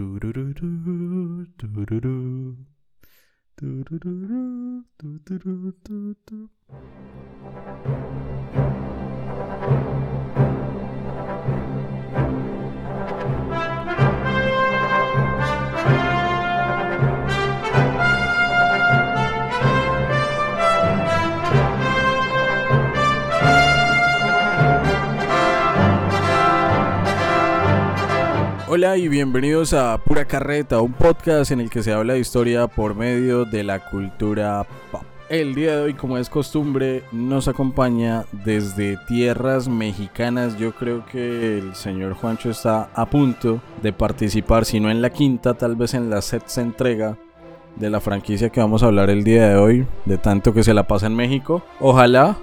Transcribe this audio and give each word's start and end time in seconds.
tu 0.00 0.18
du 0.18 0.32
du 0.32 0.44
du 0.54 0.68
tu 1.58 1.66
du 1.68 1.84
du 1.84 2.56
tu 3.56 3.68
du 3.84 3.98
du 3.98 4.14
tu 4.98 5.08
du 5.28 5.52
du 5.84 6.14
tu 6.26 6.38
Hola 28.72 28.96
y 28.96 29.08
bienvenidos 29.08 29.72
a 29.72 29.98
Pura 29.98 30.26
Carreta, 30.26 30.80
un 30.80 30.92
podcast 30.92 31.50
en 31.50 31.60
el 31.60 31.70
que 31.70 31.82
se 31.82 31.92
habla 31.92 32.12
de 32.12 32.20
historia 32.20 32.68
por 32.68 32.94
medio 32.94 33.44
de 33.44 33.64
la 33.64 33.90
cultura 33.90 34.64
pop. 34.92 35.02
El 35.28 35.56
día 35.56 35.74
de 35.74 35.82
hoy, 35.82 35.94
como 35.94 36.18
es 36.18 36.30
costumbre, 36.30 37.02
nos 37.10 37.48
acompaña 37.48 38.26
desde 38.30 38.96
tierras 39.08 39.66
mexicanas. 39.66 40.56
Yo 40.56 40.72
creo 40.72 41.04
que 41.04 41.58
el 41.58 41.74
señor 41.74 42.14
Juancho 42.14 42.50
está 42.50 42.90
a 42.94 43.10
punto 43.10 43.60
de 43.82 43.92
participar, 43.92 44.64
si 44.64 44.78
no 44.78 44.88
en 44.88 45.02
la 45.02 45.10
quinta, 45.10 45.54
tal 45.54 45.74
vez 45.74 45.94
en 45.94 46.08
la 46.08 46.22
sexta 46.22 46.60
entrega 46.60 47.18
de 47.74 47.90
la 47.90 47.98
franquicia 47.98 48.50
que 48.50 48.60
vamos 48.60 48.84
a 48.84 48.86
hablar 48.86 49.10
el 49.10 49.24
día 49.24 49.48
de 49.48 49.56
hoy, 49.56 49.86
de 50.04 50.16
tanto 50.16 50.54
que 50.54 50.62
se 50.62 50.74
la 50.74 50.86
pasa 50.86 51.08
en 51.08 51.16
México. 51.16 51.64
Ojalá, 51.80 52.38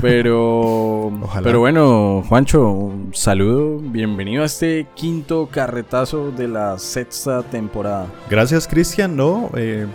pero, 0.00 1.06
Ojalá. 1.06 1.44
pero 1.44 1.60
bueno, 1.60 2.22
Juancho, 2.28 2.68
un 2.70 3.10
saludo, 3.14 3.78
bienvenido 3.78 4.42
a 4.42 4.46
este 4.46 4.86
quinto 4.94 5.48
carretazo 5.50 6.30
de 6.32 6.48
la 6.48 6.78
sexta 6.78 7.42
temporada. 7.42 8.06
Gracias, 8.30 8.66
Cristian. 8.68 9.16
No, 9.16 9.50
eh, 9.56 9.86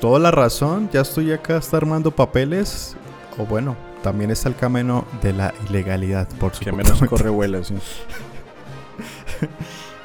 toda 0.00 0.18
la 0.18 0.30
razón. 0.30 0.88
Ya 0.92 1.00
estoy 1.02 1.32
acá, 1.32 1.56
está 1.58 1.76
armando 1.76 2.10
papeles. 2.10 2.96
O 3.38 3.44
bueno, 3.44 3.76
también 4.02 4.30
está 4.30 4.48
el 4.48 4.56
camino 4.56 5.04
de 5.22 5.32
la 5.32 5.52
ilegalidad, 5.68 6.28
por 6.40 6.52
Que 6.52 6.64
supuesto. 6.70 6.94
menos 6.94 7.00
corre 7.10 7.30
vuela, 7.30 7.62
sí. 7.64 7.74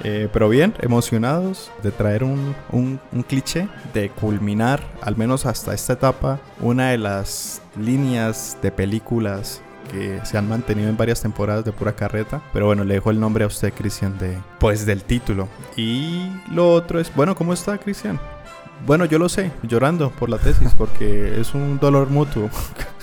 Eh, 0.04 0.30
pero 0.34 0.50
bien, 0.50 0.74
emocionados 0.80 1.70
de 1.84 1.92
traer 1.92 2.24
un, 2.24 2.56
un- 2.72 3.00
un 3.12 3.22
cliché, 3.22 3.68
de 3.94 4.10
culminar, 4.10 4.82
al 5.00 5.16
menos 5.16 5.46
hasta 5.46 5.76
esta 5.76 5.94
etapa, 5.94 6.40
una 6.60 6.90
de 6.90 6.98
las 6.98 7.61
líneas 7.78 8.58
de 8.62 8.72
películas 8.72 9.62
que 9.92 10.20
se 10.26 10.38
han 10.38 10.48
mantenido 10.48 10.90
en 10.90 10.98
varias 10.98 11.22
temporadas 11.22 11.66
de 11.66 11.72
pura 11.72 11.94
carreta. 11.94 12.42
Pero 12.54 12.66
bueno, 12.66 12.84
le 12.84 12.96
dejo 12.96 13.12
el 13.12 13.20
nombre 13.20 13.44
a 13.44 13.48
usted, 13.48 13.74
Cristian, 13.74 14.18
de 14.18 14.38
pues 14.60 14.86
del 14.86 15.04
título. 15.04 15.48
Y 15.76 16.32
lo 16.52 16.72
otro 16.74 17.00
es, 17.00 17.14
bueno, 17.16 17.36
¿cómo 17.36 17.54
está, 17.54 17.78
Cristian? 17.78 18.20
Bueno, 18.86 19.06
yo 19.06 19.20
lo 19.20 19.30
sé, 19.30 19.52
llorando 19.64 20.10
por 20.12 20.30
la 20.30 20.38
tesis, 20.38 20.74
porque 20.78 21.40
es 21.40 21.54
un 21.54 21.80
dolor 21.80 22.10
mutuo. 22.10 22.50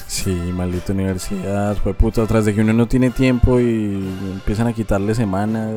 Sí, 0.09 0.33
maldita 0.33 0.95
universidad, 0.95 1.77
fue 1.77 1.93
puta, 1.93 2.27
tras 2.27 2.47
de 2.47 2.55
que 2.55 2.63
uno 2.63 2.73
no 2.73 2.89
tiene 2.89 3.11
tiempo 3.11 3.61
y 3.61 4.03
empiezan 4.33 4.67
a 4.67 4.73
quitarle 4.73 5.15
semanas, 5.15 5.75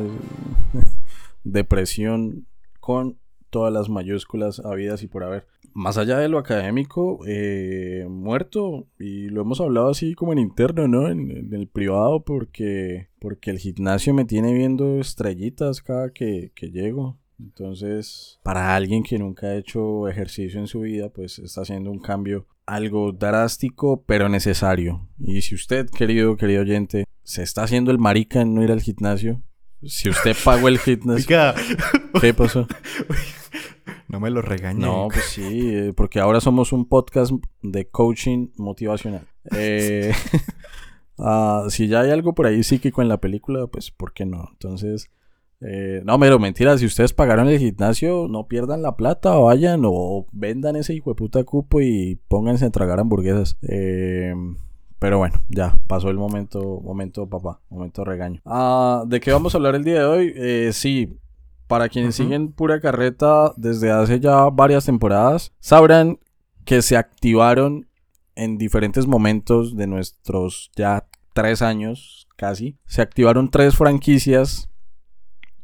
depresión 1.44 2.46
con 2.80 3.18
todas 3.50 3.70
las 3.70 3.90
mayúsculas 3.90 4.60
habidas 4.60 5.02
y 5.02 5.06
por 5.06 5.22
haber. 5.22 5.46
Más 5.74 5.98
allá 5.98 6.18
de 6.18 6.28
lo 6.28 6.38
académico, 6.38 7.20
eh, 7.26 8.06
muerto, 8.08 8.86
y 8.98 9.28
lo 9.28 9.42
hemos 9.42 9.60
hablado 9.60 9.90
así 9.90 10.14
como 10.14 10.32
en 10.32 10.38
interno, 10.38 10.88
¿no? 10.88 11.08
En, 11.08 11.30
en 11.30 11.52
el 11.54 11.66
privado, 11.68 12.24
porque, 12.24 13.08
porque 13.18 13.50
el 13.50 13.58
gimnasio 13.58 14.14
me 14.14 14.24
tiene 14.24 14.52
viendo 14.52 15.00
estrellitas 15.00 15.82
cada 15.82 16.10
que, 16.10 16.52
que 16.54 16.70
llego. 16.70 17.18
Entonces, 17.38 18.38
para 18.42 18.74
alguien 18.74 19.02
que 19.02 19.18
nunca 19.18 19.48
ha 19.48 19.56
hecho 19.56 20.08
ejercicio 20.08 20.60
en 20.60 20.66
su 20.66 20.80
vida, 20.80 21.08
pues 21.08 21.38
está 21.38 21.62
haciendo 21.62 21.90
un 21.90 21.98
cambio 21.98 22.46
algo 22.66 23.12
drástico, 23.12 24.04
pero 24.06 24.28
necesario. 24.28 25.08
Y 25.18 25.42
si 25.42 25.54
usted, 25.54 25.88
querido, 25.90 26.36
querido 26.36 26.62
oyente, 26.62 27.04
se 27.24 27.42
está 27.42 27.64
haciendo 27.64 27.90
el 27.90 27.98
marica 27.98 28.40
en 28.40 28.54
no 28.54 28.62
ir 28.62 28.70
al 28.70 28.80
gimnasio, 28.80 29.42
si 29.84 30.08
usted 30.08 30.36
pagó 30.44 30.68
el 30.68 30.78
Oiga, 31.08 31.54
¿qué 32.20 32.34
pasó? 32.34 32.66
no 34.22 34.26
me 34.26 34.30
lo 34.30 34.42
regañe. 34.42 34.80
No, 34.80 35.08
pues 35.12 35.24
sí, 35.24 35.74
eh, 35.74 35.92
porque 35.96 36.20
ahora 36.20 36.40
somos 36.40 36.72
un 36.72 36.88
podcast 36.88 37.32
de 37.62 37.88
coaching 37.88 38.48
motivacional. 38.56 39.26
Eh, 39.56 40.12
ah, 41.18 41.66
si 41.68 41.88
ya 41.88 42.02
hay 42.02 42.10
algo 42.10 42.32
por 42.32 42.46
ahí 42.46 42.62
psíquico 42.62 43.02
en 43.02 43.08
la 43.08 43.16
película, 43.16 43.66
pues 43.66 43.90
¿por 43.90 44.12
qué 44.12 44.24
no? 44.24 44.48
Entonces, 44.52 45.10
eh, 45.60 46.00
no, 46.04 46.16
pero 46.20 46.38
mentira, 46.38 46.78
si 46.78 46.86
ustedes 46.86 47.12
pagaron 47.12 47.48
el 47.48 47.58
gimnasio, 47.58 48.28
no 48.28 48.46
pierdan 48.46 48.82
la 48.82 48.96
plata, 48.96 49.34
vayan 49.34 49.82
o 49.84 50.26
vendan 50.30 50.76
ese 50.76 50.94
hijo 50.94 51.10
de 51.10 51.16
puta 51.16 51.42
cupo 51.42 51.80
y 51.80 52.20
pónganse 52.28 52.66
a 52.66 52.70
tragar 52.70 53.00
hamburguesas. 53.00 53.58
Eh, 53.62 54.32
pero 55.00 55.18
bueno, 55.18 55.42
ya 55.48 55.76
pasó 55.88 56.08
el 56.08 56.18
momento, 56.18 56.80
momento 56.80 57.28
papá, 57.28 57.60
momento 57.68 58.04
regaño. 58.04 58.40
Ah, 58.44 59.02
¿De 59.04 59.18
qué 59.18 59.32
vamos 59.32 59.52
a 59.52 59.58
hablar 59.58 59.74
el 59.74 59.82
día 59.82 59.98
de 59.98 60.04
hoy? 60.04 60.32
Eh, 60.36 60.70
sí, 60.72 61.18
para 61.72 61.88
quienes 61.88 62.16
siguen 62.16 62.52
pura 62.52 62.80
carreta 62.80 63.54
desde 63.56 63.90
hace 63.90 64.20
ya 64.20 64.50
varias 64.50 64.84
temporadas, 64.84 65.54
sabrán 65.58 66.18
que 66.66 66.82
se 66.82 66.98
activaron 66.98 67.88
en 68.34 68.58
diferentes 68.58 69.06
momentos 69.06 69.74
de 69.74 69.86
nuestros 69.86 70.70
ya 70.76 71.06
tres 71.32 71.62
años 71.62 72.28
casi. 72.36 72.76
Se 72.84 73.00
activaron 73.00 73.50
tres 73.50 73.74
franquicias 73.74 74.68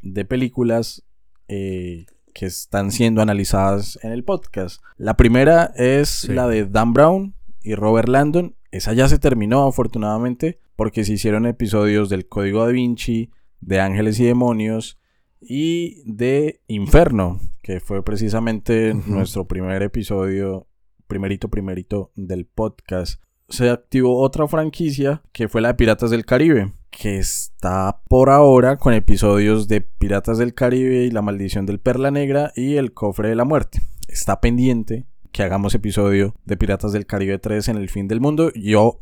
de 0.00 0.24
películas 0.24 1.02
eh, 1.46 2.06
que 2.32 2.46
están 2.46 2.90
siendo 2.90 3.20
analizadas 3.20 3.98
en 4.02 4.12
el 4.12 4.24
podcast. 4.24 4.80
La 4.96 5.14
primera 5.14 5.72
es 5.76 6.08
Sí. 6.08 6.32
la 6.32 6.48
de 6.48 6.64
Dan 6.64 6.94
Brown 6.94 7.34
y 7.62 7.74
Robert 7.74 8.08
Landon. 8.08 8.56
Esa 8.70 8.94
ya 8.94 9.10
se 9.10 9.18
terminó 9.18 9.66
afortunadamente 9.66 10.58
porque 10.74 11.04
se 11.04 11.12
hicieron 11.12 11.44
episodios 11.44 12.08
del 12.08 12.28
Código 12.28 12.64
da 12.64 12.72
Vinci, 12.72 13.30
de 13.60 13.80
Ángeles 13.80 14.18
y 14.20 14.24
Demonios 14.24 14.97
y 15.40 16.02
de 16.04 16.60
Inferno, 16.68 17.40
que 17.62 17.80
fue 17.80 18.02
precisamente 18.04 18.94
nuestro 19.06 19.46
primer 19.46 19.82
episodio, 19.82 20.66
primerito, 21.06 21.48
primerito 21.48 22.10
del 22.14 22.46
podcast. 22.46 23.22
Se 23.48 23.70
activó 23.70 24.20
otra 24.20 24.46
franquicia 24.46 25.22
que 25.32 25.48
fue 25.48 25.60
la 25.60 25.68
de 25.68 25.74
Piratas 25.74 26.10
del 26.10 26.26
Caribe, 26.26 26.72
que 26.90 27.18
está 27.18 28.00
por 28.08 28.30
ahora 28.30 28.76
con 28.76 28.92
episodios 28.92 29.68
de 29.68 29.80
Piratas 29.80 30.38
del 30.38 30.54
Caribe 30.54 31.04
y 31.04 31.10
La 31.10 31.22
Maldición 31.22 31.64
del 31.64 31.80
Perla 31.80 32.10
Negra 32.10 32.52
y 32.54 32.76
El 32.76 32.92
Cofre 32.92 33.28
de 33.28 33.36
la 33.36 33.44
Muerte. 33.44 33.80
Está 34.08 34.40
pendiente 34.40 35.06
que 35.32 35.42
hagamos 35.42 35.74
episodio 35.74 36.34
de 36.44 36.56
Piratas 36.56 36.92
del 36.92 37.06
Caribe 37.06 37.38
3 37.38 37.68
en 37.68 37.76
el 37.76 37.88
fin 37.88 38.08
del 38.08 38.20
mundo. 38.20 38.52
Yo 38.54 39.00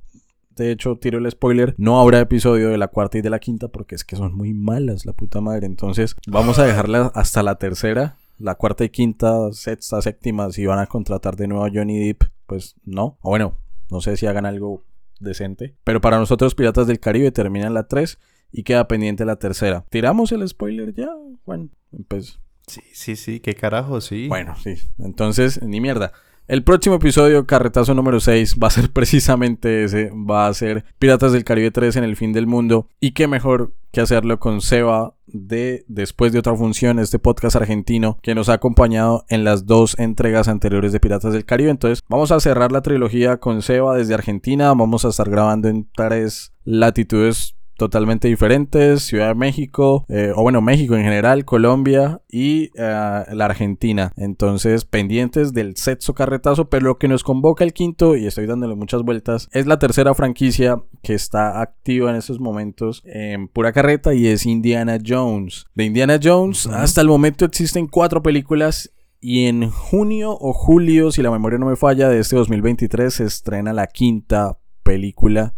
de 0.57 0.71
hecho, 0.73 0.97
tiro 0.97 1.19
el 1.19 1.31
spoiler. 1.31 1.75
No 1.79 2.01
habrá 2.01 2.21
episodio 2.21 2.69
de 2.71 2.79
la 2.79 2.89
cuarta 2.89 3.19
y 3.19 3.23
de 3.23 3.31
la 3.31 3.39
quinta 3.39 3.69
porque 3.69 3.95
es 3.95 4.05
que 4.05 4.17
son 4.17 4.35
muy 4.35 4.55
malas, 4.55 5.07
la 5.07 5.13
puta 5.13 5.41
madre. 5.41 5.67
Entonces, 5.67 6.17
vamos 6.27 6.59
a 6.59 6.65
dejarla 6.67 7.13
hasta 7.15 7.43
la 7.43 7.57
tercera. 7.57 8.17
La 8.39 8.55
cuarta 8.55 8.85
y 8.85 8.91
quinta, 8.91 9.53
sexta, 9.53 10.03
séptima, 10.03 10.51
si 10.51 10.67
van 10.67 10.79
a 10.79 10.87
contratar 10.87 11.37
de 11.37 11.49
nuevo 11.49 11.65
a 11.65 11.71
Johnny 11.73 11.99
Depp, 11.99 12.25
pues 12.47 12.77
no. 12.85 13.19
O 13.23 13.31
bueno, 13.31 13.59
no 13.91 14.01
sé 14.01 14.17
si 14.17 14.27
hagan 14.27 14.45
algo 14.45 14.85
decente. 15.21 15.75
Pero 15.85 16.01
para 16.01 16.19
nosotros, 16.19 16.55
Piratas 16.55 16.87
del 16.87 17.01
Caribe 17.01 17.31
terminan 17.33 17.73
la 17.73 17.89
3 17.89 18.19
y 18.53 18.63
queda 18.63 18.89
pendiente 18.89 19.25
la 19.25 19.37
tercera. 19.37 19.85
¿Tiramos 19.89 20.33
el 20.33 20.47
spoiler 20.47 20.93
ya? 20.95 21.09
Bueno, 21.47 21.71
pues 22.09 22.39
Sí, 22.67 22.81
sí, 22.93 23.17
sí, 23.17 23.41
qué 23.41 23.55
carajo, 23.55 24.01
sí. 24.01 24.27
bueno, 24.29 24.57
sí. 24.57 24.75
Entonces, 24.99 25.63
ni 25.63 25.81
mierda. 25.81 26.13
El 26.49 26.63
próximo 26.63 26.95
episodio, 26.95 27.45
carretazo 27.45 27.93
número 27.93 28.21
6, 28.21 28.59
va 28.63 28.69
a 28.69 28.71
ser 28.71 28.91
precisamente 28.93 29.83
ese. 29.83 30.13
Va 30.13 30.47
a 30.47 30.55
ser 30.55 30.85
Piratas 31.01 31.33
del 31.33 31.43
Caribe 31.43 31.73
3 31.73 31.97
en 31.97 32.05
el 32.05 32.15
fin 32.15 32.33
del 32.33 32.47
mundo. 32.47 32.89
Y 33.01 33.13
qué 33.13 33.27
mejor 33.27 33.75
que 33.91 34.01
hacerlo 34.01 34.39
con 34.39 34.61
Seba 34.61 35.15
de 35.27 35.85
Después 35.89 36.33
de 36.33 36.39
otra 36.39 36.55
función, 36.55 37.01
este 37.01 37.19
podcast 37.19 37.57
argentino 37.57 38.19
que 38.23 38.37
nos 38.37 38.49
ha 38.49 38.55
acompañado 38.55 39.25
en 39.29 39.43
las 39.43 39.67
dos 39.67 39.99
entregas 39.99 40.47
anteriores 40.47 40.93
de 40.93 41.01
Piratas 41.01 41.33
del 41.33 41.45
Caribe. 41.45 41.71
Entonces, 41.71 42.05
vamos 42.09 42.31
a 42.31 42.39
cerrar 42.39 42.71
la 42.71 42.83
trilogía 42.83 43.39
con 43.39 43.61
Seba 43.61 43.97
desde 43.97 44.15
Argentina. 44.15 44.69
Vamos 44.69 45.05
a 45.05 45.09
estar 45.09 45.29
grabando 45.29 45.67
en 45.67 45.89
tres 45.97 46.53
latitudes 46.63 47.56
totalmente 47.77 48.29
diferentes, 48.29 49.03
Ciudad 49.03 49.29
de 49.29 49.35
México, 49.35 50.05
eh, 50.09 50.33
o 50.35 50.43
bueno, 50.43 50.61
México 50.61 50.97
en 50.97 51.05
general, 51.05 51.45
Colombia 51.45 52.23
y 52.29 52.71
eh, 52.75 53.25
la 53.33 53.45
Argentina. 53.45 54.13
Entonces, 54.17 54.85
pendientes 54.85 55.53
del 55.53 55.77
sexto 55.77 56.15
carretazo, 56.15 56.69
pero 56.69 56.87
lo 56.87 56.99
que 56.99 57.09
nos 57.09 57.23
convoca 57.23 57.65
el 57.65 57.73
quinto, 57.73 58.17
y 58.17 58.27
estoy 58.27 58.47
dándole 58.47 58.75
muchas 58.75 59.03
vueltas, 59.03 59.49
es 59.53 59.67
la 59.67 59.79
tercera 59.79 60.15
franquicia 60.15 60.83
que 61.03 61.15
está 61.15 61.61
activa 61.61 62.11
en 62.11 62.17
estos 62.17 62.41
momentos 62.41 63.03
en 63.05 63.49
pura 63.49 63.73
carreta 63.73 64.15
y 64.15 64.27
es 64.27 64.47
Indiana 64.47 64.99
Jones. 65.05 65.67
De 65.75 65.85
Indiana 65.85 66.19
Jones, 66.23 66.67
hasta 66.67 67.01
el 67.01 67.09
momento 67.09 67.45
existen 67.45 67.87
cuatro 67.87 68.23
películas 68.23 68.93
y 69.21 69.47
en 69.47 69.71
junio 69.71 70.37
o 70.39 70.53
julio, 70.53 71.11
si 71.11 71.23
la 71.23 71.31
memoria 71.31 71.59
no 71.59 71.67
me 71.67 71.77
falla, 71.77 72.09
de 72.09 72.21
este 72.21 72.37
2023 72.37 73.13
se 73.13 73.25
estrena 73.25 73.73
la 73.73 73.87
quinta 73.87 74.59
película 74.83 75.55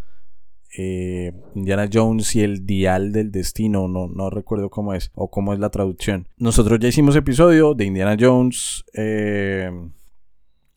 eh, 0.77 1.33
Indiana 1.55 1.89
Jones 1.91 2.35
y 2.35 2.41
el 2.41 2.65
dial 2.65 3.11
del 3.11 3.31
destino, 3.31 3.87
no, 3.87 4.07
no 4.07 4.29
recuerdo 4.29 4.69
cómo 4.69 4.93
es 4.93 5.11
o 5.15 5.29
cómo 5.29 5.53
es 5.53 5.59
la 5.59 5.69
traducción. 5.69 6.27
Nosotros 6.37 6.79
ya 6.79 6.89
hicimos 6.89 7.15
episodio 7.15 7.73
de 7.73 7.85
Indiana 7.85 8.15
Jones. 8.19 8.83
Eh, 8.93 9.71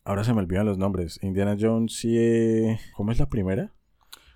ahora 0.03 0.23
se 0.23 0.33
me 0.33 0.39
olvidan 0.39 0.65
los 0.65 0.77
nombres. 0.77 1.19
Indiana 1.21 1.55
Jones 1.59 2.03
y... 2.05 2.17
Eh, 2.17 2.79
¿Cómo 2.95 3.11
es 3.11 3.19
la 3.19 3.29
primera? 3.29 3.71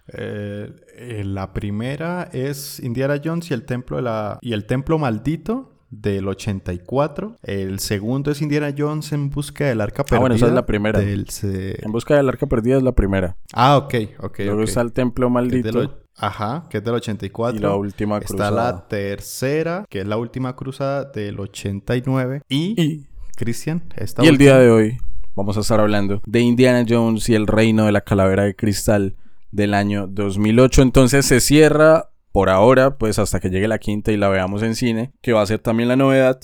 la 0.10 1.52
primera 1.52 2.30
es 2.32 2.80
Indiana 2.80 3.20
Jones 3.22 3.52
y 3.52 3.54
el 3.54 3.66
templo 3.66 3.98
de 3.98 4.04
la 4.04 4.40
y 4.42 4.54
el 4.54 4.66
templo 4.66 4.98
maldito 4.98 5.77
del 5.90 6.28
84. 6.28 7.38
El 7.44 7.80
segundo 7.80 8.32
es 8.32 8.42
Indiana 8.42 8.74
Jones 8.78 9.12
en 9.14 9.30
busca 9.30 9.66
del 9.66 9.82
arca 9.82 10.04
perdida. 10.04 10.18
Ah, 10.18 10.20
bueno, 10.22 10.36
esa 10.36 10.48
es 10.48 10.54
la 10.54 10.66
primera. 10.66 11.02
En 11.02 11.92
busca 11.92 12.16
del 12.16 12.30
arca 12.30 12.48
perdida 12.48 12.78
es 12.78 12.84
la 12.84 12.94
primera. 12.94 13.38
Ah, 13.54 13.78
ok, 13.78 13.94
ok. 14.20 14.40
Luego 14.40 14.64
está 14.64 14.82
el 14.82 14.94
templo 14.94 15.30
maldito. 15.30 16.02
Ajá, 16.20 16.66
que 16.70 16.80
es 16.80 16.84
del 16.84 16.96
84. 16.96 17.58
Y 17.58 17.62
la 17.62 17.76
última 17.76 18.20
cruzada. 18.20 18.50
Está 18.50 18.52
la 18.56 18.88
tercera, 18.88 19.86
que 19.90 20.02
es 20.02 20.08
la 20.08 20.18
última 20.18 20.56
cruzada 20.56 21.06
del 21.06 21.40
89. 21.40 22.42
Y, 22.50 23.06
Cristian, 23.36 23.84
esta 23.96 24.26
Y 24.26 24.28
el 24.28 24.38
día 24.38 24.58
de 24.58 24.72
hoy 24.72 24.98
vamos 25.36 25.58
a 25.58 25.60
estar 25.60 25.80
hablando 25.80 26.22
de 26.26 26.40
Indiana 26.40 26.84
Jones 26.88 27.30
y 27.30 27.36
el 27.36 27.46
reino 27.46 27.86
de 27.86 27.92
la 27.92 28.02
calavera 28.02 28.44
de 28.44 28.56
cristal 28.56 29.16
del 29.52 29.76
año 29.76 30.08
2008. 30.08 30.82
Entonces 30.82 31.26
se 31.26 31.40
cierra 31.40 32.10
por 32.38 32.52
ahora, 32.52 33.00
pues 33.00 33.18
hasta 33.18 33.40
que 33.40 33.50
llegue 33.50 33.68
la 33.68 33.80
quinta 33.80 34.12
y 34.12 34.16
la 34.16 34.30
veamos 34.30 34.62
en 34.62 34.76
cine, 34.76 35.12
que 35.24 35.34
va 35.34 35.42
a 35.42 35.46
ser 35.48 35.58
también 35.58 35.90
la 35.90 35.96
novedad, 35.96 36.40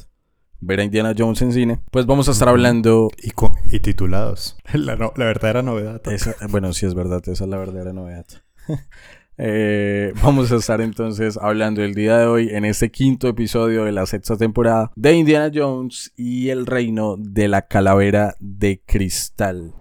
ver 0.60 0.80
a 0.80 0.84
Indiana 0.84 1.14
Jones 1.16 1.44
en 1.44 1.54
cine, 1.54 1.82
pues 1.92 2.08
vamos 2.08 2.28
a 2.28 2.32
estar 2.32 2.50
hablando... 2.50 3.12
Y, 3.22 3.32
y 3.76 3.80
titulados. 3.80 4.58
La, 4.74 4.96
verdadera 5.16 5.62
novedad. 5.62 6.02
bueno, 6.50 6.74
sí 6.74 6.88
es 6.88 6.96
verdad, 6.96 7.22
esa 7.30 7.44
es 7.44 7.48
la 7.48 7.58
verdadera 7.58 7.94
novedad. 7.94 8.26
Eh, 9.38 10.14
vamos 10.22 10.52
a 10.52 10.58
estar 10.58 10.80
entonces 10.80 11.38
hablando 11.42 11.82
el 11.82 11.96
día 11.96 12.20
de 12.20 12.28
hoy 12.28 12.50
en 12.52 12.66
este 12.66 12.92
quinto 12.92 13.28
episodio 13.28 13.84
de 13.84 13.92
la 13.92 14.06
sexta 14.06 14.38
temporada 14.38 14.92
de 14.96 15.14
Indiana 15.14 15.52
Jones 15.52 16.14
y 16.16 16.50
el 16.50 16.68
reino 16.68 17.16
de 17.18 17.48
la 17.48 17.64
calavera 17.64 18.36
de 18.40 18.84
cristal. 18.86 19.74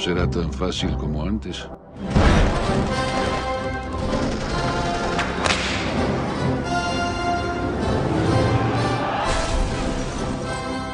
Será 0.00 0.28
tan 0.28 0.50
fácil 0.50 0.96
como 0.96 1.22
antes. 1.22 1.68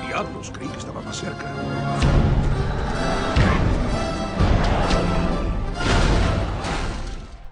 Diablos, 0.09 0.51
creí 0.53 0.69
que 0.69 0.79
estaba 0.79 1.01
más 1.03 1.17
cerca. 1.17 1.47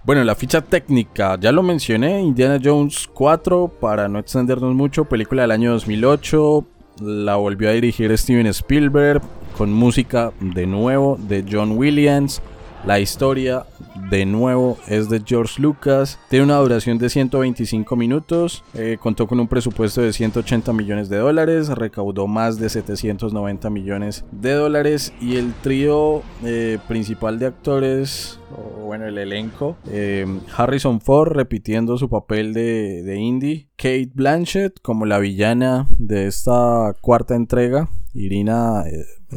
Bueno, 0.03 0.25
la 0.25 0.35
ficha 0.35 0.61
técnica, 0.61 1.39
ya 1.41 1.53
lo 1.53 1.63
mencioné, 1.63 2.21
Indiana 2.21 2.59
Jones 2.63 3.09
4, 3.15 3.69
para 3.81 4.09
no 4.09 4.19
extendernos 4.19 4.75
mucho, 4.75 5.05
película 5.05 5.43
del 5.43 5.53
año 5.53 5.71
2008, 5.71 6.67
la 7.01 7.37
volvió 7.37 7.71
a 7.71 7.73
dirigir 7.73 8.17
Steven 8.19 8.49
Spielberg, 8.49 9.23
con 9.57 9.73
música 9.73 10.33
de 10.41 10.67
nuevo 10.67 11.19
de 11.21 11.45
John 11.51 11.77
Williams. 11.77 12.43
La 12.85 13.01
historia 13.01 13.65
de 14.11 14.27
nuevo 14.27 14.77
es 14.87 15.09
de 15.09 15.23
George 15.25 15.63
Lucas. 15.63 16.19
Tiene 16.29 16.45
una 16.45 16.59
duración 16.59 16.99
de 16.99 17.09
125 17.09 17.97
minutos. 17.97 18.63
Eh, 18.75 18.99
contó 19.01 19.27
con 19.27 19.41
un 19.41 19.49
presupuesto 19.49 20.03
de 20.03 20.13
180 20.13 20.71
millones 20.75 21.09
de 21.09 21.17
dólares. 21.17 21.69
Recaudó 21.69 22.27
más 22.27 22.59
de 22.59 22.69
790 22.69 23.71
millones 23.71 24.27
de 24.33 24.53
dólares. 24.53 25.15
Y 25.19 25.37
el 25.37 25.55
trío 25.55 26.23
eh, 26.45 26.79
principal 26.87 27.39
de 27.39 27.47
actores, 27.47 28.39
o 28.55 28.85
bueno, 28.85 29.07
el 29.07 29.17
elenco, 29.17 29.79
eh, 29.89 30.27
Harrison 30.55 31.01
Ford 31.01 31.33
repitiendo 31.33 31.97
su 31.97 32.11
papel 32.11 32.53
de, 32.53 33.03
de 33.03 33.17
Indy. 33.17 33.69
Kate 33.77 34.11
Blanchett 34.13 34.79
como 34.83 35.07
la 35.07 35.19
villana 35.19 35.87
de 35.99 36.27
esta 36.27 36.95
cuarta 37.01 37.35
entrega. 37.35 37.89
Irina 38.15 38.85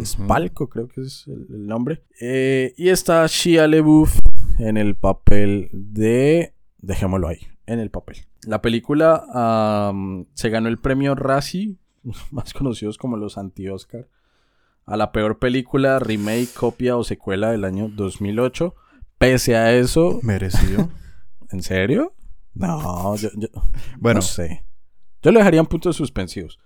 Spalco, 0.03 0.69
creo 0.69 0.87
que 0.87 1.01
es 1.01 1.27
el, 1.27 1.65
nombre. 1.65 2.03
Eh, 2.21 2.73
y 2.77 2.89
está 2.89 3.25
Shia 3.27 3.67
LeBouf 3.67 4.19
en 4.59 4.77
el 4.77 4.95
papel 4.95 5.69
de... 5.73 6.53
Dejémoslo 6.77 7.27
ahí, 7.27 7.39
en 7.65 7.79
el 7.79 7.89
papel. 7.89 8.17
La 8.43 8.61
película 8.61 9.91
se 10.35 10.49
ganó 10.49 10.69
el 10.69 10.77
premio 10.77 11.15
Razzie, 11.15 11.77
más 12.31 12.53
conocidos 12.53 12.97
como 12.97 13.17
los 13.17 13.37
anti-Oscar, 13.37 14.07
a 14.85 14.95
la 14.95 15.11
peor 15.11 15.39
película, 15.39 15.99
remake, 15.99 16.53
copia 16.53 16.95
o 16.95 17.03
secuela 17.03 17.51
del 17.51 17.65
año 17.65 17.89
2008. 17.89 18.73
Pese 19.17 19.55
a 19.55 19.73
eso... 19.73 20.19
Merecido. 20.21 20.89
¿En 21.51 21.61
serio? 21.61 22.13
No, 22.53 23.15
yo, 23.15 23.29
bueno, 23.99 24.19
no 24.19 24.21
sé. 24.21 24.63
Yo 25.21 25.31
le 25.31 25.39
dejaría 25.39 25.61
un 25.61 25.67
punto 25.67 25.89
de 25.89 25.93
suspensivos. 25.93 26.59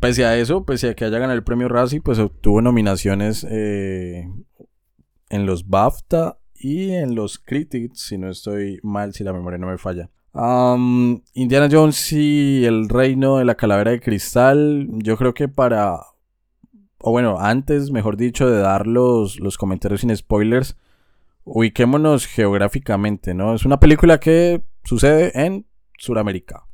Pese 0.00 0.24
a 0.24 0.36
eso, 0.36 0.64
pese 0.64 0.90
a 0.90 0.94
que 0.94 1.04
haya 1.04 1.18
ganado 1.18 1.36
el 1.36 1.44
premio 1.44 1.68
Razzie, 1.68 2.00
pues 2.00 2.18
obtuvo 2.18 2.60
nominaciones 2.60 3.46
eh, 3.48 4.28
en 5.30 5.46
los 5.46 5.68
BAFTA 5.68 6.38
y 6.54 6.90
en 6.90 7.14
los 7.14 7.38
Critics, 7.38 8.00
si 8.00 8.18
no 8.18 8.30
estoy 8.30 8.78
mal, 8.82 9.12
si 9.14 9.24
la 9.24 9.32
memoria 9.32 9.58
no 9.58 9.66
me 9.66 9.78
falla. 9.78 10.10
Indiana 11.34 11.68
Jones 11.70 12.12
y 12.12 12.64
el 12.64 12.88
reino 12.88 13.36
de 13.36 13.44
la 13.44 13.54
calavera 13.54 13.90
de 13.90 14.00
cristal, 14.00 14.88
yo 14.92 15.16
creo 15.16 15.34
que 15.34 15.48
para, 15.48 15.98
o 16.98 17.10
bueno, 17.10 17.38
antes, 17.38 17.90
mejor 17.90 18.16
dicho, 18.16 18.48
de 18.48 18.58
dar 18.58 18.86
los, 18.86 19.40
los 19.40 19.58
comentarios 19.58 20.00
sin 20.00 20.16
spoilers, 20.16 20.76
ubiquémonos 21.44 22.26
geográficamente, 22.26 23.34
¿no? 23.34 23.54
Es 23.54 23.64
una 23.64 23.80
película 23.80 24.20
que 24.20 24.62
sucede 24.84 25.32
en 25.34 25.66
Sudamérica. 25.98 26.66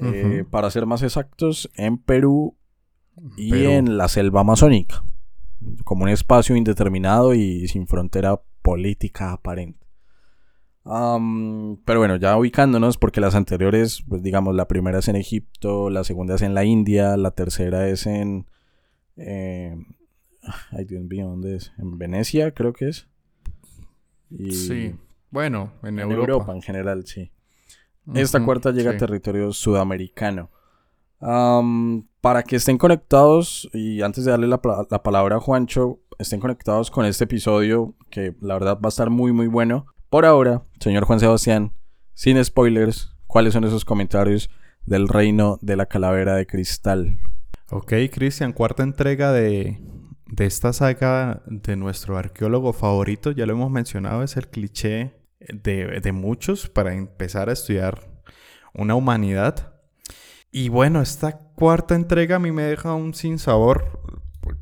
Eh, 0.00 0.44
para 0.48 0.70
ser 0.70 0.86
más 0.86 1.02
exactos, 1.02 1.70
en 1.74 1.98
Perú 1.98 2.56
y 3.36 3.64
en 3.64 3.96
la 3.98 4.08
selva 4.08 4.40
amazónica, 4.42 5.04
como 5.84 6.04
un 6.04 6.08
espacio 6.08 6.56
indeterminado 6.56 7.34
y 7.34 7.66
sin 7.68 7.86
frontera 7.86 8.40
política 8.62 9.32
aparente. 9.32 9.86
pero 10.84 11.98
bueno, 11.98 12.16
ya 12.16 12.36
ubicándonos, 12.36 12.96
porque 12.96 13.20
las 13.20 13.34
anteriores, 13.34 14.04
pues 14.08 14.22
digamos, 14.22 14.54
la 14.54 14.68
primera 14.68 15.00
es 15.00 15.08
en 15.08 15.16
Egipto, 15.16 15.90
la 15.90 16.04
segunda 16.04 16.36
es 16.36 16.42
en 16.42 16.54
la 16.54 16.64
India, 16.64 17.16
la 17.16 17.32
tercera 17.32 17.88
es 17.88 18.06
en... 18.06 18.46
Eh, 19.16 19.76
ay, 20.70 20.84
Dios 20.84 21.04
mío, 21.04 21.26
¿dónde 21.26 21.56
es? 21.56 21.72
En 21.78 21.98
Venecia, 21.98 22.52
creo 22.52 22.72
que 22.72 22.88
es. 22.88 23.08
sí, 24.50 24.94
bueno, 25.30 25.72
en, 25.82 25.98
en 25.98 26.12
Europa 26.12 26.52
en 26.54 26.62
general, 26.62 27.04
sí. 27.06 27.32
Esta 28.14 28.44
cuarta 28.44 28.70
llega 28.70 28.92
a 28.92 28.96
territorio 28.96 29.52
sudamericano. 29.52 30.50
para 31.20 32.42
que 32.42 32.56
estén 32.56 32.78
conectados, 32.78 33.68
y 33.72 34.02
antes 34.02 34.24
de 34.24 34.30
darle 34.30 34.46
la, 34.46 34.60
palabra 34.60 35.36
a 35.36 35.40
Juancho, 35.40 36.00
estén 36.18 36.40
conectados 36.40 36.90
con 36.90 37.04
este 37.04 37.24
episodio 37.24 37.94
que 38.10 38.34
la 38.40 38.54
verdad 38.54 38.78
va 38.82 38.86
a 38.86 38.88
estar 38.88 39.10
muy 39.10 39.32
muy 39.32 39.46
bueno. 39.46 39.86
Por 40.10 40.24
ahora, 40.24 40.64
señor 40.80 41.04
Juan 41.04 41.20
Sebastián, 41.20 41.72
sin 42.14 42.42
spoilers, 42.42 43.14
¿cuáles 43.26 43.52
son 43.52 43.64
esos 43.64 43.84
comentarios 43.84 44.50
del 44.84 45.06
reino 45.06 45.58
de 45.60 45.76
la 45.76 45.86
calavera 45.86 46.34
de 46.34 46.46
cristal? 46.46 47.18
Ok, 47.70 47.92
Cristian, 48.10 48.52
cuarta 48.52 48.82
entrega 48.82 49.32
de, 49.32 49.80
de 50.26 50.46
esta 50.46 50.72
saga 50.72 51.42
de 51.46 51.76
nuestro 51.76 52.16
arqueólogo 52.16 52.72
favorito, 52.72 53.30
ya 53.30 53.44
lo 53.44 53.52
hemos 53.52 53.70
mencionado, 53.70 54.22
es 54.22 54.36
el 54.36 54.48
cliché 54.48 55.17
de, 55.40 56.12
muchos 56.12 56.68
para 56.68 56.94
empezar 56.94 57.48
a 57.48 57.52
estudiar 57.52 58.22
una 58.74 58.94
humanidad. 58.94 59.74
Y 60.50 60.68
bueno, 60.68 61.02
esta 61.02 61.38
cuarta 61.54 61.94
entrega 61.94 62.36
a 62.36 62.38
mí 62.38 62.52
me 62.52 62.62
deja 62.62 62.94
un 62.94 63.14
sinsabor. 63.14 64.00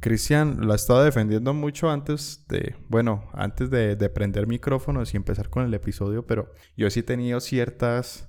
Cristian 0.00 0.66
la 0.66 0.74
estaba 0.74 1.04
defendiendo 1.04 1.54
mucho 1.54 1.90
antes 1.90 2.44
de, 2.48 2.74
bueno, 2.88 3.28
antes 3.32 3.70
de, 3.70 3.94
de, 3.94 4.08
prender 4.08 4.46
micrófonos 4.46 5.14
y 5.14 5.16
empezar 5.16 5.48
con 5.48 5.64
el 5.64 5.72
episodio, 5.74 6.26
pero 6.26 6.52
yo 6.76 6.90
sí 6.90 7.00
he 7.00 7.04
tenido 7.04 7.40
ciertas 7.40 8.28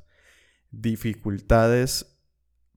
dificultades. 0.70 2.20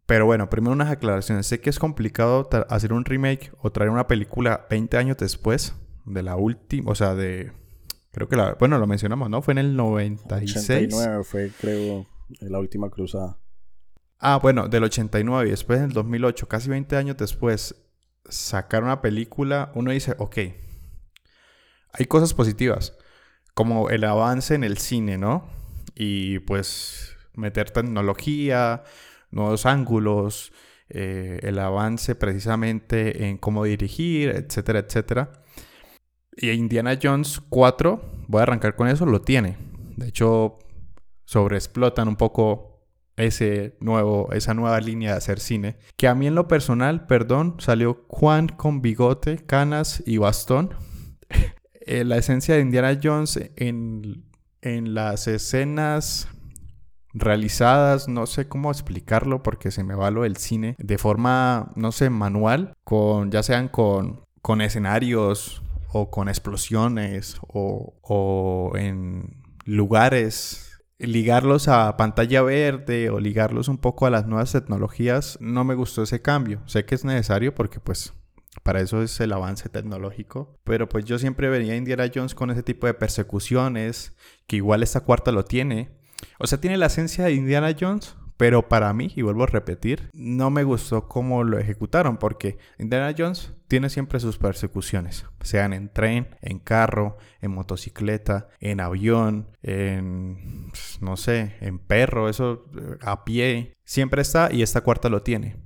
Pero 0.06 0.26
bueno, 0.26 0.50
primero 0.50 0.72
unas 0.72 0.90
aclaraciones. 0.90 1.46
Sé 1.46 1.60
que 1.60 1.70
es 1.70 1.78
complicado 1.78 2.48
hacer 2.68 2.92
un 2.92 3.04
remake 3.04 3.52
o 3.60 3.70
traer 3.70 3.90
una 3.90 4.08
película 4.08 4.66
20 4.68 4.96
años 4.96 5.16
después 5.18 5.74
de 6.04 6.22
la 6.22 6.36
última, 6.36 6.90
o 6.90 6.94
sea, 6.94 7.14
de 7.14 7.52
Creo 8.12 8.28
que 8.28 8.36
la, 8.36 8.54
bueno, 8.54 8.78
lo 8.78 8.86
mencionamos, 8.86 9.30
¿no? 9.30 9.42
Fue 9.42 9.52
en 9.52 9.58
el 9.58 9.76
96. 9.76 10.64
89 10.64 11.24
fue, 11.24 11.50
creo, 11.60 12.06
la 12.40 12.58
última 12.58 12.90
cruzada. 12.90 13.38
Ah, 14.18 14.38
bueno, 14.42 14.68
del 14.68 14.84
89 14.84 15.48
y 15.48 15.50
después 15.50 15.78
en 15.78 15.86
el 15.86 15.92
2008, 15.92 16.48
casi 16.48 16.68
20 16.68 16.96
años 16.96 17.16
después, 17.16 17.74
sacar 18.28 18.82
una 18.82 19.00
película, 19.00 19.72
uno 19.74 19.92
dice, 19.92 20.14
ok, 20.18 20.38
hay 21.92 22.06
cosas 22.06 22.34
positivas, 22.34 22.96
como 23.54 23.90
el 23.90 24.04
avance 24.04 24.54
en 24.54 24.64
el 24.64 24.78
cine, 24.78 25.18
¿no? 25.18 25.48
Y 25.94 26.40
pues 26.40 27.16
meter 27.34 27.70
tecnología, 27.70 28.82
nuevos 29.30 29.66
ángulos, 29.66 30.52
eh, 30.88 31.38
el 31.42 31.58
avance 31.58 32.14
precisamente 32.14 33.26
en 33.26 33.38
cómo 33.38 33.64
dirigir, 33.64 34.30
etcétera, 34.30 34.80
etcétera. 34.80 35.39
Y 36.40 36.50
Indiana 36.52 36.98
Jones 37.00 37.42
4, 37.50 38.00
voy 38.26 38.40
a 38.40 38.42
arrancar 38.44 38.74
con 38.74 38.88
eso, 38.88 39.04
lo 39.04 39.20
tiene. 39.20 39.58
De 39.96 40.08
hecho, 40.08 40.58
sobreexplotan 41.26 42.08
un 42.08 42.16
poco 42.16 42.86
ese 43.16 43.76
nuevo, 43.80 44.32
esa 44.32 44.54
nueva 44.54 44.80
línea 44.80 45.10
de 45.10 45.18
hacer 45.18 45.38
cine. 45.38 45.76
Que 45.98 46.08
a 46.08 46.14
mí 46.14 46.26
en 46.26 46.34
lo 46.34 46.48
personal, 46.48 47.06
perdón, 47.06 47.56
salió 47.58 48.06
Juan 48.08 48.48
con 48.48 48.80
bigote, 48.80 49.36
canas 49.36 50.02
y 50.06 50.16
bastón. 50.16 50.74
Eh, 51.86 52.04
la 52.04 52.18
esencia 52.18 52.54
de 52.54 52.60
Indiana 52.60 52.96
Jones 53.02 53.40
en, 53.56 54.24
en 54.60 54.94
las 54.94 55.26
escenas 55.26 56.28
realizadas, 57.14 58.06
no 58.06 58.26
sé 58.26 58.48
cómo 58.48 58.70
explicarlo 58.70 59.42
porque 59.42 59.70
se 59.70 59.82
me 59.82 59.94
va 59.94 60.10
lo 60.10 60.22
del 60.22 60.36
cine, 60.36 60.76
de 60.78 60.98
forma, 60.98 61.72
no 61.74 61.90
sé, 61.90 62.10
manual, 62.10 62.74
con 62.84 63.30
ya 63.30 63.42
sean 63.42 63.68
con, 63.68 64.20
con 64.42 64.60
escenarios 64.60 65.62
o 65.92 66.10
con 66.10 66.28
explosiones 66.28 67.38
o, 67.48 67.98
o 68.02 68.76
en 68.76 69.42
lugares 69.64 70.70
ligarlos 70.98 71.68
a 71.68 71.96
pantalla 71.96 72.42
verde 72.42 73.10
o 73.10 73.20
ligarlos 73.20 73.68
un 73.68 73.78
poco 73.78 74.06
a 74.06 74.10
las 74.10 74.26
nuevas 74.26 74.52
tecnologías, 74.52 75.38
no 75.40 75.64
me 75.64 75.74
gustó 75.74 76.02
ese 76.02 76.20
cambio. 76.20 76.62
Sé 76.66 76.84
que 76.84 76.94
es 76.94 77.04
necesario 77.04 77.54
porque 77.54 77.80
pues 77.80 78.12
para 78.62 78.80
eso 78.80 79.02
es 79.02 79.18
el 79.20 79.32
avance 79.32 79.68
tecnológico. 79.68 80.60
Pero 80.64 80.88
pues 80.88 81.04
yo 81.04 81.18
siempre 81.18 81.48
venía 81.48 81.72
a 81.72 81.76
Indiana 81.76 82.10
Jones 82.12 82.34
con 82.34 82.50
ese 82.50 82.62
tipo 82.62 82.86
de 82.86 82.94
persecuciones, 82.94 84.14
que 84.46 84.56
igual 84.56 84.82
esta 84.82 85.00
cuarta 85.00 85.32
lo 85.32 85.44
tiene. 85.44 85.90
O 86.38 86.46
sea, 86.46 86.60
tiene 86.60 86.76
la 86.76 86.86
esencia 86.86 87.24
de 87.24 87.32
Indiana 87.32 87.74
Jones, 87.78 88.16
pero 88.40 88.70
para 88.70 88.90
mí, 88.94 89.12
y 89.14 89.20
vuelvo 89.20 89.42
a 89.42 89.48
repetir, 89.48 90.08
no 90.14 90.48
me 90.48 90.64
gustó 90.64 91.08
cómo 91.08 91.44
lo 91.44 91.58
ejecutaron, 91.58 92.16
porque 92.16 92.56
Indiana 92.78 93.14
Jones 93.14 93.52
tiene 93.68 93.90
siempre 93.90 94.18
sus 94.18 94.38
persecuciones, 94.38 95.26
sean 95.42 95.74
en 95.74 95.92
tren, 95.92 96.38
en 96.40 96.58
carro, 96.58 97.18
en 97.42 97.50
motocicleta, 97.50 98.48
en 98.58 98.80
avión, 98.80 99.50
en, 99.60 100.72
no 101.02 101.18
sé, 101.18 101.56
en 101.60 101.78
perro, 101.80 102.30
eso 102.30 102.64
a 103.02 103.26
pie. 103.26 103.74
Siempre 103.84 104.22
está 104.22 104.50
y 104.50 104.62
esta 104.62 104.80
cuarta 104.80 105.10
lo 105.10 105.22
tiene. 105.22 105.56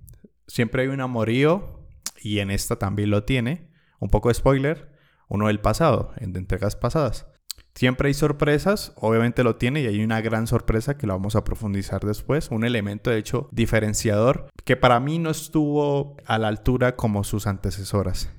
Siempre 0.49 0.83
hay 0.83 0.89
un 0.89 1.01
amorío 1.01 1.87
y 2.21 2.41
en 2.41 2.51
esta 2.51 2.75
también 2.75 3.11
lo 3.11 3.23
tiene. 3.23 3.71
Un 4.01 4.11
poco 4.11 4.31
de 4.31 4.35
spoiler, 4.35 4.91
uno 5.29 5.47
del 5.47 5.61
pasado, 5.61 6.13
en 6.17 6.37
entregas 6.37 6.75
pasadas. 6.75 7.29
Siempre 7.75 8.09
hay 8.09 8.15
sorpresas, 8.15 8.93
obviamente 8.97 9.43
lo 9.43 9.57
tiene 9.57 9.81
y 9.81 9.87
hay 9.87 10.05
una 10.05 10.21
gran 10.21 10.47
sorpresa 10.47 10.97
que 10.97 11.09
la 11.09 11.15
vamos 11.15 11.35
a 11.35 11.43
profundizar 11.43 12.05
después. 12.05 12.51
Un 12.51 12.65
elemento 12.65 13.11
de 13.11 13.19
hecho 13.19 13.49
diferenciador 13.51 14.49
que 14.65 14.77
para 14.77 15.01
mí 15.01 15.19
no 15.19 15.31
estuvo 15.31 16.17
a 16.25 16.39
la 16.39 16.49
altura 16.49 16.95
como 16.95 17.25
sus 17.25 17.49
antecesoras. 17.49 18.31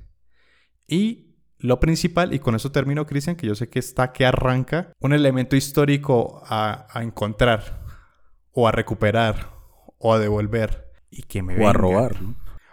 Y 0.87 1.35
lo 1.57 1.79
principal, 1.79 2.33
y 2.33 2.39
con 2.39 2.55
eso 2.55 2.71
termino 2.71 3.05
Cristian, 3.05 3.35
que 3.35 3.47
yo 3.47 3.55
sé 3.55 3.69
que 3.69 3.79
está 3.79 4.13
que 4.13 4.25
arranca, 4.25 4.93
un 4.99 5.13
elemento 5.13 5.55
histórico 5.55 6.41
a, 6.45 6.87
encontrar 6.95 7.83
o 8.51 8.67
a 8.67 8.71
recuperar 8.71 9.51
o 9.97 10.13
a 10.13 10.19
devolver 10.19 10.91
y 11.09 11.23
que 11.23 11.41
me 11.41 11.61
O 11.61 11.67
a 11.67 11.73
robar. 11.73 12.15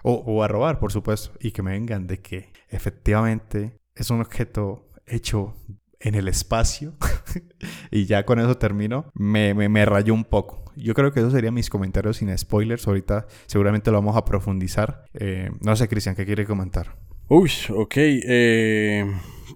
O, 0.04 0.42
a 0.42 0.48
robar, 0.48 0.78
por 0.78 0.92
supuesto. 0.92 1.32
Y 1.40 1.52
que 1.52 1.62
me 1.62 1.72
vengan 1.72 2.06
de 2.06 2.20
que 2.20 2.52
efectivamente 2.68 3.80
es 3.94 4.10
un 4.10 4.20
objeto 4.20 4.90
hecho 5.06 5.56
en 6.02 6.14
el 6.14 6.28
espacio. 6.28 6.94
y 7.90 8.06
ya 8.06 8.24
con 8.24 8.38
eso 8.38 8.56
termino. 8.56 9.10
Me, 9.14 9.54
me, 9.54 9.84
rayó 9.84 10.14
un 10.14 10.24
poco. 10.24 10.62
Yo 10.76 10.94
creo 10.94 11.12
que 11.12 11.20
esos 11.20 11.32
serían 11.32 11.54
mis 11.54 11.70
comentarios 11.70 12.18
sin 12.18 12.36
spoilers. 12.36 12.86
Ahorita 12.86 13.26
seguramente 13.46 13.90
lo 13.90 13.98
vamos 13.98 14.16
a 14.16 14.24
profundizar. 14.24 15.04
Eh, 15.14 15.50
no 15.60 15.76
sé, 15.76 15.88
Cristian, 15.88 16.14
¿qué 16.14 16.26
quiere 16.26 16.46
comentar? 16.46 16.96
Uy, 17.28 17.50
ok. 17.70 17.94
Eh, 17.96 19.06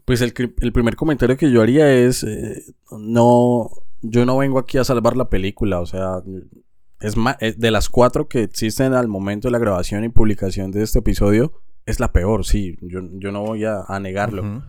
pues 0.05 0.21
el, 0.23 0.33
primer 0.33 0.97
comentario 0.97 1.37
que 1.37 1.51
yo 1.51 1.63
haría 1.63 1.93
es, 1.93 2.23
eh, 2.23 2.63
no, 2.93 3.69
yo 4.03 4.25
no 4.25 4.39
vengo 4.39 4.59
aquí 4.59 4.79
a 4.79 4.85
salvar 4.85 5.17
la 5.17 5.29
película, 5.29 5.81
o 5.81 5.87
sea, 5.87 6.23
es 7.01 7.17
más, 7.17 7.37
de 7.39 7.71
las 7.71 7.89
cuatro 7.89 8.29
que 8.29 8.43
existen 8.43 8.95
al 8.95 9.09
momento 9.09 9.49
de 9.49 9.53
la 9.53 9.59
grabación 9.59 10.05
y 10.05 10.09
publicación 10.09 10.71
de 10.71 10.83
este 10.83 11.01
episodio, 11.01 11.61
es 11.87 11.99
la 12.01 12.13
peor, 12.13 12.45
sí, 12.45 12.79
yo, 12.83 13.01
no 13.03 13.43
voy 13.43 13.65
a, 13.65 13.85
negarlo. 14.01 14.63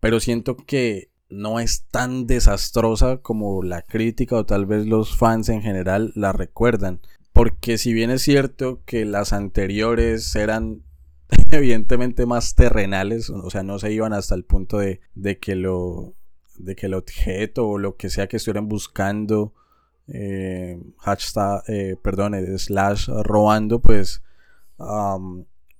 Pero 0.00 0.20
siento 0.20 0.56
que 0.56 1.10
no 1.28 1.60
es 1.60 1.84
tan 1.90 2.26
desastrosa 2.26 3.18
como 3.18 3.62
la 3.62 3.82
crítica 3.82 4.36
o 4.36 4.46
tal 4.46 4.66
vez 4.66 4.86
los 4.86 5.16
fans 5.16 5.48
en 5.48 5.62
general 5.62 6.12
la 6.14 6.32
recuerdan. 6.32 7.00
Porque 7.32 7.78
si 7.78 7.92
bien 7.92 8.10
es 8.10 8.22
cierto 8.22 8.82
que 8.84 9.04
las 9.04 9.32
anteriores 9.32 10.34
eran 10.34 10.82
evidentemente 11.50 12.26
más 12.26 12.54
terrenales, 12.54 13.30
o 13.30 13.50
sea, 13.50 13.62
no 13.62 13.78
se 13.78 13.92
iban 13.92 14.12
hasta 14.12 14.34
el 14.34 14.44
punto 14.44 14.78
de, 14.78 15.00
de 15.14 15.38
que 15.38 15.54
lo 15.54 16.14
de 16.56 16.74
que 16.74 16.86
el 16.86 16.94
objeto 16.94 17.68
o 17.68 17.78
lo 17.78 17.96
que 17.96 18.10
sea 18.10 18.26
que 18.26 18.38
estuvieran 18.38 18.68
buscando 18.68 19.54
eh, 20.08 20.80
hashtag, 20.98 21.62
eh, 21.68 21.96
perdón, 22.02 22.34
slash 22.58 23.08
robando, 23.22 23.80
pues 23.80 24.22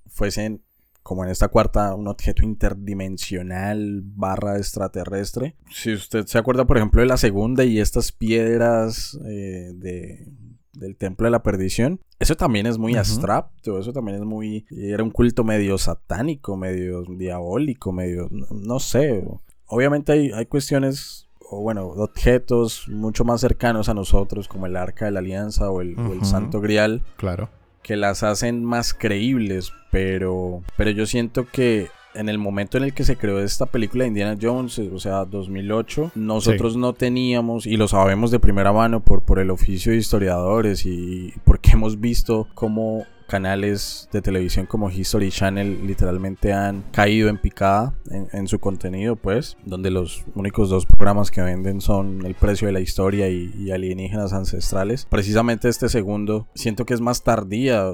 fuesen 0.07 0.61
como 1.09 1.23
en 1.23 1.31
esta 1.31 1.47
cuarta, 1.47 1.95
un 1.95 2.07
objeto 2.07 2.43
interdimensional 2.43 4.03
barra 4.03 4.57
extraterrestre. 4.57 5.55
Si 5.71 5.91
usted 5.91 6.27
se 6.27 6.37
acuerda, 6.37 6.67
por 6.67 6.77
ejemplo, 6.77 7.01
de 7.01 7.07
la 7.07 7.17
segunda 7.17 7.65
y 7.65 7.79
estas 7.79 8.11
piedras 8.11 9.17
eh, 9.25 9.71
de, 9.73 10.27
del 10.73 10.97
Templo 10.97 11.25
de 11.25 11.31
la 11.31 11.41
Perdición, 11.41 11.99
eso 12.19 12.35
también 12.35 12.67
es 12.67 12.77
muy 12.77 12.95
abstracto, 12.95 13.79
eso 13.79 13.91
también 13.91 14.19
es 14.19 14.23
muy... 14.23 14.67
Era 14.69 15.01
un 15.01 15.09
culto 15.09 15.43
medio 15.43 15.79
satánico, 15.79 16.55
medio 16.55 17.01
diabólico, 17.01 17.91
medio... 17.91 18.29
no 18.51 18.79
sé. 18.79 19.25
Obviamente 19.65 20.11
hay, 20.11 20.31
hay 20.31 20.45
cuestiones 20.45 21.27
o 21.49 21.63
bueno, 21.63 21.87
objetos 21.87 22.87
mucho 22.87 23.25
más 23.25 23.41
cercanos 23.41 23.89
a 23.89 23.95
nosotros, 23.95 24.47
como 24.47 24.67
el 24.67 24.75
Arca 24.75 25.05
de 25.05 25.11
la 25.11 25.21
Alianza 25.21 25.71
o 25.71 25.81
el, 25.81 25.95
Santo 26.21 26.61
Grial. 26.61 27.01
Claro. 27.17 27.49
Que 27.81 27.95
las 27.95 28.23
hacen 28.23 28.63
más 28.63 28.93
creíbles, 28.93 29.71
pero, 29.91 30.61
pero 30.77 30.91
yo 30.91 31.05
siento 31.05 31.47
que 31.47 31.89
en 32.13 32.29
el 32.29 32.37
momento 32.37 32.77
en 32.77 32.83
el 32.83 32.93
que 32.93 33.03
se 33.03 33.17
creó 33.17 33.39
esta 33.39 33.65
película 33.65 34.03
de 34.03 34.09
Indiana 34.09 34.37
Jones, 34.39 34.79
o 34.79 34.99
sea, 34.99 35.25
2008, 35.25 36.11
nosotros 36.15 36.75
no 36.75 36.93
teníamos, 36.93 37.65
y 37.65 37.77
lo 37.77 37.87
sabemos 37.87 38.31
de 38.31 38.39
primera 38.39 38.73
mano 38.73 38.99
por, 38.99 39.21
por 39.21 39.39
el 39.39 39.51
oficio 39.51 39.91
de 39.91 39.99
historiadores 39.99 40.85
y 40.85 41.33
porque 41.45 41.71
hemos 41.71 41.99
visto 41.99 42.47
cómo 42.53 43.05
canales 43.29 44.09
de 44.11 44.21
televisión 44.21 44.65
como 44.65 44.91
History 44.91 45.31
Channel 45.31 45.87
literalmente 45.87 46.51
han 46.51 46.83
caído 46.91 47.29
en 47.29 47.37
picada 47.37 47.93
en, 48.09 48.47
su 48.47 48.59
contenido, 48.59 49.15
pues, 49.15 49.55
donde 49.63 49.91
los 49.91 50.25
únicos 50.35 50.69
dos 50.69 50.85
programas 50.85 51.31
que 51.31 51.41
venden 51.41 51.79
son 51.79 52.25
El 52.25 52.35
precio 52.35 52.67
de 52.67 52.73
la 52.73 52.81
historia 52.81 53.29
y, 53.29 53.71
Alienígenas 53.71 54.33
ancestrales. 54.33 55.05
Precisamente 55.09 55.69
este 55.69 55.87
segundo 55.89 56.47
siento 56.55 56.85
que 56.85 56.95
es 56.95 57.01
más 57.01 57.23
tardía 57.23 57.93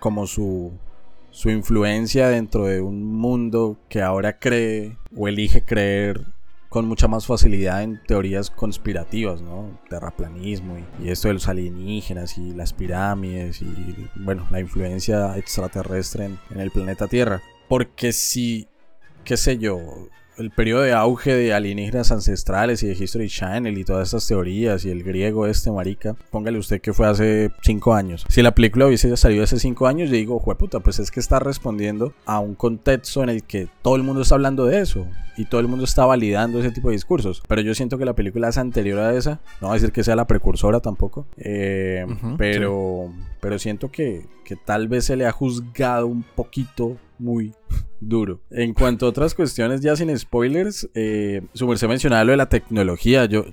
como 0.00 0.26
su 0.26 0.72
su 1.30 1.50
influencia 1.50 2.28
dentro 2.28 2.66
de 2.66 2.80
un 2.80 3.04
mundo 3.04 3.76
que 3.88 4.00
ahora 4.00 4.38
cree 4.38 4.96
o 5.16 5.26
elige 5.26 5.64
creer 5.64 6.24
con 6.74 6.88
mucha 6.88 7.06
más 7.06 7.24
facilidad 7.24 7.84
en 7.84 8.02
teorías 8.02 8.50
conspirativas, 8.50 9.40
¿no? 9.40 9.78
Terraplanismo 9.88 10.76
y, 11.00 11.08
esto 11.08 11.28
de 11.28 11.34
los 11.34 11.46
alienígenas 11.46 12.36
y 12.36 12.52
las 12.52 12.72
pirámides 12.72 13.62
y, 13.62 14.08
bueno, 14.16 14.44
la 14.50 14.58
influencia 14.58 15.38
extraterrestre 15.38 16.24
en, 16.24 16.38
en 16.50 16.58
el 16.58 16.72
planeta 16.72 17.06
Tierra. 17.06 17.40
Porque 17.68 18.12
si, 18.12 18.66
qué 19.24 19.36
sé 19.36 19.58
yo, 19.58 19.78
el 20.36 20.50
periodo 20.50 20.82
de 20.82 20.92
auge 20.92 21.34
de 21.34 21.54
alienígenas 21.54 22.12
ancestrales 22.12 22.82
y 22.82 22.88
de 22.88 22.92
History 22.92 23.28
Channel 23.28 23.76
y 23.78 23.84
todas 23.84 24.08
estas 24.08 24.26
teorías 24.26 24.84
y 24.84 24.90
el 24.90 25.02
griego 25.02 25.46
este 25.46 25.70
marica, 25.70 26.14
póngale 26.30 26.58
usted 26.58 26.80
que 26.80 26.92
fue 26.92 27.06
hace 27.06 27.50
5 27.62 27.94
años. 27.94 28.24
Si 28.28 28.42
la 28.42 28.54
película 28.54 28.86
hubiese 28.86 29.16
salido 29.16 29.44
hace 29.44 29.58
5 29.58 29.86
años, 29.86 30.10
yo 30.10 30.16
digo, 30.16 30.40
puta, 30.40 30.80
pues 30.80 30.98
es 30.98 31.10
que 31.10 31.20
está 31.20 31.38
respondiendo 31.38 32.12
a 32.26 32.40
un 32.40 32.54
contexto 32.54 33.22
en 33.22 33.28
el 33.28 33.44
que 33.44 33.68
todo 33.82 33.96
el 33.96 34.02
mundo 34.02 34.22
está 34.22 34.34
hablando 34.34 34.66
de 34.66 34.80
eso 34.80 35.06
y 35.36 35.46
todo 35.46 35.60
el 35.60 35.68
mundo 35.68 35.84
está 35.84 36.04
validando 36.06 36.60
ese 36.60 36.70
tipo 36.70 36.88
de 36.88 36.94
discursos. 36.94 37.42
Pero 37.48 37.60
yo 37.60 37.74
siento 37.74 37.98
que 37.98 38.04
la 38.04 38.14
película 38.14 38.48
es 38.48 38.58
anterior 38.58 39.00
a 39.00 39.14
esa, 39.14 39.40
no 39.60 39.68
voy 39.68 39.70
a 39.70 39.74
decir 39.74 39.92
que 39.92 40.04
sea 40.04 40.16
la 40.16 40.26
precursora 40.26 40.80
tampoco, 40.80 41.26
eh, 41.36 42.06
pero, 42.38 43.12
pero 43.40 43.58
siento 43.58 43.90
que, 43.90 44.26
que 44.44 44.56
tal 44.56 44.88
vez 44.88 45.06
se 45.06 45.16
le 45.16 45.26
ha 45.26 45.32
juzgado 45.32 46.06
un 46.06 46.22
poquito 46.22 46.96
muy 47.18 47.52
duro. 48.00 48.40
En 48.50 48.74
cuanto 48.74 49.06
a 49.06 49.08
otras 49.08 49.34
cuestiones, 49.34 49.80
ya 49.80 49.96
sin 49.96 50.16
spoilers, 50.16 50.88
eh, 50.94 51.42
su 51.52 51.66
merced 51.66 51.88
mencionaba 51.88 52.24
lo 52.24 52.32
de 52.32 52.36
la 52.36 52.48
tecnología. 52.48 53.24
Yo, 53.26 53.46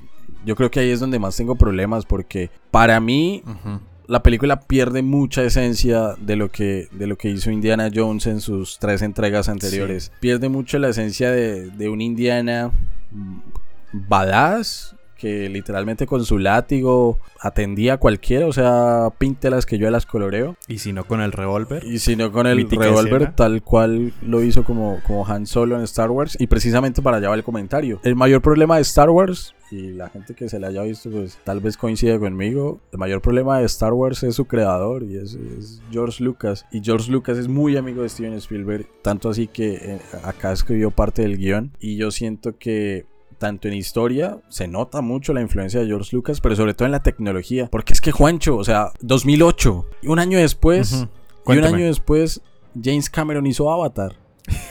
yo 0.46 0.56
creo 0.56 0.72
que 0.72 0.80
ahí 0.80 0.90
es 0.90 1.00
donde 1.00 1.20
más 1.20 1.36
tengo 1.38 1.56
problemas 1.56 2.06
porque 2.06 2.50
para 2.72 3.00
mí 3.00 3.44
la 4.08 4.24
película 4.24 4.60
pierde 4.60 5.02
mucha 5.02 5.44
esencia 5.44 6.16
de 6.20 6.36
lo 6.36 6.52
que, 6.52 6.88
de 6.92 7.08
lo 7.08 7.18
que 7.18 7.30
hizo 7.30 7.52
Indiana 7.52 7.90
Jones 7.94 8.28
en 8.28 8.42
sus 8.42 8.78
tres 8.80 9.02
entregas 9.02 9.50
anteriores. 9.50 10.12
Pierde 10.20 10.50
mucho 10.50 10.80
la 10.80 10.90
esencia 10.90 11.32
de, 11.32 11.70
de 11.70 11.90
un 11.90 12.02
Indiana 12.02 12.72
badass 13.94 14.96
que 15.22 15.50
literalmente 15.50 16.08
con 16.08 16.26
su 16.26 16.40
látigo 16.40 17.20
atendía 17.40 17.94
a 17.94 17.98
cualquiera, 17.98 18.48
o 18.48 18.54
sea, 18.54 19.10
píntelas 19.20 19.68
que 19.68 19.78
yo 19.78 19.90
las 19.92 20.08
coloreo. 20.08 20.58
Y 20.68 20.80
si 20.80 20.94
no 20.94 21.06
con 21.06 21.22
el 21.22 21.32
revólver. 21.32 21.84
Y 21.86 22.00
si 22.00 22.16
no 22.16 22.32
con 22.32 22.48
el 22.48 22.68
revólver 22.68 23.36
tal 23.36 23.62
cual 23.62 24.14
lo 24.24 24.42
hizo 24.42 24.64
como, 24.64 25.00
como 25.06 25.28
Han 25.28 25.46
Solo 25.46 25.78
en 25.78 25.84
Star 25.84 26.10
Wars. 26.10 26.36
Y 26.40 26.48
precisamente 26.48 27.04
para 27.04 27.18
allá 27.18 27.30
va 27.30 27.36
el 27.36 27.44
comentario. 27.44 28.00
El 28.04 28.16
mayor 28.16 28.42
problema 28.42 28.78
de 28.78 28.82
Star 28.82 29.12
Wars, 29.12 29.54
y 29.70 29.92
la 29.92 30.10
gente 30.10 30.34
que 30.34 30.50
se 30.50 30.60
la 30.60 30.68
haya 30.68 30.82
visto 30.82 31.10
pues 31.12 31.38
tal 31.44 31.60
vez 31.60 31.78
coincide 31.78 32.20
conmigo, 32.20 32.82
el 32.92 32.98
mayor 32.98 33.22
problema 33.22 33.60
de 33.60 33.66
Star 33.66 33.94
Wars 33.94 34.24
es 34.24 34.36
su 34.36 34.46
creador 34.46 35.04
y 35.04 35.18
es, 35.18 35.36
es 35.36 35.82
George 35.92 36.24
Lucas. 36.24 36.66
Y 36.72 36.82
George 36.84 37.12
Lucas 37.12 37.38
es 37.38 37.48
muy 37.48 37.78
amigo 37.78 38.02
de 38.02 38.10
Steven 38.10 38.34
Spielberg, 38.34 38.88
tanto 39.04 39.30
así 39.30 39.48
que 39.48 39.76
eh, 39.76 40.00
acá 40.24 40.52
escribió 40.52 40.90
parte 40.90 41.22
del 41.22 41.38
guion. 41.38 41.72
Y 41.80 41.96
yo 41.98 42.10
siento 42.10 42.58
que 42.58 43.06
tanto 43.42 43.68
en 43.68 43.74
historia 43.74 44.38
se 44.50 44.68
nota 44.68 45.02
mucho 45.02 45.34
la 45.34 45.42
influencia 45.42 45.80
de 45.82 45.88
George 45.88 46.16
Lucas, 46.16 46.40
pero 46.40 46.56
sobre 46.56 46.74
todo 46.76 46.86
en 46.86 46.92
la 46.94 47.02
tecnología. 47.04 47.68
Porque 47.72 47.92
es 47.94 48.00
que 48.00 48.12
Juancho, 48.12 48.56
o 48.56 48.64
sea, 48.64 48.92
2008, 49.02 49.86
y 50.04 50.08
un 50.08 50.20
año 50.20 50.38
después, 50.38 51.08
y 51.48 51.58
un 51.58 51.64
año 51.66 51.86
después, 51.86 52.42
James 52.82 53.10
Cameron 53.10 53.46
hizo 53.48 53.70
Avatar. 53.72 54.14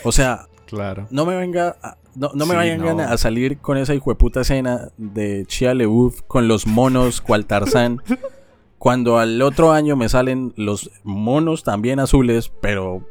O 0.04 0.12
sea, 0.12 0.46
Claro. 0.66 1.08
no 1.10 1.26
me 1.26 1.36
venga, 1.36 1.76
a- 1.82 1.96
no, 2.14 2.30
no 2.34 2.46
me 2.46 2.52
Sí, 2.52 2.56
vayan 2.56 2.80
no. 2.80 3.00
a 3.02 3.18
salir 3.18 3.58
con 3.58 3.76
esa 3.76 3.92
hijueputa 3.94 4.42
escena 4.42 4.88
de 4.96 5.44
Chia 5.46 5.74
LeBouf 5.74 6.22
con 6.28 6.46
los 6.48 6.66
monos 6.66 7.20
cual 7.20 7.44
Tarzán. 7.46 8.00
Cuando 8.78 9.18
al 9.18 9.42
otro 9.42 9.72
año 9.72 9.94
me 9.94 10.08
salen 10.08 10.54
los 10.56 10.90
monos 11.04 11.64
también 11.64 12.00
azules, 12.00 12.50
pero 12.62 13.06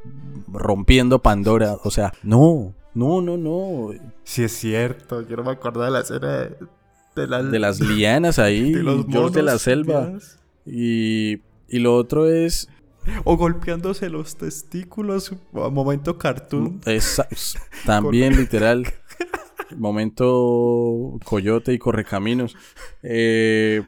rompiendo 0.48 1.20
Pandora. 1.20 1.75
O 1.84 1.92
sea, 1.92 2.12
no, 2.24 2.74
no, 3.00 3.22
no, 3.22 3.38
no. 3.38 3.89
Sí 4.24 4.44
es 4.44 4.51
cierto, 4.53 5.22
yo 5.27 5.38
no 5.38 5.44
me 5.44 5.51
acordaba 5.51 5.86
de 5.86 5.91
la 5.91 6.00
escena 6.01 6.38
de, 6.38 6.56
de 7.15 7.27
la- 7.27 7.44
De 7.44 7.60
las 7.60 7.79
lianas 7.79 8.38
ahí, 8.39 8.72
de 8.74 8.84
los 8.84 9.06
George 9.08 9.36
de 9.36 9.44
la 9.44 9.51
monos, 9.51 9.62
selva. 9.62 10.12
Y, 10.65 11.41
y 11.68 11.79
lo 11.79 11.96
otro 11.96 12.27
es 12.29 12.68
O 13.24 13.38
golpeándose 13.38 14.10
los 14.10 14.36
testículos 14.36 15.32
a 15.53 15.70
momento 15.70 16.18
cartoon. 16.18 16.82
Es 16.86 17.20
también 17.86 18.36
literal. 18.36 18.86
Momento 19.77 21.20
coyote 21.25 21.74
y 21.74 21.79
correcaminos. 21.79 22.56
Eh, 23.03 23.84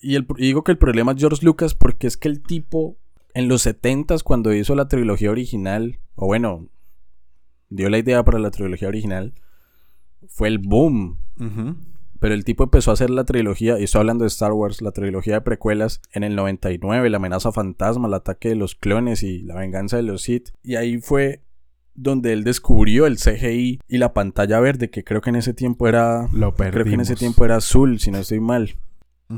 y, 0.00 0.14
el, 0.16 0.26
y 0.36 0.46
digo 0.46 0.62
que 0.64 0.72
el 0.72 0.78
problema 0.78 1.12
es 1.12 1.18
George 1.18 1.44
Lucas 1.44 1.74
porque 1.74 2.06
es 2.06 2.16
que 2.16 2.28
el 2.28 2.42
tipo 2.42 2.96
en 3.34 3.48
los 3.48 3.66
70s 3.66 4.22
cuando 4.22 4.52
hizo 4.52 4.74
la 4.74 4.88
trilogía 4.88 5.30
original, 5.30 5.98
o 6.14 6.26
bueno, 6.26 6.68
dio 7.70 7.88
la 7.90 7.98
idea 7.98 8.24
para 8.24 8.38
la 8.38 8.50
trilogía 8.50 8.88
original, 8.88 9.34
fue 10.28 10.48
el 10.48 10.58
boom. 10.58 11.18
Pero 12.20 12.34
el 12.34 12.44
tipo 12.44 12.64
empezó 12.64 12.90
a 12.90 12.94
hacer 12.94 13.10
la 13.10 13.24
trilogía, 13.24 13.78
y 13.78 13.84
estoy 13.84 14.00
hablando 14.00 14.24
de 14.24 14.28
Star 14.28 14.52
Wars, 14.52 14.82
la 14.82 14.90
trilogía 14.90 15.34
de 15.34 15.40
precuelas 15.40 16.00
en 16.12 16.24
el 16.24 16.34
99, 16.34 17.08
la 17.10 17.16
amenaza 17.18 17.52
fantasma, 17.52 18.08
el 18.08 18.14
ataque 18.14 18.48
de 18.48 18.56
los 18.56 18.74
clones 18.74 19.22
y 19.22 19.42
la 19.42 19.54
venganza 19.54 19.96
de 19.96 20.02
los 20.02 20.22
Sith. 20.22 20.50
Y 20.64 20.74
ahí 20.74 20.98
fue 20.98 21.42
donde 21.94 22.32
él 22.32 22.44
descubrió 22.44 23.06
el 23.06 23.18
CGI 23.18 23.80
y 23.86 23.98
la 23.98 24.14
pantalla 24.14 24.58
verde, 24.60 24.90
que 24.90 25.04
creo 25.04 25.20
que 25.20 25.30
en 25.30 25.36
ese 25.36 25.54
tiempo 25.54 25.86
era... 25.88 26.28
Lo 26.32 26.54
Creo 26.54 26.84
que 26.84 26.94
en 26.94 27.00
ese 27.00 27.16
tiempo 27.16 27.44
era 27.44 27.56
azul, 27.56 28.00
si 28.00 28.10
no 28.10 28.18
estoy 28.18 28.40
mal. 28.40 28.76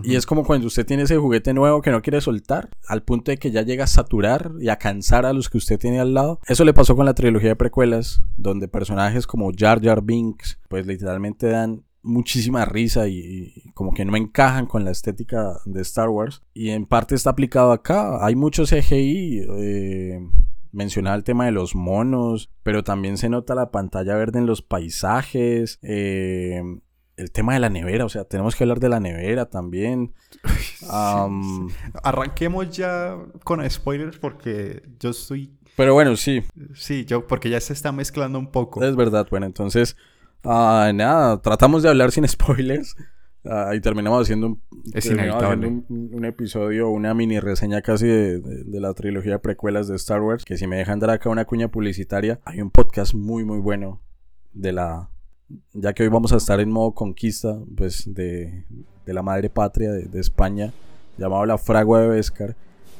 Y 0.03 0.15
es 0.15 0.25
como 0.25 0.45
cuando 0.45 0.69
usted 0.69 0.87
tiene 0.87 1.03
ese 1.03 1.17
juguete 1.17 1.53
nuevo 1.53 1.83
que 1.83 1.91
no 1.91 2.03
quiere 2.03 2.21
soltar, 2.21 2.71
al 2.87 3.03
punto 3.03 3.31
de 3.31 3.39
que 3.39 3.51
ya 3.51 3.63
llega 3.63 3.85
a 3.85 3.89
saturar 3.89 4.53
y 4.61 4.69
a 4.69 4.77
cansar 4.77 5.27
a 5.27 5.33
los 5.33 5.49
que 5.49 5.59
usted 5.59 5.79
tiene 5.79 6.01
al 6.01 6.15
lado. 6.15 6.41
Eso 6.47 6.65
le 6.65 6.75
pasó 6.75 6.95
con 6.95 7.07
la 7.07 7.15
trilogía 7.15 7.51
de 7.51 7.57
precuelas, 7.57 8.23
donde 8.37 8.69
personajes 8.69 9.27
como 9.27 9.51
Jar 9.57 9.83
Jar 9.83 10.03
Binks, 10.03 10.61
pues 10.69 10.87
literalmente 10.87 11.49
dan 11.49 11.85
muchísima 12.03 12.65
risa 12.65 13.09
y, 13.09 13.73
como 13.75 13.93
que 13.93 14.05
no 14.05 14.17
encajan 14.17 14.67
con 14.67 14.85
la 14.85 14.91
estética 14.91 15.59
de 15.65 15.83
Star 15.83 16.09
Wars. 16.09 16.43
Y 16.55 16.71
en 16.71 16.87
parte 16.87 17.15
está 17.15 17.31
aplicado 17.31 17.73
acá. 17.73 18.25
Hay 18.25 18.37
mucho 18.37 18.65
CGI. 18.65 19.47
Eh, 19.59 20.21
mencionaba 20.73 21.17
el 21.17 21.25
tema 21.25 21.47
de 21.47 21.53
los 21.53 21.75
monos, 21.75 22.51
pero 22.63 22.85
también 22.85 23.19
se 23.19 23.29
nota 23.29 23.55
la 23.55 23.71
pantalla 23.71 24.15
verde 24.15 24.39
en 24.39 24.47
los 24.47 24.63
paisajes. 24.63 25.79
eh, 25.83 26.63
el 27.21 27.31
tema 27.31 27.55
de 27.55 27.61
la 27.61 27.69
nevera, 27.71 28.05
o 28.05 28.09
sea, 28.09 28.25
tenemos 28.25 28.57
que 28.57 28.65
hablar 28.65 28.81
de 28.81 28.89
la 28.89 28.99
nevera 29.01 29.47
también. 29.51 30.15
Am, 30.91 31.69
Arranquemos 32.03 32.71
ya 32.77 33.17
con 33.45 33.69
spoilers 33.69 34.19
porque 34.19 34.83
yo 34.99 35.11
estoy... 35.11 35.53
pero 35.77 35.95
bueno, 35.95 36.17
sí, 36.17 36.43
Sí, 36.75 37.05
yo 37.05 37.27
porque 37.27 37.51
ya 37.51 37.61
se 37.61 37.73
está 37.73 37.93
mezclando 37.93 38.39
un 38.39 38.51
poco. 38.51 38.83
es 38.85 38.97
verdad. 38.97 39.27
Bueno, 39.31 39.47
entonces, 39.47 39.97
ah, 40.45 40.91
nada, 40.95 41.41
tratamos 41.43 41.83
de 41.83 41.89
hablar 41.91 42.11
sin 42.13 42.27
spoilers. 42.29 42.97
ah, 43.45 43.73
y 43.75 43.81
terminamos 43.81 44.23
haciendo, 44.23 44.47
un, 44.49 44.63
Es 44.95 45.05
terminamos 45.05 45.43
inevitable. 45.43 45.67
haciendo 45.69 45.95
un, 45.95 46.11
un 46.15 46.25
episodio, 46.25 46.89
una 46.89 47.15
mini 47.15 47.39
reseña 47.41 47.83
casi 47.83 48.07
de, 48.07 48.41
de- 48.41 48.65
de 48.65 48.81
la 48.81 48.93
trilogía 48.95 49.33
de 49.33 49.39
precuelas 49.39 49.89
de 49.89 49.97
Star 49.97 50.23
Wars. 50.23 50.45
Que 50.45 50.57
si 50.57 50.67
me 50.67 50.77
dejan 50.77 50.99
dar 51.01 51.11
acá 51.11 51.29
una 51.29 51.45
cuña 51.45 51.69
publicitaria, 51.69 52.41
hay 52.45 52.61
un 52.61 52.71
podcast 52.71 53.15
muy, 53.15 53.45
muy 53.45 53.59
bueno 53.59 54.01
de 54.53 54.73
la. 54.73 55.11
Ya 55.73 55.93
que 55.93 56.03
hoy 56.03 56.09
vamos 56.09 56.33
a 56.33 56.37
estar 56.37 56.61
en 56.61 56.71
modo 56.71 56.93
conquista, 56.93 57.59
pues 57.77 58.05
de, 58.07 58.65
de 59.07 59.15
la 59.15 59.23
madre 59.23 59.51
patria 59.51 59.91
de, 59.91 60.21
España, 60.21 60.73
llamado 61.19 61.45
La 61.47 61.59
Fragua 61.59 62.01
de 62.01 62.09
Vescar, 62.09 62.57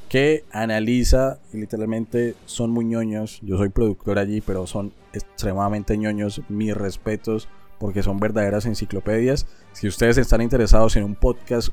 que 0.09 0.45
analiza, 0.51 1.39
y 1.53 1.59
literalmente 1.59 2.35
son 2.47 2.71
muy 2.71 2.85
ñoños. 2.85 3.39
Yo 3.43 3.57
soy 3.57 3.69
productor 3.69 4.19
allí, 4.19 4.41
pero 4.41 4.67
son 4.67 4.93
extremadamente 5.13 5.97
ñoños. 5.97 6.43
Mis 6.49 6.77
respetos, 6.77 7.49
porque 7.79 8.03
son 8.03 8.19
verdaderas 8.19 8.67
enciclopedias. 8.67 9.47
Si 9.73 9.87
ustedes 9.87 10.19
están 10.19 10.43
interesados 10.43 10.97
en 10.97 11.05
un 11.05 11.15
podcast 11.15 11.69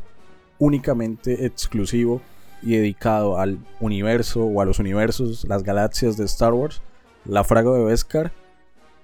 únicamente 0.60 1.46
exclusivo 1.46 2.22
y 2.62 2.76
dedicado 2.76 3.40
al 3.40 3.60
universo 3.80 4.44
o 4.46 4.62
a 4.62 4.66
los 4.66 4.78
universos, 4.78 5.46
las 5.46 5.64
galaxias 5.64 6.16
de 6.16 6.26
Star 6.26 6.54
Wars, 6.54 6.82
La 7.26 7.44
Fragua 7.44 7.78
de 7.78 7.86
Beskar 7.86 8.32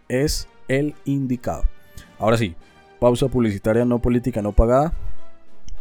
es 0.09 0.47
el 0.67 0.95
indicado. 1.05 1.63
Ahora 2.19 2.37
sí, 2.37 2.55
pausa 2.99 3.27
publicitaria 3.27 3.85
no 3.85 3.99
política 3.99 4.41
no 4.41 4.51
pagada. 4.51 4.93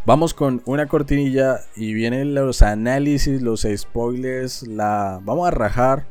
Vamos 0.05 0.35
con 0.35 0.63
una 0.67 0.87
cortinilla 0.87 1.61
y 1.77 1.95
vienen 1.95 2.35
los 2.35 2.63
análisis, 2.63 3.41
los 3.41 3.67
spoilers, 3.77 4.67
la 4.67 5.21
vamos 5.23 5.47
a 5.47 5.53
rajar 5.53 6.07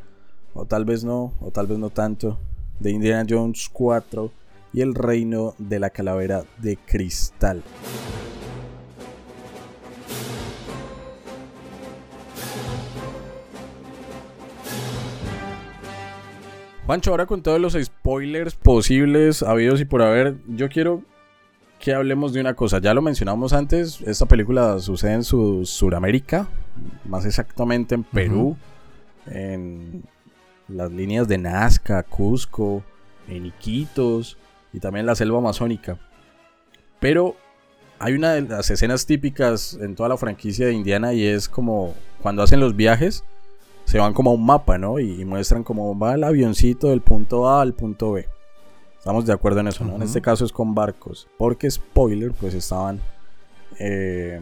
o 0.54 0.64
tal 0.64 0.84
vez 0.84 1.04
no, 1.04 1.34
o 1.40 1.50
tal 1.50 1.66
vez 1.66 1.78
no 1.78 1.90
tanto 1.90 2.38
de 2.80 2.90
Indiana 2.90 3.26
Jones 3.28 3.68
4 3.72 4.30
y 4.72 4.80
el 4.80 4.94
reino 4.94 5.54
de 5.58 5.78
la 5.78 5.90
calavera 5.90 6.44
de 6.58 6.76
cristal. 6.78 7.62
Juancho, 16.86 17.12
ahora 17.12 17.26
con 17.26 17.42
todos 17.42 17.60
los 17.60 17.74
spoilers 17.74 18.56
posibles, 18.56 19.44
habidos 19.44 19.80
y 19.80 19.84
por 19.84 20.02
haber, 20.02 20.34
yo 20.48 20.68
quiero 20.68 21.02
que 21.78 21.94
hablemos 21.94 22.32
de 22.32 22.40
una 22.40 22.54
cosa. 22.54 22.80
Ya 22.80 22.92
lo 22.92 23.02
mencionamos 23.02 23.52
antes, 23.52 24.00
esta 24.00 24.26
película 24.26 24.78
sucede 24.80 25.12
en 25.12 25.22
su, 25.22 25.64
Suramérica, 25.64 26.48
más 27.04 27.24
exactamente 27.24 27.94
en 27.94 28.02
Perú, 28.02 28.56
en 29.26 30.02
las 30.66 30.90
líneas 30.90 31.28
de 31.28 31.38
Nazca, 31.38 32.02
Cusco, 32.02 32.82
en 33.28 33.46
Iquitos 33.46 34.36
y 34.72 34.80
también 34.80 35.06
la 35.06 35.14
selva 35.14 35.38
amazónica. 35.38 35.98
Pero 36.98 37.36
hay 38.00 38.14
una 38.14 38.32
de 38.32 38.42
las 38.42 38.70
escenas 38.70 39.06
típicas 39.06 39.78
en 39.80 39.94
toda 39.94 40.08
la 40.08 40.16
franquicia 40.16 40.66
de 40.66 40.72
Indiana 40.72 41.14
y 41.14 41.26
es 41.26 41.48
como 41.48 41.94
cuando 42.20 42.42
hacen 42.42 42.58
los 42.58 42.74
viajes 42.74 43.22
se 43.84 43.98
van 43.98 44.12
como 44.12 44.30
a 44.30 44.34
un 44.34 44.44
mapa, 44.44 44.78
¿no? 44.78 44.98
Y, 44.98 45.24
muestran 45.24 45.64
cómo 45.64 45.98
va 45.98 46.14
el 46.14 46.24
avioncito 46.24 46.88
del 46.88 47.00
punto 47.00 47.48
A 47.48 47.60
al 47.60 47.74
punto 47.74 48.12
B. 48.12 48.28
Estamos 48.98 49.26
de 49.26 49.32
acuerdo 49.32 49.60
en 49.60 49.68
eso, 49.68 49.84
¿no? 49.84 49.96
En 49.96 50.02
este 50.02 50.20
caso 50.20 50.44
es 50.44 50.52
con 50.52 50.74
barcos. 50.74 51.28
Porque, 51.36 51.70
spoiler, 51.70 52.32
pues 52.32 52.54
estaban 52.54 53.00
eh, 53.78 54.40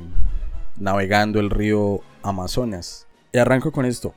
navegando 0.79 1.41
el 1.41 1.51
río 1.51 2.01
Amazonas. 2.23 3.07
Y 3.33 3.39
arranco 3.39 3.73
con 3.73 3.87
esto. 3.87 4.13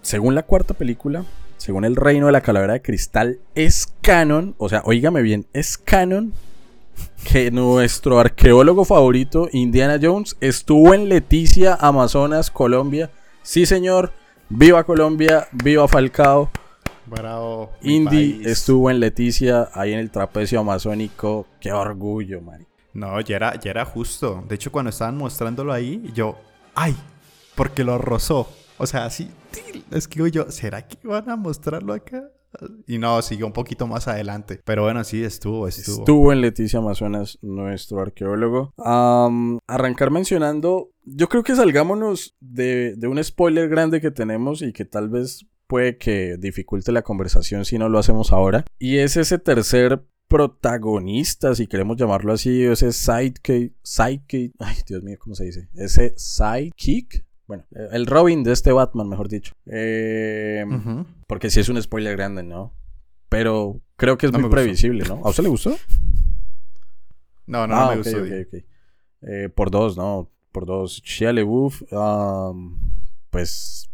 Según 0.00 0.34
la 0.34 0.44
cuarta 0.44 0.72
película, 0.72 1.24
según 1.58 1.84
el 1.84 1.96
reino 1.96 2.26
de 2.26 2.32
la 2.32 2.40
calavera 2.40 2.74
de 2.74 2.82
cristal, 2.82 3.40
es 3.54 3.92
canon, 4.00 4.54
o 4.58 4.68
sea, 4.68 4.82
oígame 4.84 5.20
bien, 5.22 5.46
es 5.52 5.76
canon 5.76 6.32
que 7.30 7.50
nuestro 7.50 8.20
arqueólogo 8.20 8.84
favorito, 8.84 9.48
Indiana 9.52 9.98
Jones, 10.00 10.36
estuvo 10.40 10.94
en 10.94 11.08
Leticia, 11.08 11.76
Amazonas, 11.78 12.50
Colombia. 12.50 13.10
Sí, 13.42 13.66
señor. 13.66 14.12
Viva 14.48 14.84
Colombia, 14.84 15.48
viva 15.50 15.88
Falcao. 15.88 16.48
Bravo. 17.06 17.72
Indy 17.82 18.42
estuvo 18.44 18.88
en 18.90 19.00
Leticia, 19.00 19.70
ahí 19.74 19.92
en 19.92 19.98
el 19.98 20.12
trapecio 20.12 20.60
amazónico. 20.60 21.48
Qué 21.60 21.72
orgullo, 21.72 22.40
man. 22.40 22.64
No, 22.94 23.20
ya 23.20 23.36
era, 23.36 23.58
ya 23.58 23.70
era 23.72 23.84
justo. 23.84 24.44
De 24.48 24.54
hecho, 24.54 24.70
cuando 24.70 24.90
estaban 24.90 25.16
mostrándolo 25.16 25.72
ahí, 25.72 26.12
yo, 26.14 26.38
¡ay! 26.76 26.96
Porque 27.56 27.82
lo 27.82 27.98
rozó. 27.98 28.48
O 28.78 28.86
sea, 28.86 29.04
así, 29.04 29.30
es 29.90 30.06
que 30.06 30.30
yo, 30.30 30.48
¿será 30.52 30.86
que 30.86 30.96
van 31.06 31.28
a 31.28 31.34
mostrarlo 31.34 31.92
acá? 31.92 32.22
Y 32.86 32.98
no, 32.98 33.20
siguió 33.22 33.46
un 33.46 33.52
poquito 33.52 33.86
más 33.86 34.08
adelante. 34.08 34.60
Pero 34.64 34.82
bueno, 34.82 35.04
sí, 35.04 35.22
estuvo, 35.22 35.68
estuvo. 35.68 35.98
Estuvo 35.98 36.32
en 36.32 36.40
Leticia 36.40 36.78
Amazonas, 36.78 37.38
nuestro 37.42 38.00
arqueólogo. 38.00 38.72
Am, 38.78 39.58
arrancar 39.66 40.10
mencionando, 40.10 40.90
yo 41.04 41.28
creo 41.28 41.42
que 41.42 41.54
salgámonos 41.54 42.36
de, 42.40 42.94
de 42.96 43.08
un 43.08 43.22
spoiler 43.22 43.68
grande 43.68 44.00
que 44.00 44.10
tenemos 44.10 44.62
y 44.62 44.72
que 44.72 44.84
tal 44.84 45.08
vez 45.08 45.46
puede 45.66 45.98
que 45.98 46.36
dificulte 46.38 46.92
la 46.92 47.02
conversación 47.02 47.64
si 47.64 47.78
no 47.78 47.88
lo 47.88 47.98
hacemos 47.98 48.32
ahora. 48.32 48.64
Y 48.78 48.98
es 48.98 49.16
ese 49.16 49.38
tercer 49.38 50.04
protagonista, 50.28 51.54
si 51.54 51.66
queremos 51.66 51.96
llamarlo 51.96 52.32
así, 52.32 52.64
ese 52.64 52.92
sidekick, 52.92 53.74
sidekick, 53.82 54.54
ay 54.58 54.76
Dios 54.86 55.02
mío, 55.02 55.16
¿cómo 55.20 55.34
se 55.34 55.44
dice? 55.44 55.68
Ese 55.74 56.14
sidekick, 56.16 57.24
bueno, 57.46 57.64
el 57.70 58.06
Robin 58.06 58.42
de 58.42 58.52
este 58.52 58.72
Batman, 58.72 59.08
mejor 59.08 59.28
dicho. 59.28 59.54
Eh. 59.66 60.64
Porque 61.26 61.50
sí 61.50 61.60
es 61.60 61.68
un 61.68 61.80
spoiler 61.80 62.16
grande, 62.16 62.42
¿no? 62.42 62.74
Pero 63.28 63.80
creo 63.96 64.18
que 64.18 64.26
es 64.26 64.32
No 64.32 64.38
me 64.38 64.44
muy 64.44 64.50
previsible, 64.50 65.04
¿no? 65.04 65.20
¿A 65.24 65.30
usted 65.30 65.42
le 65.44 65.48
gustó? 65.48 65.76
No, 67.46 67.66
no, 67.66 67.76
ah, 67.76 67.80
no 67.80 67.86
me 67.86 67.92
ok, 67.92 67.98
gustó. 67.98 68.18
ok, 68.18 68.30
ok. 68.46 68.64
Eh, 69.22 69.48
por 69.48 69.70
dos, 69.70 69.96
¿no? 69.96 70.30
Por 70.52 70.66
dos. 70.66 71.02
Shia 71.04 71.32
LaBeouf, 71.32 71.82
um, 71.92 72.78
pues, 73.30 73.88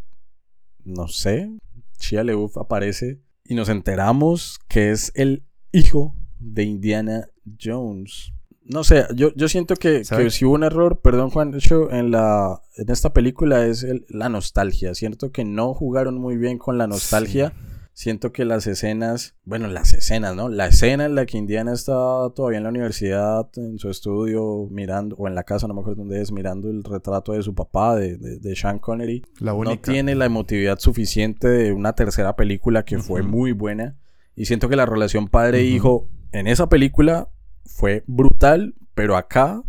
no 0.83 1.07
sé. 1.07 1.51
Shia 1.99 2.23
LaBeouf 2.23 2.57
aparece 2.57 3.21
y 3.45 3.55
nos 3.55 3.69
enteramos 3.69 4.59
que 4.67 4.91
es 4.91 5.11
el 5.15 5.43
hijo 5.71 6.15
de 6.39 6.63
Indiana 6.63 7.27
Jones. 7.61 8.33
No 8.65 8.83
sé, 8.83 9.05
yo, 9.15 9.33
yo 9.35 9.47
siento 9.49 9.75
que, 9.75 10.03
que 10.03 10.29
si 10.29 10.45
hubo 10.45 10.53
un 10.55 10.63
error, 10.63 11.01
perdón 11.01 11.29
Juan, 11.31 11.53
en, 11.91 12.11
la, 12.11 12.61
en 12.77 12.89
esta 12.89 13.11
película 13.11 13.65
es 13.65 13.83
el- 13.83 14.05
la 14.09 14.29
nostalgia. 14.29 14.95
Siento 14.95 15.31
que 15.31 15.43
no 15.43 15.73
jugaron 15.73 16.15
muy 16.17 16.37
bien 16.37 16.57
con 16.57 16.77
la 16.77 16.87
nostalgia. 16.87 17.53
Siento 17.95 18.31
que 18.31 18.43
las 18.43 18.65
escenas, 18.65 19.35
bueno, 19.43 19.67
las 19.67 19.93
escenas, 19.93 20.35
¿no? 20.35 20.49
La 20.49 20.65
escena 20.67 21.05
en 21.05 21.13
la 21.13 21.27
que 21.27 21.37
Indiana 21.37 21.73
está 21.73 21.93
todavía 22.35 22.57
en 22.57 22.63
la 22.63 22.69
universidad, 22.71 23.47
en 23.57 23.77
su 23.77 23.89
estudio, 23.91 24.67
mirando, 24.71 25.15
o 25.17 25.27
en 25.27 25.35
la 25.35 25.43
casa, 25.43 25.67
no 25.67 25.75
me 25.75 25.81
acuerdo 25.81 25.99
dónde 26.01 26.19
es, 26.19 26.31
mirando 26.31 26.71
el 26.71 26.83
retrato 26.83 27.33
de 27.33 27.43
su 27.43 27.53
papá, 27.53 27.95
de, 27.95 28.17
de, 28.17 28.39
de 28.39 28.55
Sean 28.55 28.79
Connery. 28.79 29.23
La 29.39 29.51
No 29.51 29.57
única. 29.59 29.91
tiene 29.91 30.15
la 30.15 30.25
emotividad 30.25 30.79
suficiente 30.79 31.47
de 31.47 31.71
una 31.71 31.93
tercera 31.93 32.35
película 32.35 32.83
que 32.83 32.97
fue 32.97 33.21
muy 33.21 33.51
buena. 33.51 33.95
Y 34.35 34.45
siento 34.45 34.69
que 34.69 34.75
la 34.75 34.87
relación 34.87 35.27
padre-hijo 35.27 36.09
en 36.31 36.47
esa 36.47 36.69
película 36.69 37.29
fue 37.65 38.03
brutal, 38.07 38.75
pero 38.93 39.15
acá, 39.17 39.61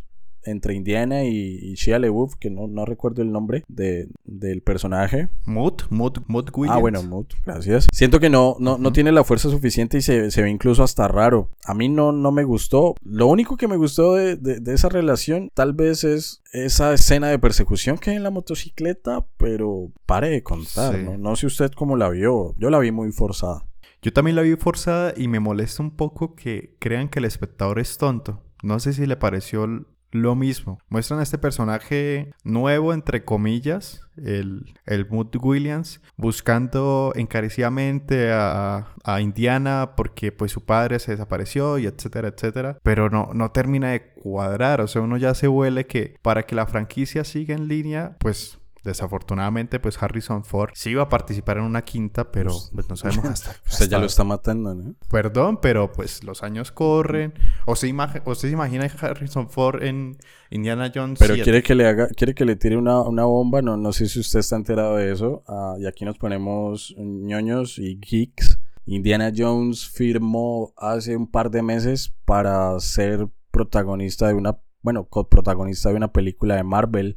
entre 0.47 0.75
Indiana 0.75 1.25
y, 1.25 1.31
y 1.63 1.73
Shia 1.75 1.99
LaBeouf, 1.99 2.35
que 2.39 2.51
no, 2.51 2.67
no 2.67 2.85
recuerdo 2.85 3.23
el 3.23 3.33
nombre 3.33 3.65
de, 3.67 4.09
del 4.25 4.61
personaje, 4.61 5.31
Mood, 5.47 5.85
Mood, 5.89 6.19
Mood 6.27 6.51
Williams. 6.55 6.77
Ah, 6.77 6.81
bueno, 6.83 7.03
Mood, 7.03 7.29
gracias. 7.47 7.89
Siento 7.93 8.21
que 8.21 8.29
no, 8.29 8.57
no, 8.61 8.93
tiene 8.93 9.11
la 9.11 9.25
fuerza 9.25 9.49
suficiente 9.49 9.97
y 9.97 10.03
se, 10.03 10.31
se 10.31 10.43
ve 10.43 10.51
incluso 10.51 10.83
hasta 10.83 11.09
raro. 11.09 11.49
A 11.65 11.73
mí 11.73 11.89
no, 11.89 12.13
no 12.13 12.31
me 12.31 12.45
gustó. 12.45 12.95
Lo 13.03 13.27
único 13.29 13.57
que 13.57 13.69
me 13.69 13.79
gustó 13.79 14.17
de, 14.17 14.37
de- 14.37 14.61
de 14.61 14.75
esa 14.75 14.91
relación 14.91 15.49
tal 15.55 15.73
vez 15.73 16.05
es 16.05 16.43
esa 16.53 16.93
escena 16.93 17.29
de 17.29 17.39
persecución 17.39 17.97
que 17.97 18.11
hay 18.11 18.17
en 18.17 18.23
la 18.23 18.31
motocicleta, 18.31 19.25
pero 19.39 19.93
pare 20.05 20.29
de 20.29 20.43
contar, 20.43 20.95
Sí. 20.95 21.01
¿no? 21.05 21.17
No 21.17 21.37
sé 21.37 21.47
usted 21.47 21.71
cómo 21.73 21.97
la 21.97 22.11
vio. 22.11 22.55
Yo 22.59 22.69
la 22.69 22.79
vi 22.81 22.93
muy 22.93 23.13
forzada. 23.13 23.65
Yo 24.05 24.13
también 24.13 24.37
la 24.37 24.43
vi 24.43 24.55
forzada 24.57 25.15
y 25.17 25.29
me 25.29 25.41
molesta 25.41 25.83
un 25.83 25.97
poco 25.97 26.37
que 26.37 26.77
crean 26.79 27.09
que 27.09 27.21
el 27.21 27.25
espectador 27.25 27.79
es 27.79 27.97
tonto. 27.97 28.43
No 28.63 28.79
sé 28.79 28.93
si 28.93 29.07
le 29.07 29.17
pareció 29.17 29.67
lo 30.11 30.35
mismo. 30.35 30.79
Muestran 30.91 31.21
a 31.21 31.23
este 31.23 31.39
personaje 31.39 32.31
nuevo, 32.45 32.93
entre 32.93 33.25
comillas, 33.25 34.03
el, 34.19 34.75
el 34.85 35.09
Mood 35.09 35.35
Williams, 35.41 36.03
buscando 36.19 37.13
encarecidamente 37.17 38.31
a, 38.31 38.95
a 39.05 39.21
Indiana 39.23 39.95
porque 39.97 40.33
pues 40.33 40.53
su 40.53 40.67
padre 40.67 40.99
se 40.99 41.13
desapareció 41.13 41.79
y 41.79 41.87
etcétera, 41.87 42.29
etcétera. 42.29 42.79
Pero 42.83 43.09
no, 43.09 43.31
no 43.33 43.53
termina 43.53 43.93
de 43.93 44.13
cuadrar. 44.13 44.83
O 44.83 44.87
sea, 44.87 45.01
uno 45.01 45.17
ya 45.17 45.35
se 45.35 45.49
huele 45.49 45.87
que 45.87 46.19
para 46.21 46.43
que 46.43 46.55
la 46.55 46.67
franquicia 46.67 47.25
siga 47.25 47.55
en 47.55 47.69
línea, 47.69 48.17
pues... 48.19 48.59
Desafortunadamente, 48.85 49.81
pues 49.81 50.01
Harrison 50.03 50.45
Ford 50.45 50.71
sí 50.75 50.91
iba 50.91 51.03
a 51.03 51.09
participar 51.09 51.57
en 51.59 51.65
una 51.65 51.83
quinta, 51.83 52.31
pero 52.31 52.51
Pues- 52.51 52.71
pues 52.75 52.89
no 52.89 52.97
sabemos 52.97 53.25
hasta. 53.25 53.51
Usted 53.71 53.79
ya 53.89 53.97
hasta- 53.97 53.99
lo 54.01 54.07
está 54.07 54.25
matando, 54.25 54.75
¿no? 54.75 54.95
Perdón, 55.11 55.59
pero 55.61 55.91
pues 55.91 56.23
los 56.23 56.43
años 56.43 56.71
corren. 56.71 57.35
¿O 57.67 57.77
se, 57.77 57.89
imag- 57.89 58.23
o 58.25 58.35
se 58.35 58.51
imagina 58.51 58.85
Harrison 59.01 59.49
Ford 59.49 59.83
en 59.83 60.17
Indiana 60.51 60.93
Jones? 60.95 61.19
Pero 61.19 61.35
7? 61.35 61.45
quiere 61.45 61.63
que 61.63 61.75
le 61.75 61.87
haga, 61.89 62.09
quiere 62.09 62.35
que 62.35 62.45
le 62.45 62.57
tire 62.57 62.77
una, 62.77 63.01
una 63.03 63.25
bomba, 63.25 63.63
no, 63.63 63.77
no 63.77 63.93
sé 63.93 64.07
si 64.07 64.21
usted 64.21 64.41
está 64.41 64.57
enterado 64.57 64.97
de 64.97 65.11
eso. 65.13 65.43
Ah, 65.49 65.75
y 65.79 65.87
aquí 65.87 66.05
nos 66.05 66.19
ponemos 66.19 66.95
ñoños 66.99 67.79
y 67.79 67.99
geeks. 68.01 68.59
Indiana 68.87 69.33
Jones 69.35 69.89
firmó 69.89 70.75
hace 70.77 71.17
un 71.17 71.27
par 71.31 71.51
de 71.51 71.63
meses 71.63 72.13
para 72.27 72.79
ser 72.81 73.29
protagonista 73.51 74.29
de 74.29 74.35
una, 74.35 74.59
bueno, 74.83 75.07
coprotagonista 75.07 75.89
de 75.89 75.95
una 75.95 76.13
película 76.13 76.57
de 76.57 76.65
Marvel. 76.65 77.17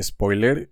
Spoiler, 0.00 0.71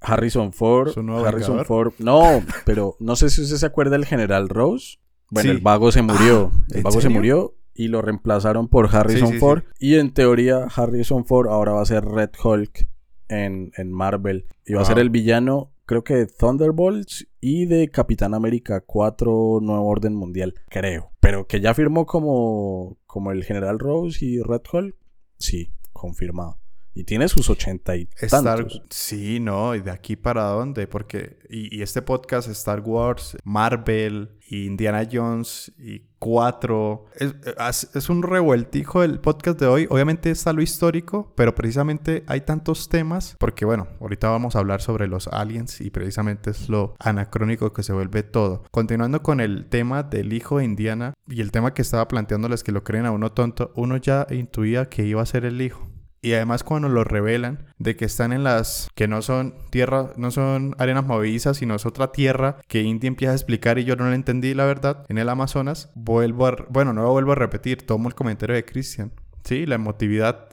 Harrison 0.00 0.52
Ford. 0.52 0.90
¿Su 0.92 1.02
nuevo 1.02 1.24
Harrison 1.24 1.56
Vengador? 1.56 1.66
Ford. 1.66 1.92
No, 1.98 2.42
pero 2.64 2.96
no 3.00 3.16
sé 3.16 3.30
si 3.30 3.42
usted 3.42 3.56
se 3.56 3.66
acuerda 3.66 3.92
del 3.92 4.06
general 4.06 4.48
Rose. 4.48 4.98
Bueno, 5.30 5.50
Sí. 5.50 5.56
el 5.56 5.62
vago 5.62 5.92
se 5.92 6.02
murió. 6.02 6.50
Ah, 6.52 6.64
el 6.70 6.76
¿en 6.78 6.82
vago 6.82 7.00
se 7.00 7.08
murió 7.08 7.54
y 7.74 7.88
lo 7.88 8.02
reemplazaron 8.02 8.68
por 8.68 8.94
Harrison 8.94 9.28
sí, 9.28 9.34
sí. 9.34 9.40
Ford. 9.40 9.62
Y 9.78 9.94
en 9.96 10.12
teoría, 10.12 10.64
Harrison 10.74 11.24
Ford 11.24 11.48
ahora 11.48 11.72
va 11.72 11.82
a 11.82 11.86
ser 11.86 12.04
Red 12.04 12.30
Hulk 12.42 12.88
en, 13.28 13.70
en 13.76 13.92
Marvel. 13.92 14.46
Y 14.66 14.74
va 14.74 14.82
a 14.82 14.84
ser 14.84 14.98
el 14.98 15.10
villano, 15.10 15.72
creo 15.86 16.02
que 16.02 16.14
de 16.14 16.26
Thunderbolts 16.26 17.28
y 17.40 17.66
de 17.66 17.88
Capitán 17.90 18.34
América 18.34 18.80
4 18.84 19.60
Nuevo 19.62 19.86
Orden 19.86 20.14
Mundial. 20.14 20.54
Creo. 20.68 21.12
Pero 21.20 21.46
que 21.46 21.60
ya 21.60 21.72
firmó 21.74 22.06
como, 22.06 22.98
como 23.06 23.30
el 23.30 23.44
general 23.44 23.78
Rose 23.78 24.24
y 24.24 24.40
Red 24.42 24.62
Hulk. 24.72 24.96
Sí, 25.38 25.72
confirmado. 25.92 26.58
Y 26.92 27.04
tiene 27.04 27.28
sus 27.28 27.48
ochenta 27.50 27.96
y 27.96 28.08
Star... 28.20 28.42
tantos. 28.58 28.82
Sí, 28.90 29.38
no, 29.40 29.74
¿y 29.74 29.80
de 29.80 29.90
aquí 29.92 30.16
para 30.16 30.42
dónde? 30.44 30.86
Porque, 30.88 31.38
y, 31.48 31.74
y 31.78 31.82
este 31.82 32.02
podcast, 32.02 32.48
Star 32.48 32.80
Wars, 32.80 33.36
Marvel, 33.44 34.32
Indiana 34.48 35.06
Jones 35.10 35.72
y 35.78 36.02
4, 36.18 37.04
es, 37.14 37.34
es- 37.68 37.90
es 37.94 38.08
un 38.10 38.22
revueltijo 38.24 39.04
el 39.04 39.20
podcast 39.20 39.60
de 39.60 39.66
hoy. 39.66 39.86
Obviamente 39.88 40.30
está 40.32 40.52
lo 40.52 40.62
histórico, 40.62 41.32
pero 41.36 41.54
precisamente 41.54 42.24
hay 42.26 42.40
tantos 42.40 42.88
temas, 42.88 43.36
porque 43.38 43.64
bueno, 43.64 43.86
ahorita 44.00 44.28
vamos 44.28 44.56
a 44.56 44.58
hablar 44.58 44.82
sobre 44.82 45.06
los 45.06 45.28
aliens 45.28 45.80
y 45.80 45.90
precisamente 45.90 46.50
es 46.50 46.68
lo 46.68 46.96
anacrónico 46.98 47.72
que 47.72 47.84
se 47.84 47.92
vuelve 47.92 48.24
todo. 48.24 48.64
Continuando 48.72 49.22
con 49.22 49.40
el 49.40 49.66
tema 49.66 50.02
del 50.02 50.32
hijo 50.32 50.58
de 50.58 50.64
Indiana 50.64 51.14
y 51.28 51.40
el 51.40 51.52
tema 51.52 51.72
que 51.72 51.82
estaba 51.82 52.08
planteándoles 52.08 52.64
que 52.64 52.72
lo 52.72 52.82
creen 52.82 53.06
a 53.06 53.12
uno 53.12 53.30
tonto, 53.32 53.72
uno 53.76 53.96
ya 53.96 54.26
intuía 54.30 54.88
que 54.88 55.06
iba 55.06 55.22
a 55.22 55.26
ser 55.26 55.44
el 55.44 55.62
hijo. 55.62 55.86
Y 56.22 56.34
además 56.34 56.64
cuando 56.64 56.88
lo 56.88 57.04
revelan 57.04 57.66
de 57.78 57.96
que 57.96 58.04
están 58.04 58.32
en 58.32 58.44
las 58.44 58.90
que 58.94 59.08
no 59.08 59.22
son 59.22 59.54
tierra, 59.70 60.12
no 60.16 60.30
son 60.30 60.74
arenas 60.78 61.06
movedizas, 61.06 61.56
sino 61.56 61.74
es 61.74 61.86
otra 61.86 62.12
tierra 62.12 62.58
que 62.68 62.82
Indy 62.82 63.06
empieza 63.06 63.32
a 63.32 63.36
explicar 63.36 63.78
y 63.78 63.84
yo 63.84 63.96
no 63.96 64.04
lo 64.04 64.12
entendí 64.12 64.52
la 64.54 64.66
verdad 64.66 65.04
en 65.08 65.18
el 65.18 65.28
Amazonas, 65.28 65.90
vuelvo 65.94 66.46
a, 66.46 66.56
bueno, 66.68 66.92
no 66.92 67.02
lo 67.02 67.10
vuelvo 67.12 67.32
a 67.32 67.36
repetir, 67.36 67.86
tomo 67.86 68.08
el 68.08 68.14
comentario 68.14 68.54
de 68.54 68.64
Christian. 68.64 69.12
Sí, 69.44 69.64
la 69.64 69.76
emotividad 69.76 70.48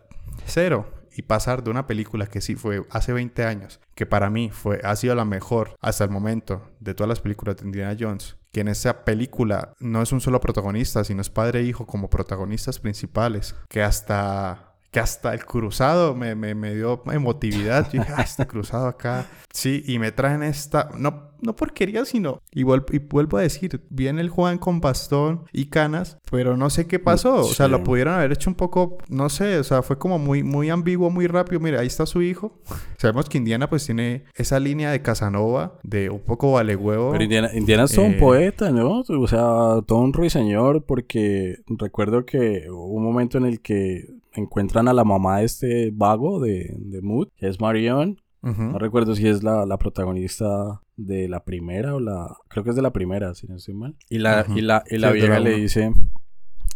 cero 0.45 0.93
y 1.17 1.23
pasar 1.23 1.63
de 1.63 1.71
una 1.71 1.88
película 1.88 2.27
que 2.27 2.41
sí 2.41 2.56
fue 2.56 2.86
hace 2.91 3.12
20 3.12 3.43
años, 3.43 3.80
que 3.95 4.06
para 4.06 4.30
mí 4.30 4.51
fue 4.51 4.80
ha 4.84 4.95
sido 4.95 5.15
la 5.15 5.25
mejor 5.25 5.75
hasta 5.82 6.03
el 6.03 6.12
momento 6.12 6.69
de 6.80 6.93
todas 6.93 7.10
las 7.10 7.21
películas 7.21 7.58
de 7.58 7.65
Indiana 7.65 7.97
Jones, 7.99 8.38
que 8.51 8.62
en 8.62 8.67
esa 8.67 9.03
película 9.03 9.73
no 9.80 10.01
es 10.03 10.12
un 10.12 10.21
solo 10.21 10.39
protagonista, 10.39 11.03
sino 11.03 11.21
es 11.21 11.32
padre 11.32 11.62
e 11.62 11.63
hijo 11.63 11.88
como 11.88 12.10
protagonistas 12.10 12.80
principales, 12.80 13.56
que 13.67 13.82
hasta 13.82 14.66
que 14.91 15.00
hasta 15.00 15.34
el 15.34 15.45
cruzado 15.45 16.15
me, 16.15 16.36
me, 16.36 16.56
me 16.56 16.73
dio 16.73 17.04
emotividad. 17.12 17.91
Yo 17.91 18.02
dije, 18.02 18.13
ah, 18.15 18.21
este 18.21 18.47
cruzado 18.47 18.88
acá. 18.88 19.26
Sí, 19.52 19.84
y 19.88 20.00
me 20.00 20.12
traen 20.12 20.43
esta, 20.43 20.89
no, 20.97 21.27
no 21.41 21.56
porquería, 21.56 22.06
sino, 22.06 22.41
y, 22.52 22.63
vuel- 22.63 22.86
y 22.91 23.00
vuelvo 23.00 23.38
a 23.38 23.41
decir, 23.41 23.82
viene 23.89 24.21
el 24.21 24.30
Juan 24.30 24.58
con 24.58 24.80
bastón 24.82 25.43
y 25.54 25.65
canas, 25.65 26.17
pero 26.32 26.58
no 26.58 26.69
sé 26.69 26.88
qué 26.88 27.00
pasó. 27.00 27.36
O 27.41 27.43
sea, 27.43 27.67
lo 27.67 27.84
pudieron 27.84 28.13
haber 28.15 28.32
hecho 28.32 28.50
un 28.50 28.56
poco, 28.56 28.97
no 29.10 29.30
sé, 29.30 29.58
o 29.60 29.63
sea, 29.63 29.82
fue 29.82 29.97
como 29.97 30.17
muy, 30.19 30.43
muy 30.43 30.69
ambiguo, 30.69 31.10
muy 31.10 31.28
rápido. 31.28 31.60
Mire, 31.60 31.78
ahí 31.80 31.88
está 31.88 32.06
su 32.06 32.21
hijo. 32.21 32.60
Sabemos 32.97 33.30
que 33.30 33.38
Indiana 33.38 33.69
pues 33.69 33.86
tiene 33.86 34.23
esa 34.36 34.60
línea 34.60 34.91
de 34.91 35.02
Casanova, 35.02 35.80
de 35.84 36.10
un 36.10 36.19
poco 36.21 36.54
vale 36.54 36.76
huevo. 36.76 37.12
Pero 37.12 37.23
Indiana, 37.23 37.50
Indiana 37.54 37.84
es 37.84 37.93
todo 37.93 38.06
un 38.06 38.13
Eh, 38.13 38.19
poeta, 38.19 38.71
¿no? 38.71 39.02
O 39.08 39.28
sea, 39.28 39.82
todo 39.86 40.00
un 40.00 40.13
ruiseñor, 40.13 40.84
porque 40.86 41.58
recuerdo 41.67 42.26
que 42.26 42.65
hubo 42.69 42.86
un 42.93 43.04
momento 43.04 43.38
en 43.38 43.45
el 43.45 43.62
que 43.62 44.06
encuentran 44.34 44.88
a 44.88 44.93
la 44.93 45.04
mamá 45.04 45.39
de 45.39 45.45
este 45.45 45.91
vago 45.93 46.39
de, 46.39 46.76
de 46.78 47.02
Mood, 47.02 47.30
que 47.38 47.47
es 47.47 47.60
Marion. 47.60 48.19
No 48.41 48.78
recuerdo 48.80 49.13
si 49.15 49.28
es 49.28 49.43
la, 49.43 49.65
la 49.65 49.78
protagonista 49.78 50.82
de 50.95 51.28
la 51.28 51.43
primera 51.43 51.95
o 51.95 52.00
la... 52.00 52.38
Creo 52.47 52.63
que 52.63 52.69
es 52.69 52.76
de 52.76 52.82
la 52.82 52.93
primera, 52.93 53.34
si 53.34 53.47
no 53.47 53.56
estoy 53.58 53.73
mal. 53.73 53.95
Y 54.10 54.19
la, 54.19 54.45
y 54.56 54.62
la, 54.62 54.84
y 54.89 54.97
la 54.97 55.12
Sí, 55.12 55.15
vieja 55.15 55.39
le 55.39 55.58
dice 55.58 55.91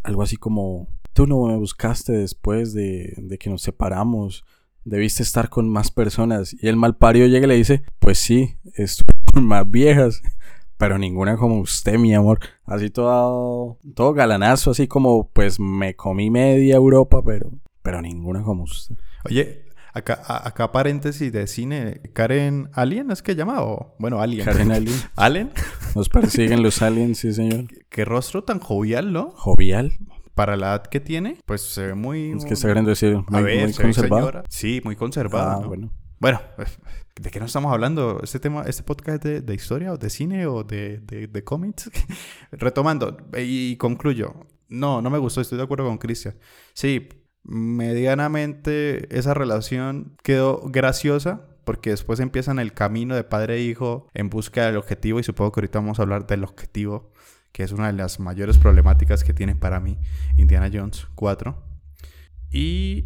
algo 0.03 0.23
así 0.23 0.35
como... 0.37 0.87
Tú 1.13 1.27
no 1.27 1.45
me 1.45 1.55
buscaste 1.57 2.13
después 2.13 2.73
de, 2.73 3.13
de 3.17 3.37
que 3.37 3.49
nos 3.49 3.61
separamos. 3.61 4.43
Debiste 4.83 5.23
estar 5.23 5.49
con 5.49 5.69
más 5.69 5.91
personas. 5.91 6.53
Y 6.61 6.67
el 6.67 6.75
malpario 6.75 7.27
llega 7.27 7.45
y 7.45 7.49
le 7.49 7.55
dice... 7.55 7.83
Pues 7.99 8.17
sí, 8.19 8.55
estuve 8.75 9.13
con 9.33 9.45
más 9.45 9.69
viejas. 9.69 10.21
pero 10.77 10.97
ninguna 10.97 11.37
como 11.37 11.59
usted, 11.59 11.97
mi 11.99 12.13
amor. 12.13 12.39
Así 12.65 12.89
todo, 12.89 13.77
todo 13.95 14.13
galanazo, 14.13 14.71
así 14.71 14.87
como, 14.87 15.29
pues 15.29 15.59
me 15.59 15.95
comí 15.95 16.29
media 16.29 16.75
Europa, 16.75 17.21
pero, 17.23 17.51
pero 17.81 18.01
ninguna 18.01 18.41
como 18.43 18.63
usted. 18.63 18.95
Oye, 19.25 19.65
acá, 19.93 20.21
acá 20.47 20.71
paréntesis 20.71 21.31
de 21.31 21.47
cine. 21.47 22.01
Karen 22.13 22.69
Alien 22.73 23.11
es 23.11 23.21
que 23.21 23.35
llamado. 23.35 23.95
Bueno, 23.99 24.21
Alien. 24.21 24.45
Karen 24.45 24.71
Alien. 24.71 24.99
Allen. 25.15 25.51
Nos 25.95 26.09
persiguen 26.09 26.63
los 26.63 26.81
aliens, 26.81 27.17
sí, 27.19 27.33
señor. 27.33 27.65
Qué 27.89 28.05
rostro 28.05 28.43
tan 28.43 28.59
jovial, 28.59 29.11
¿no? 29.13 29.31
Jovial. 29.31 29.93
Para 30.33 30.55
la 30.55 30.67
edad 30.67 30.83
que 30.83 30.99
tiene, 31.01 31.37
pues 31.45 31.61
se 31.61 31.87
ve 31.87 31.93
muy... 31.93 32.31
Es 32.31 32.45
que 32.45 32.53
está 32.53 32.67
queriendo 32.69 32.89
decir 32.89 33.15
muy, 33.27 33.39
A 33.39 33.41
ver, 33.41 33.63
muy 33.63 33.73
se 33.73 33.79
ve 33.79 33.83
conservado. 33.89 34.21
señora. 34.27 34.43
Sí, 34.49 34.81
muy 34.83 34.95
conservada. 34.95 35.55
Ah, 35.55 35.59
¿no? 35.61 35.67
bueno. 35.67 35.91
Bueno, 36.19 36.39
¿de 37.19 37.29
qué 37.29 37.39
nos 37.39 37.47
estamos 37.49 37.73
hablando? 37.73 38.19
¿Este 38.23 38.39
tema, 38.39 38.63
este 38.63 38.83
podcast 38.83 39.23
de, 39.23 39.41
de 39.41 39.53
historia 39.53 39.91
o 39.91 39.97
de 39.97 40.09
cine 40.09 40.45
o 40.47 40.63
de, 40.63 40.99
de, 40.99 41.27
de 41.27 41.43
cómics? 41.43 41.91
Retomando, 42.51 43.17
y 43.37 43.75
concluyo. 43.75 44.33
No, 44.69 45.01
no 45.01 45.09
me 45.09 45.17
gustó, 45.17 45.41
estoy 45.41 45.57
de 45.57 45.65
acuerdo 45.65 45.85
con 45.87 45.97
Cristian. 45.97 46.35
Sí, 46.73 47.09
medianamente 47.43 49.17
esa 49.17 49.33
relación 49.33 50.15
quedó 50.23 50.61
graciosa 50.65 51.47
porque 51.63 51.91
después 51.91 52.19
empiezan 52.19 52.59
el 52.59 52.73
camino 52.73 53.15
de 53.15 53.23
padre 53.23 53.57
e 53.57 53.61
hijo 53.61 54.07
en 54.13 54.29
busca 54.29 54.65
del 54.65 54.77
objetivo 54.77 55.19
y 55.19 55.23
supongo 55.23 55.51
que 55.51 55.61
ahorita 55.61 55.79
vamos 55.79 55.99
a 55.99 56.03
hablar 56.03 56.27
del 56.27 56.43
objetivo, 56.43 57.11
que 57.51 57.63
es 57.63 57.71
una 57.71 57.87
de 57.87 57.93
las 57.93 58.19
mayores 58.19 58.57
problemáticas 58.57 59.23
que 59.23 59.33
tiene 59.33 59.55
para 59.55 59.79
mí 59.79 59.97
Indiana 60.37 60.69
Jones 60.73 61.07
4. 61.15 61.55
Y 62.51 63.05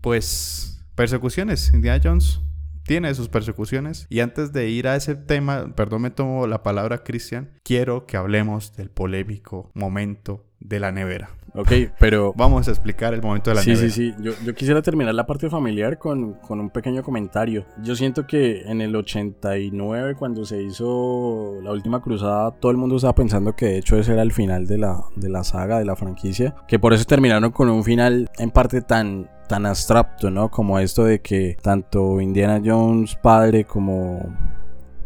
pues 0.00 0.84
persecuciones, 0.94 1.72
Indiana 1.72 2.00
Jones 2.02 2.40
tiene 2.88 3.14
sus 3.14 3.28
persecuciones. 3.28 4.06
Y 4.08 4.20
antes 4.20 4.52
de 4.52 4.68
ir 4.70 4.88
a 4.88 4.96
ese 4.96 5.14
tema, 5.14 5.74
perdón, 5.76 6.02
me 6.02 6.10
tomo 6.10 6.46
la 6.46 6.62
palabra 6.62 7.04
Cristian, 7.04 7.50
quiero 7.62 8.06
que 8.06 8.16
hablemos 8.16 8.74
del 8.76 8.90
polémico 8.90 9.70
momento 9.74 10.47
de 10.60 10.80
la 10.80 10.92
nevera. 10.92 11.30
Ok, 11.54 11.72
pero... 11.98 12.34
Vamos 12.36 12.68
a 12.68 12.70
explicar 12.70 13.14
el 13.14 13.22
momento 13.22 13.50
de 13.50 13.56
la 13.56 13.62
Sí, 13.62 13.70
nevera. 13.70 13.88
sí, 13.90 14.12
sí. 14.12 14.22
Yo, 14.22 14.32
yo 14.44 14.54
quisiera 14.54 14.82
terminar 14.82 15.14
la 15.14 15.26
parte 15.26 15.48
familiar 15.48 15.98
con, 15.98 16.34
con 16.34 16.60
un 16.60 16.70
pequeño 16.70 17.02
comentario. 17.02 17.64
Yo 17.82 17.96
siento 17.96 18.26
que 18.26 18.62
en 18.62 18.80
el 18.80 18.94
89, 18.94 20.14
cuando 20.16 20.44
se 20.44 20.62
hizo 20.62 21.54
la 21.62 21.72
última 21.72 22.00
cruzada, 22.00 22.50
todo 22.52 22.70
el 22.70 22.76
mundo 22.76 22.96
estaba 22.96 23.14
pensando 23.14 23.56
que 23.56 23.66
de 23.66 23.78
hecho 23.78 23.96
ese 23.96 24.12
era 24.12 24.22
el 24.22 24.32
final 24.32 24.66
de 24.66 24.78
la, 24.78 25.00
de 25.16 25.28
la 25.30 25.42
saga, 25.42 25.78
de 25.78 25.84
la 25.84 25.96
franquicia. 25.96 26.54
Que 26.68 26.78
por 26.78 26.92
eso 26.92 27.04
terminaron 27.06 27.50
con 27.50 27.68
un 27.70 27.82
final 27.82 28.28
en 28.38 28.50
parte 28.50 28.82
tan, 28.82 29.28
tan 29.48 29.64
abstracto, 29.66 30.30
¿no? 30.30 30.50
Como 30.50 30.78
esto 30.78 31.04
de 31.04 31.20
que 31.22 31.56
tanto 31.62 32.20
Indiana 32.20 32.60
Jones 32.64 33.16
padre 33.16 33.64
como 33.64 34.20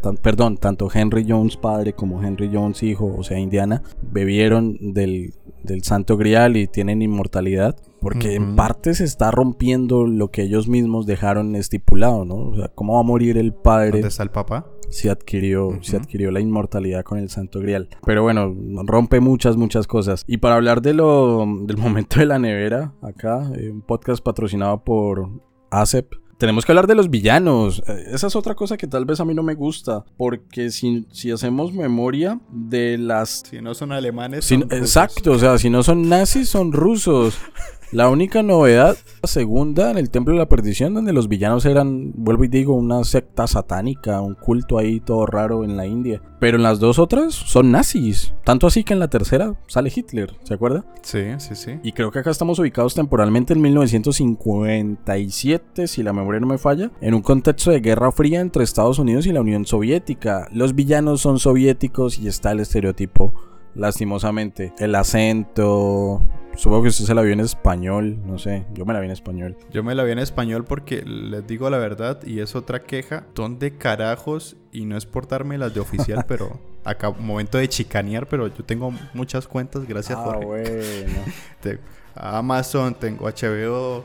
tan- 0.02 0.16
perdón, 0.18 0.58
tanto 0.58 0.88
Henry 0.92 1.24
Jones 1.26 1.56
padre 1.56 1.94
como 1.94 2.22
Henry 2.22 2.50
Jones 2.52 2.82
hijo, 2.82 3.06
o 3.16 3.22
sea, 3.22 3.38
Indiana, 3.38 3.82
bebieron 4.02 4.92
del, 4.92 5.32
del 5.62 5.82
Santo 5.84 6.16
Grial 6.18 6.56
y 6.56 6.66
tienen 6.66 7.00
inmortalidad. 7.00 7.76
Porque 8.00 8.34
en 8.34 8.56
parte 8.56 8.94
se 8.94 9.04
está 9.04 9.30
rompiendo 9.30 10.06
lo 10.08 10.32
que 10.32 10.42
ellos 10.42 10.66
mismos 10.66 11.06
dejaron 11.06 11.54
estipulado, 11.54 12.24
¿no? 12.24 12.34
O 12.34 12.56
sea, 12.56 12.66
¿cómo 12.74 12.94
va 12.94 13.00
a 13.00 13.04
morir 13.04 13.38
el 13.38 13.52
padre 13.54 13.92
¿Dónde 13.92 14.08
está 14.08 14.24
el 14.24 14.30
papá? 14.32 14.66
si 14.88 15.08
adquirió, 15.08 15.68
Ujú. 15.68 15.96
adquirió 15.96 16.32
la 16.32 16.40
inmortalidad 16.40 17.04
con 17.04 17.18
el 17.20 17.28
Santo 17.30 17.60
Grial. 17.60 17.88
Pero 18.04 18.24
bueno, 18.24 18.52
rompe 18.84 19.20
muchas, 19.20 19.56
muchas 19.56 19.86
cosas. 19.86 20.24
Y 20.26 20.38
para 20.38 20.56
hablar 20.56 20.82
de 20.82 20.94
lo, 20.94 21.46
del 21.64 21.76
momento 21.78 22.18
de 22.18 22.26
la 22.26 22.40
nevera, 22.40 22.92
acá, 23.02 23.48
eh, 23.56 23.70
un 23.70 23.82
podcast 23.82 24.20
patrocinado 24.22 24.82
por 24.82 25.30
ASEP. 25.70 26.12
Tenemos 26.42 26.66
que 26.66 26.72
hablar 26.72 26.88
de 26.88 26.96
los 26.96 27.09
villanos. 27.09 27.85
Eh, 27.87 28.07
Esa 28.14 28.26
es 28.26 28.35
otra 28.35 28.57
cosa 28.57 28.76
que 28.76 28.88
tal 28.88 29.05
vez 29.05 29.20
a 29.20 29.24
mí 29.24 29.33
no 29.33 29.44
me 29.44 29.55
gusta. 29.55 30.05
Porque 30.16 30.70
si, 30.72 31.07
si 31.12 31.31
hacemos 31.31 31.72
memoria 31.72 32.40
de 32.50 32.98
las 32.98 33.44
Si 33.48 33.61
no 33.61 33.74
son 33.74 33.92
alemanes. 33.92 34.44
si- 34.44 34.57
son 34.57 34.62
rusos. 34.62 34.76
exacto, 34.81 35.31
o 35.31 35.38
sea, 35.38 35.57
si 35.59 35.70
no 35.70 35.85
son 35.85 36.09
nazis, 36.09 36.48
son 36.48 36.72
rusos. 36.72 37.38
La 37.92 38.09
única 38.09 38.42
novedad, 38.42 38.96
la 39.22 39.28
segunda, 39.28 39.90
en 39.90 39.98
el 39.98 40.09
Templo 40.09 40.33
de 40.33 40.38
la 40.38 40.48
Perdición, 40.48 40.94
donde 40.94 41.12
los 41.12 41.28
villanos 41.28 41.66
eran, 41.66 42.12
vuelvo 42.14 42.44
y 42.44 42.48
digo, 42.48 42.74
una 42.74 43.05
secta 43.05 43.46
satánica, 43.46 44.22
un 44.22 44.35
culto 44.35 44.78
ahí 44.78 44.98
todo 44.98 45.26
raro 45.26 45.62
en 45.62 45.76
la 45.76 45.87
India. 45.87 46.22
Pero 46.40 46.57
en 46.57 46.62
las 46.62 46.81
dos 46.81 46.98
otras 46.98 47.35
son 47.35 47.70
nazis. 47.70 48.33
Tanto 48.44 48.66
así 48.66 48.83
que 48.83 48.94
en 48.94 48.98
la 48.98 49.09
tercera 49.09 49.61
sale 49.66 49.92
Hitler, 49.94 50.33
¿se 50.42 50.55
acuerda? 50.55 50.87
Sí, 51.02 51.22
sí, 51.37 51.55
sí. 51.55 51.81
Y 51.83 51.92
creo 51.92 52.11
que 52.11 52.20
acá 52.20 52.31
estamos 52.31 52.59
ubicados 52.59 52.94
temporalmente 52.94 53.52
en 53.52 53.61
1957, 53.61 55.87
si 55.87 56.02
la 56.02 56.14
memoria 56.14 56.40
no 56.40 56.46
me 56.46 56.57
falla, 56.57 56.90
en 57.02 57.12
un 57.12 57.20
contexto 57.20 57.72
de 57.72 57.81
guerra 57.81 58.11
fría 58.11 58.40
entre 58.40 58.64
Estados 58.64 58.98
Unidos 58.98 59.26
y 59.26 59.33
la 59.33 59.42
Unión 59.42 59.66
Soviética. 59.66 60.48
Los 60.50 60.74
villanos 60.74 61.20
son 61.20 61.38
soviéticos 61.38 62.18
y 62.18 62.26
está 62.26 62.52
el 62.52 62.61
estereotipo, 62.61 63.35
lastimosamente. 63.74 64.72
El 64.78 64.94
acento, 64.94 66.22
supongo 66.56 66.82
que 66.82 66.88
usted 66.88 67.04
se 67.04 67.14
la 67.14 67.22
vio 67.22 67.32
en 67.32 67.40
español, 67.40 68.18
no 68.26 68.38
sé, 68.38 68.64
yo 68.74 68.85
me 68.85 68.92
la 68.92 69.00
vi 69.00 69.06
en 69.06 69.12
español. 69.12 69.56
Yo 69.70 69.82
me 69.82 69.94
la 69.94 70.04
vi 70.04 70.12
en 70.12 70.18
español 70.18 70.64
porque 70.64 71.02
les 71.02 71.46
digo 71.46 71.68
la 71.70 71.78
verdad 71.78 72.22
y 72.24 72.40
es 72.40 72.54
otra 72.54 72.82
queja. 72.82 73.24
¿Dónde 73.35 73.76
carajos? 73.76 74.56
Y 74.72 74.85
no 74.85 74.96
es 74.96 75.06
por 75.06 75.28
darme 75.28 75.58
las 75.58 75.74
de 75.74 75.80
oficial, 75.80 76.24
pero 76.28 76.61
acá 76.85 77.11
momento 77.11 77.58
de 77.58 77.68
chicanear, 77.68 78.26
pero 78.26 78.48
yo 78.48 78.64
tengo 78.64 78.92
muchas 79.14 79.46
cuentas, 79.46 79.87
gracias 79.87 80.18
ah, 80.20 80.24
Jorge. 80.24 80.44
bueno. 80.44 81.78
Amazon, 82.14 82.94
tengo 82.94 83.26
HBO, 83.26 84.04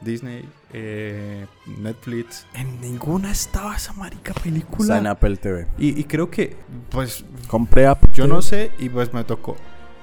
Disney, 0.00 0.48
eh, 0.72 1.46
Netflix. 1.78 2.46
En 2.54 2.80
ninguna 2.80 3.30
estaba 3.32 3.76
esa 3.76 3.92
marica 3.94 4.32
película. 4.34 4.82
Está 4.84 4.98
en 4.98 5.06
Apple 5.06 5.36
TV. 5.36 5.66
Y, 5.78 5.98
y 6.00 6.04
creo 6.04 6.30
que, 6.30 6.56
pues, 6.90 7.24
Compré 7.48 7.86
Apple 7.86 8.10
yo 8.14 8.24
TV. 8.24 8.34
no 8.34 8.42
sé 8.42 8.70
y 8.78 8.88
pues 8.88 9.12
me 9.12 9.24
tocó. 9.24 9.56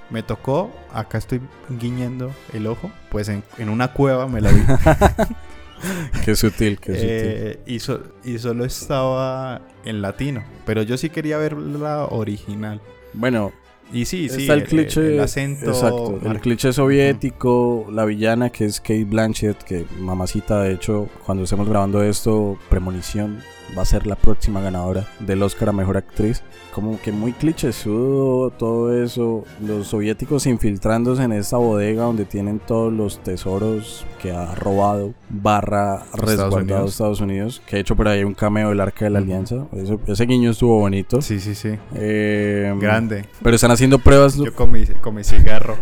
Me 0.09 0.21
tocó, 0.21 0.71
acá 0.93 1.17
estoy 1.17 1.41
guiñando 1.69 2.31
el 2.53 2.67
ojo, 2.67 2.91
pues 3.09 3.27
en, 3.29 3.43
en 3.57 3.69
una 3.69 3.91
cueva 3.93 4.27
me 4.27 4.39
la 4.41 4.51
vi. 4.51 4.61
Qué 6.25 6.35
sutil, 6.35 6.79
qué 6.79 6.93
sutil. 6.93 7.07
Eh, 7.09 7.59
y, 7.67 7.79
so- 7.79 8.01
y 8.23 8.39
solo 8.39 8.65
estaba 8.65 9.61
en 9.83 10.01
latino. 10.01 10.43
Pero 10.65 10.81
yo 10.81 10.97
sí 10.97 11.09
quería 11.09 11.37
ver 11.37 11.53
la 11.53 12.05
original. 12.05 12.81
Bueno, 13.13 13.51
Y 13.95 14.03
sí, 14.03 14.27
sí. 14.27 14.41
está 14.41 14.55
el 14.55 14.65
cliché. 14.65 15.15
El, 15.15 15.21
acento. 15.21 15.67
Exacto. 15.67 16.19
El 16.25 16.41
cliché 16.41 16.73
soviético, 16.73 17.87
la 17.89 18.03
villana 18.03 18.49
que 18.49 18.65
es 18.65 18.81
Kate 18.81 19.05
Blanchett, 19.05 19.63
que 19.63 19.85
mamacita, 19.99 20.61
de 20.63 20.73
hecho, 20.73 21.07
cuando 21.25 21.45
estemos 21.45 21.69
grabando 21.69 22.03
esto, 22.03 22.59
Premonición 22.69 23.41
va 23.77 23.81
a 23.81 23.85
ser 23.85 24.05
la 24.07 24.15
próxima 24.15 24.61
ganadora 24.61 25.07
del 25.19 25.41
Oscar 25.43 25.69
a 25.69 25.71
mejor 25.71 25.97
actriz. 25.97 26.41
Como 26.73 26.99
que 27.01 27.11
muy 27.11 27.31
clichésudo 27.31 28.49
todo 28.51 29.01
eso. 29.01 29.43
Los 29.65 29.87
soviéticos 29.87 30.45
infiltrándose 30.45 31.23
en 31.23 31.31
esta 31.31 31.57
bodega 31.57 32.03
donde 32.03 32.25
tienen 32.25 32.59
todos 32.59 32.91
los 32.91 33.19
tesoros 33.23 34.05
que 34.21 34.31
ha 34.31 34.53
robado, 34.55 35.13
barra 35.29 36.03
resguardado 36.13 36.57
Unidos. 36.57 36.91
Estados 36.91 37.21
Unidos. 37.21 37.61
Que 37.65 37.77
de 37.77 37.81
hecho 37.81 37.95
por 37.95 38.07
ahí 38.07 38.23
un 38.23 38.33
cameo 38.33 38.69
del 38.69 38.79
Arca 38.81 39.05
de 39.05 39.11
la. 39.11 39.19
Alianza. 39.19 39.65
Eso- 39.75 39.99
ese 40.07 40.25
guiño 40.25 40.51
estuvo 40.51 40.79
bonito. 40.79 41.21
Sí, 41.21 41.39
sí, 41.39 41.55
sí. 41.55 41.77
Eh, 41.95 42.73
Grande. 42.79 43.25
Pero 43.41 43.55
están 43.55 43.71
haciendo 43.71 43.97
pruebas. 43.99 44.35
Yo 44.35 44.53
con 44.53 44.71
mi, 44.71 44.85
con 44.85 45.15
mi 45.15 45.23
cigarro 45.23 45.75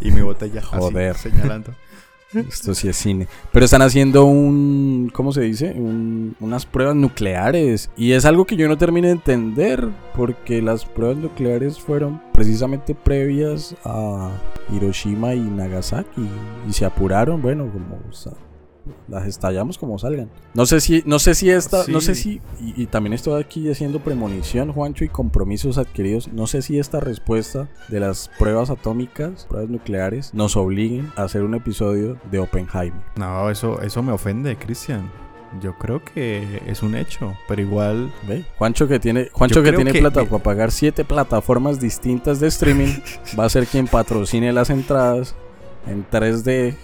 y 0.00 0.10
mi 0.10 0.20
botella 0.20 0.60
así, 0.60 0.68
Joder. 0.76 1.16
señalando. 1.16 1.72
Esto 2.34 2.74
sí 2.74 2.88
es 2.88 2.96
cine. 2.96 3.28
Pero 3.52 3.64
están 3.64 3.82
haciendo 3.82 4.24
un. 4.24 5.10
¿Cómo 5.12 5.32
se 5.32 5.42
dice? 5.42 5.72
Un- 5.76 6.36
unas 6.40 6.66
pruebas 6.66 6.96
nucleares. 6.96 7.90
Y 7.96 8.12
es 8.12 8.24
algo 8.24 8.44
que 8.44 8.56
yo 8.56 8.68
no 8.68 8.76
termino 8.78 9.06
de 9.06 9.12
entender. 9.14 9.88
Porque 10.16 10.62
las 10.62 10.84
pruebas 10.84 11.16
nucleares 11.18 11.78
fueron 11.80 12.20
precisamente 12.32 12.94
previas 12.94 13.74
a 13.84 14.30
Hiroshima 14.72 15.34
y 15.34 15.40
Nagasaki. 15.40 16.28
Y 16.68 16.72
se 16.72 16.84
apuraron. 16.84 17.40
Bueno, 17.42 17.70
como. 17.72 17.96
o 18.08 18.53
las 19.08 19.26
estallamos 19.26 19.78
como 19.78 19.98
salgan. 19.98 20.30
No 20.54 20.66
sé 20.66 20.80
si, 20.80 21.02
no 21.06 21.18
sé 21.18 21.34
si 21.34 21.50
esta, 21.50 21.84
no 21.88 22.00
sé 22.00 22.14
si, 22.14 22.40
y, 22.60 22.82
y 22.82 22.86
también 22.86 23.12
estoy 23.12 23.40
aquí 23.42 23.70
haciendo 23.70 24.00
premonición, 24.00 24.72
Juancho, 24.72 25.04
y 25.04 25.08
compromisos 25.08 25.78
adquiridos. 25.78 26.28
No 26.32 26.46
sé 26.46 26.62
si 26.62 26.78
esta 26.78 27.00
respuesta 27.00 27.68
de 27.88 28.00
las 28.00 28.30
pruebas 28.38 28.70
atómicas, 28.70 29.46
pruebas 29.48 29.70
nucleares, 29.70 30.32
nos 30.34 30.56
obliguen 30.56 31.10
a 31.16 31.22
hacer 31.24 31.42
un 31.42 31.54
episodio 31.54 32.18
de 32.30 32.38
Oppenheimer. 32.38 33.00
No, 33.16 33.50
eso, 33.50 33.80
eso 33.82 34.02
me 34.02 34.12
ofende, 34.12 34.56
Cristian. 34.56 35.10
Yo 35.62 35.78
creo 35.78 36.02
que 36.02 36.60
es 36.66 36.82
un 36.82 36.96
hecho, 36.96 37.32
pero 37.46 37.62
igual 37.62 38.12
¿Ve? 38.26 38.44
Juancho 38.58 38.88
que 38.88 38.98
tiene, 38.98 39.28
Juancho 39.32 39.62
que 39.62 39.72
tiene 39.72 39.92
que- 39.92 40.00
plata 40.00 40.24
para 40.24 40.42
pagar 40.42 40.72
siete 40.72 41.04
plataformas 41.04 41.78
distintas 41.78 42.40
de 42.40 42.48
streaming, 42.48 42.88
va 43.38 43.44
a 43.44 43.48
ser 43.48 43.68
quien 43.68 43.86
patrocine 43.86 44.52
las 44.52 44.70
entradas 44.70 45.36
en 45.86 46.08
3D, 46.08 46.74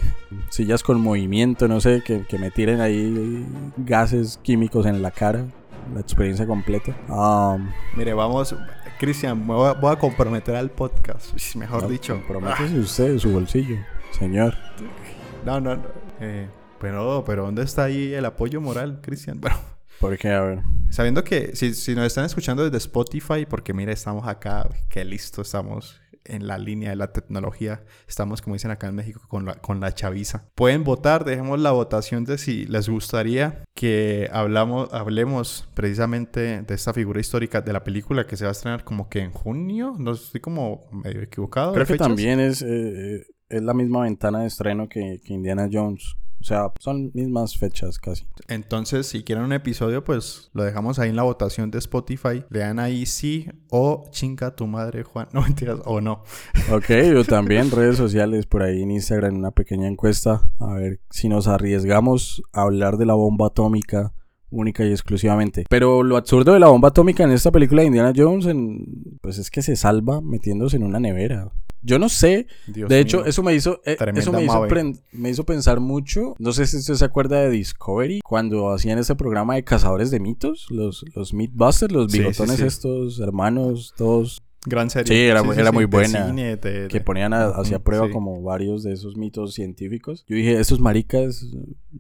sillas 0.50 0.82
con 0.82 1.00
movimiento, 1.00 1.68
no 1.68 1.80
sé, 1.80 2.02
que, 2.04 2.24
que 2.26 2.38
me 2.38 2.50
tiren 2.50 2.80
ahí 2.80 3.46
gases 3.78 4.38
químicos 4.42 4.86
en 4.86 5.02
la 5.02 5.10
cara, 5.10 5.44
la 5.94 6.00
experiencia 6.00 6.46
completa. 6.46 6.94
Um, 7.08 7.70
Mire, 7.96 8.14
vamos, 8.14 8.54
Cristian, 8.98 9.38
me 9.46 9.54
voy 9.54 9.68
a, 9.68 9.72
voy 9.72 9.92
a 9.92 9.96
comprometer 9.96 10.56
al 10.56 10.70
podcast, 10.70 11.34
mejor 11.56 11.84
no, 11.84 11.88
dicho. 11.88 12.14
comprométese 12.14 12.78
usted 12.78 13.18
su 13.18 13.32
bolsillo, 13.32 13.76
señor. 14.18 14.54
No, 15.44 15.60
no, 15.60 15.76
no. 15.76 15.82
Eh, 16.20 16.48
pero, 16.78 17.24
pero 17.26 17.44
¿dónde 17.44 17.62
está 17.62 17.84
ahí 17.84 18.12
el 18.12 18.24
apoyo 18.24 18.60
moral, 18.60 19.00
Cristian? 19.02 19.40
Bueno, 19.40 19.56
Porque, 20.00 20.30
a 20.30 20.40
ver, 20.40 20.62
Sabiendo 20.90 21.22
que 21.22 21.54
si, 21.54 21.74
si 21.74 21.94
nos 21.94 22.06
están 22.06 22.24
escuchando 22.24 22.64
desde 22.64 22.78
Spotify, 22.78 23.46
porque 23.48 23.72
mira, 23.72 23.92
estamos 23.92 24.26
acá, 24.26 24.68
qué 24.88 25.04
listo 25.04 25.42
estamos 25.42 26.00
en 26.31 26.47
la 26.47 26.59
línea 26.59 26.90
de 26.90 26.97
la 26.97 27.12
tecnología. 27.12 27.83
Estamos, 28.09 28.43
como 28.43 28.55
dicen 28.55 28.71
acá 28.71 28.88
en 28.88 28.95
México, 28.95 29.23
con 29.29 29.45
la, 29.47 29.55
con 29.57 29.81
la 29.81 29.93
chaviza. 29.95 30.49
Pueden 30.55 30.85
votar, 30.85 31.25
dejemos 31.25 31.61
la 31.61 31.73
votación 31.73 32.25
de 32.25 32.38
si 32.38 32.66
les 32.66 32.88
gustaría 32.88 33.64
que 33.75 34.29
hablamos, 34.33 34.93
hablemos 34.93 35.69
precisamente 35.75 36.62
de 36.62 36.75
esta 36.75 36.93
figura 36.93 37.21
histórica 37.21 37.61
de 37.61 37.73
la 37.73 37.85
película 37.85 38.27
que 38.27 38.37
se 38.37 38.45
va 38.45 38.51
a 38.51 38.53
estrenar 38.53 38.85
como 38.85 39.09
que 39.09 39.21
en 39.21 39.33
junio. 39.33 39.95
No 39.99 40.12
estoy 40.12 40.40
como 40.40 40.88
medio 40.93 41.23
equivocado. 41.23 41.73
Creo 41.73 41.87
que 41.87 41.97
también 41.97 42.40
es, 42.40 42.62
eh, 42.62 43.27
es 43.49 43.62
la 43.62 43.75
misma 43.75 44.03
ventana 44.03 44.40
de 44.40 44.47
estreno 44.47 44.88
que, 44.88 45.21
que 45.25 45.33
Indiana 45.33 45.69
Jones. 45.71 46.16
O 46.40 46.44
sea, 46.44 46.72
son 46.79 47.11
mismas 47.12 47.57
fechas 47.57 47.98
casi. 47.98 48.26
Entonces, 48.48 49.07
si 49.07 49.22
quieren 49.22 49.44
un 49.44 49.53
episodio, 49.53 50.03
pues 50.03 50.50
lo 50.55 50.64
dejamos 50.64 50.98
ahí 50.98 51.11
en 51.11 51.16
la 51.16 51.22
votación 51.22 51.70
de 51.70 51.79
Spotify. 51.79 52.44
Le 52.48 52.61
dan 52.61 52.79
ahí 52.79 53.05
sí 53.07 53.48
o 53.70 54.05
chinga 54.11 54.57
tu 54.57 54.66
madre, 54.66 55.03
Juan. 55.03 55.29
No 55.35 55.42
mentiras, 55.42 55.81
o 55.85 56.00
no. 56.00 56.22
Ok, 56.72 56.88
yo 57.12 57.24
también, 57.24 57.70
redes 57.70 57.96
sociales, 57.96 58.46
por 58.46 58.62
ahí 58.62 58.83
en 58.83 58.90
Instagram, 58.90 59.37
una 59.37 59.50
pequeña 59.50 59.87
encuesta. 59.87 60.50
A 60.59 60.74
ver 60.74 61.00
si 61.11 61.29
nos 61.29 61.46
arriesgamos 61.46 62.42
a 62.53 62.62
hablar 62.62 62.96
de 62.96 63.07
la 63.07 63.14
bomba 63.14 63.48
atómica 63.48 64.12
única 64.50 64.84
y 64.84 64.90
exclusivamente. 64.90 65.64
Pero 65.68 66.02
lo 66.02 66.16
absurdo 66.16 66.52
de 66.52 66.60
la 66.60 66.68
bomba 66.68 66.88
atómica 66.88 67.24
en 67.24 67.32
esta 67.32 67.50
película 67.50 67.82
de 67.82 67.88
Indiana 67.88 68.12
Jones, 68.14 68.46
pues 69.20 69.38
es 69.38 69.50
que 69.50 69.62
se 69.62 69.76
salva 69.76 70.20
metiéndose 70.20 70.76
en 70.76 70.84
una 70.84 71.00
nevera. 71.00 71.50
Yo 71.82 71.98
no 71.98 72.08
sé. 72.08 72.46
de 72.66 73.00
hecho, 73.00 73.24
eso 73.24 73.42
me 73.42 73.54
hizo, 73.54 73.80
eh, 73.86 73.96
eso 74.14 74.32
me 74.32 74.44
hizo, 74.44 74.66
me 75.12 75.30
hizo, 75.30 75.44
pensar 75.44 75.80
mucho. 75.80 76.34
No 76.38 76.52
sé 76.52 76.66
si 76.66 76.76
usted 76.76 76.94
se 76.94 77.04
acuerda 77.04 77.40
de 77.40 77.50
Discovery, 77.50 78.20
cuando 78.22 78.70
hacían 78.70 78.98
ese 78.98 79.14
programa 79.16 79.54
de 79.54 79.64
cazadores 79.64 80.10
de 80.10 80.20
mitos, 80.20 80.66
los, 80.70 81.04
los 81.14 81.32
Mythbusters, 81.32 81.92
los 81.92 82.12
bigotones 82.12 82.60
estos, 82.60 83.20
hermanos, 83.20 83.94
todos. 83.96 84.42
Gran 84.66 84.90
serie. 84.90 85.16
Sí, 85.16 85.23
era, 85.23 85.42
era 85.57 85.73
muy 85.73 85.87
buena. 85.87 86.33
que 86.88 87.01
ponían 87.01 87.33
hacia 87.33 87.79
prueba 87.79 88.11
como 88.11 88.42
varios 88.42 88.83
de 88.83 88.92
esos 88.92 89.16
mitos 89.16 89.55
científicos. 89.55 90.25
Yo 90.29 90.37
dije, 90.37 90.61
esos 90.61 90.81
maricas, 90.81 91.46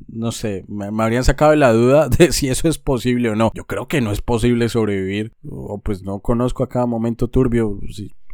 no 0.08 0.30
sé, 0.30 0.64
me, 0.68 0.90
me, 0.90 1.02
habrían 1.02 1.24
sacado 1.24 1.52
de 1.52 1.56
la 1.56 1.72
duda 1.72 2.08
de 2.18 2.32
si 2.32 2.48
eso 2.48 2.68
es 2.68 2.78
posible 2.78 3.30
o 3.30 3.36
no. 3.36 3.50
Yo 3.54 3.66
creo 3.66 3.88
que 3.88 4.00
no 4.00 4.12
es 4.12 4.20
posible 4.20 4.68
sobrevivir. 4.68 5.32
O 5.48 5.80
pues 5.80 6.02
no 6.02 6.20
conozco 6.20 6.62
a 6.62 6.68
cada 6.68 6.86
momento 6.86 7.28
turbio. 7.28 7.80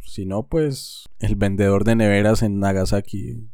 Si 0.03 0.25
no, 0.25 0.43
pues 0.43 1.07
el 1.19 1.35
vendedor 1.35 1.83
de 1.83 1.95
neveras 1.95 2.41
en 2.41 2.59
Nagasaki. 2.59 3.47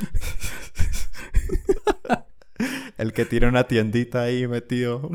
el 2.98 3.12
que 3.12 3.24
tiene 3.24 3.48
una 3.48 3.64
tiendita 3.64 4.22
ahí 4.22 4.46
metido. 4.46 5.10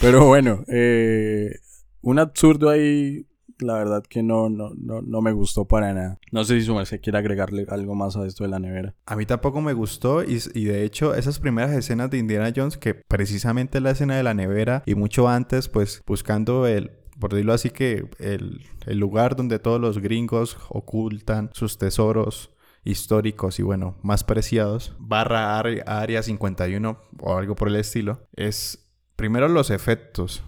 Pero 0.00 0.26
bueno, 0.26 0.64
eh, 0.68 1.56
un 2.00 2.18
absurdo 2.18 2.70
ahí, 2.70 3.26
la 3.62 3.74
verdad 3.74 4.02
que 4.08 4.22
no, 4.22 4.48
no, 4.48 4.72
no, 4.74 5.22
me 5.22 5.32
gustó 5.32 5.66
para 5.66 5.92
nada. 5.92 6.18
No 6.30 6.44
sé 6.44 6.60
si 6.60 6.66
su 6.66 6.84
se 6.84 7.00
quiere 7.00 7.18
agregarle 7.18 7.66
algo 7.68 7.94
más 7.94 8.16
a 8.16 8.26
esto 8.26 8.44
de 8.44 8.50
la 8.50 8.58
nevera. 8.58 8.94
A 9.06 9.16
mí 9.16 9.26
tampoco 9.26 9.60
me 9.60 9.72
gustó 9.72 10.22
y, 10.22 10.38
y, 10.54 10.64
de 10.64 10.84
hecho 10.84 11.14
esas 11.14 11.38
primeras 11.38 11.72
escenas 11.72 12.10
de 12.10 12.18
Indiana 12.18 12.52
Jones, 12.54 12.76
que 12.76 12.94
precisamente 12.94 13.80
la 13.80 13.90
escena 13.90 14.16
de 14.16 14.22
la 14.22 14.34
nevera 14.34 14.82
y 14.86 14.94
mucho 14.94 15.28
antes, 15.28 15.68
pues 15.68 16.02
buscando 16.06 16.66
el 16.66 16.90
por 17.22 17.30
decirlo 17.30 17.52
así, 17.52 17.70
que 17.70 18.04
el, 18.18 18.60
lugar 18.98 19.36
donde 19.36 19.60
todos 19.60 19.80
los 19.80 19.98
gringos 19.98 20.56
ocultan 20.68 21.50
sus 21.52 21.78
tesoros 21.78 22.50
históricos 22.82 23.60
y 23.60 23.62
bueno, 23.62 23.96
más 24.02 24.24
preciados, 24.24 24.96
barra 24.98 25.60
Área 25.60 26.22
51 26.22 26.98
o 27.20 27.36
algo 27.36 27.54
por 27.54 27.68
el 27.68 27.76
estilo, 27.76 28.26
es 28.34 28.90
primero 29.14 29.46
los 29.46 29.70
efectos. 29.70 30.42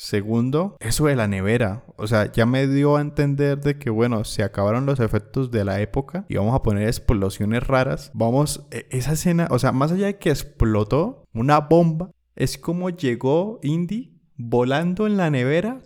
Segundo, 0.00 0.76
eso 0.78 1.06
de 1.06 1.16
la 1.16 1.26
nevera. 1.26 1.82
O 1.96 2.06
sea, 2.06 2.30
ya 2.30 2.46
me 2.46 2.68
dio 2.68 2.96
a 2.96 3.00
entender 3.00 3.58
de 3.58 3.80
que, 3.80 3.90
bueno, 3.90 4.22
se 4.22 4.44
acabaron 4.44 4.86
los 4.86 5.00
efectos 5.00 5.50
de 5.50 5.64
la 5.64 5.80
época 5.80 6.24
y 6.28 6.36
vamos 6.36 6.54
a 6.54 6.62
poner 6.62 6.86
explosiones 6.86 7.66
raras. 7.66 8.12
Vamos, 8.14 8.64
e, 8.70 8.86
esa 8.90 9.14
escena, 9.14 9.48
o 9.50 9.58
sea, 9.58 9.72
más 9.72 9.90
allá 9.90 10.06
de 10.06 10.18
que 10.18 10.30
explotó 10.30 11.24
una 11.34 11.58
bomba, 11.58 12.12
es 12.36 12.58
como 12.58 12.90
llegó 12.90 13.58
Indy 13.64 14.16
volando 14.36 15.04
en 15.08 15.16
la 15.16 15.30
nevera. 15.30 15.82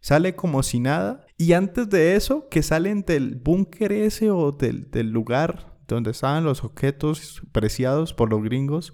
Sale 0.00 0.34
como 0.34 0.64
si 0.64 0.80
nada. 0.80 1.24
Y 1.38 1.52
antes 1.52 1.88
de 1.88 2.16
eso, 2.16 2.48
que 2.48 2.64
salen 2.64 3.02
del 3.02 3.36
búnker 3.36 3.92
ese 3.92 4.32
o 4.32 4.50
del, 4.50 4.88
lugar 5.12 5.78
donde 5.86 6.10
estaban 6.10 6.42
los 6.42 6.64
objetos 6.64 7.42
preciados 7.52 8.12
por 8.12 8.28
los 8.28 8.42
gringos 8.42 8.92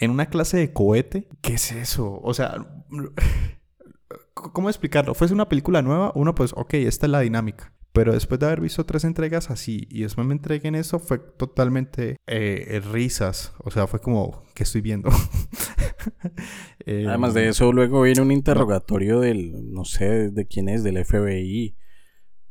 en 0.00 0.10
una 0.10 0.26
clase 0.26 0.56
de 0.56 0.72
cohete. 0.72 1.28
¿Qué 1.42 1.54
es 1.54 1.70
eso? 1.72 2.20
O 2.22 2.34
sea, 2.34 2.66
¿cómo 4.34 4.68
explicarlo? 4.68 5.14
Fuese 5.14 5.34
una 5.34 5.48
película 5.48 5.82
nueva, 5.82 6.12
uno 6.14 6.34
pues, 6.34 6.52
ok, 6.56 6.74
esta 6.74 7.06
es 7.06 7.12
la 7.12 7.20
dinámica. 7.20 7.72
Pero 7.92 8.12
después 8.12 8.38
de 8.38 8.46
haber 8.46 8.60
visto 8.60 8.86
tres 8.86 9.02
entregas 9.02 9.50
así 9.50 9.88
y 9.90 10.02
después 10.02 10.24
me 10.24 10.32
entreguen 10.32 10.76
eso, 10.76 11.00
fue 11.00 11.18
totalmente 11.18 12.16
eh, 12.28 12.80
risas. 12.92 13.52
O 13.58 13.72
sea, 13.72 13.88
fue 13.88 14.00
como, 14.00 14.44
¿qué 14.54 14.62
estoy 14.62 14.80
viendo? 14.80 15.10
Además 16.86 17.34
de 17.34 17.48
eso, 17.48 17.72
luego 17.72 18.02
viene 18.02 18.22
un 18.22 18.30
interrogatorio 18.30 19.20
del, 19.20 19.72
no 19.72 19.84
sé 19.84 20.30
de 20.30 20.46
quién 20.46 20.68
es, 20.68 20.84
del 20.84 21.04
FBI. 21.04 21.76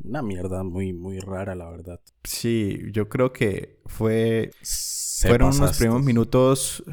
Una 0.04 0.22
mierda 0.22 0.64
muy, 0.64 0.92
muy 0.92 1.20
rara, 1.20 1.56
la 1.56 1.70
verdad. 1.70 2.02
Sí, 2.24 2.78
yo 2.92 3.08
creo 3.08 3.32
que 3.32 3.80
fue. 3.86 4.52
fueron 5.22 5.56
unos 5.56 5.78
primeros 5.78 6.04
minutos. 6.04 6.84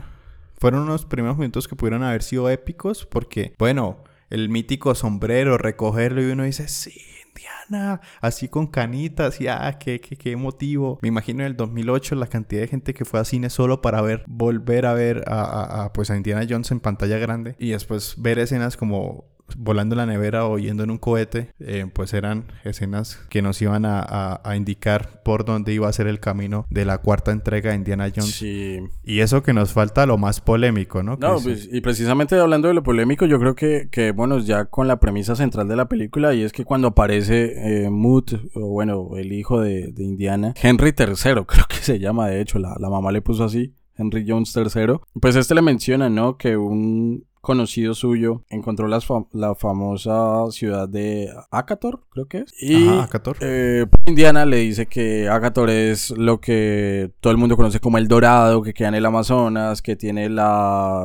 Fueron 0.58 0.82
unos 0.82 1.04
primeros 1.04 1.38
minutos 1.38 1.68
que 1.68 1.76
pudieron 1.76 2.02
haber 2.02 2.22
sido 2.22 2.48
épicos. 2.50 3.06
Porque, 3.06 3.54
bueno, 3.58 4.04
el 4.30 4.48
mítico 4.48 4.94
sombrero, 4.94 5.58
recogerlo 5.58 6.22
y 6.22 6.30
uno 6.30 6.44
dice, 6.44 6.68
sí, 6.68 7.00
Diana, 7.34 8.00
así 8.20 8.48
con 8.48 8.66
canitas 8.66 9.40
y 9.40 9.48
ah, 9.48 9.76
qué, 9.78 10.00
qué, 10.00 10.16
qué 10.16 10.32
emotivo. 10.32 10.98
Me 11.02 11.08
imagino 11.08 11.40
en 11.40 11.46
el 11.46 11.56
2008 11.56 12.14
la 12.14 12.26
cantidad 12.26 12.62
de 12.62 12.68
gente 12.68 12.94
que 12.94 13.04
fue 13.04 13.20
a 13.20 13.24
cine 13.24 13.50
solo 13.50 13.82
para 13.82 14.00
ver, 14.00 14.24
volver 14.26 14.86
a 14.86 14.94
ver 14.94 15.24
a, 15.26 15.84
a 15.84 15.92
pues 15.92 16.10
a 16.10 16.16
Indiana 16.16 16.46
Jones 16.48 16.70
en 16.70 16.80
pantalla 16.80 17.18
grande 17.18 17.54
y 17.58 17.70
después 17.70 18.14
ver 18.18 18.38
escenas 18.38 18.76
como 18.76 19.35
volando 19.56 19.94
en 19.94 19.98
la 19.98 20.06
nevera 20.06 20.46
o 20.46 20.58
yendo 20.58 20.84
en 20.84 20.90
un 20.90 20.98
cohete, 20.98 21.50
eh, 21.60 21.86
pues 21.92 22.14
eran 22.14 22.44
escenas 22.64 23.16
que 23.28 23.42
nos 23.42 23.60
iban 23.62 23.84
a, 23.86 24.40
indicar 24.56 25.22
por 25.22 25.44
dónde 25.44 25.74
iba 25.74 25.88
a 25.88 25.92
ser 25.92 26.06
el 26.06 26.18
camino 26.20 26.66
de 26.70 26.84
la 26.84 26.98
cuarta 26.98 27.30
entrega 27.30 27.70
de 27.70 27.76
Indiana 27.76 28.10
Jones. 28.14 28.34
Sí. 28.34 28.78
Y 29.04 29.20
eso 29.20 29.42
que 29.42 29.52
nos 29.52 29.72
falta 29.72 30.06
lo 30.06 30.16
más 30.18 30.40
polémico, 30.40 31.02
¿no? 31.02 31.16
No, 31.20 31.38
pues, 31.40 31.68
y 31.70 31.80
precisamente 31.80 32.38
hablando 32.38 32.68
de 32.68 32.74
lo 32.74 32.82
polémico, 32.82 33.26
yo 33.26 33.38
creo 33.38 33.54
que, 33.54 33.88
que, 33.90 34.12
bueno, 34.12 34.38
ya 34.38 34.66
con 34.66 34.88
la 34.88 34.98
premisa 34.98 35.36
central 35.36 35.68
de 35.68 35.76
la 35.76 35.88
película, 35.88 36.34
y 36.34 36.42
es 36.42 36.52
que 36.52 36.64
cuando 36.64 36.88
aparece 36.88 37.84
eh, 37.84 37.90
Moot, 37.90 38.32
o 38.54 38.68
bueno, 38.68 39.10
el 39.16 39.32
hijo 39.32 39.60
de, 39.60 39.92
Indiana, 39.98 40.54
Henry 40.60 40.94
III, 40.96 41.14
creo 41.46 41.66
que 41.68 41.76
se 41.80 41.98
llama, 41.98 42.28
de 42.28 42.40
hecho, 42.40 42.58
la, 42.58 42.76
la 42.78 42.88
mamá 42.88 43.12
le 43.12 43.22
puso 43.22 43.44
así, 43.44 43.74
Henry 43.98 44.24
Jones 44.26 44.54
III, 44.54 44.98
pues 45.20 45.36
este 45.36 45.54
le 45.54 45.62
menciona, 45.62 46.08
¿no? 46.08 46.36
Que 46.36 46.56
un 46.56 47.24
conocido 47.46 47.94
suyo 47.94 48.42
encontró 48.50 48.88
la 48.88 49.54
famosa 49.54 50.50
ciudad 50.50 50.88
de 50.88 51.30
Acator, 51.52 52.00
creo 52.10 52.26
que 52.26 52.38
es. 52.38 52.52
Y 52.60 52.88
Acator. 52.88 53.36
Eh, 53.40 53.86
Indiana 54.06 54.44
le 54.44 54.56
dice 54.56 54.86
que 54.86 55.28
Acator 55.28 55.70
es 55.70 56.10
lo 56.10 56.40
que 56.40 57.12
todo 57.20 57.30
el 57.30 57.36
mundo 57.36 57.56
conoce 57.56 57.78
como 57.78 57.98
el 57.98 58.08
Dorado, 58.08 58.62
que 58.62 58.74
queda 58.74 58.88
en 58.88 58.96
el 58.96 59.06
Amazonas, 59.06 59.80
que 59.80 59.94
tiene 59.94 60.28
la, 60.28 61.04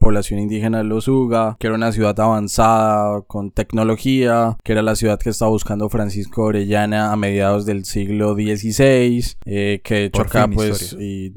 población 0.00 0.40
indígena 0.40 0.78
de 0.78 0.84
los 0.84 1.06
Uga, 1.06 1.56
que 1.60 1.68
era 1.68 1.76
una 1.76 1.92
ciudad 1.92 2.18
avanzada 2.18 3.22
con 3.22 3.52
tecnología, 3.52 4.56
que 4.64 4.72
era 4.72 4.82
la 4.82 4.96
ciudad 4.96 5.20
que 5.20 5.30
estaba 5.30 5.52
buscando 5.52 5.88
Francisco 5.88 6.42
Orellana 6.42 7.12
a 7.12 7.16
mediados 7.16 7.64
del 7.64 7.84
siglo 7.84 8.34
XVI, 8.34 9.24
eh, 9.44 9.80
que 9.84 10.10
choca 10.10 10.48
pues 10.48 10.96
y 10.98 11.32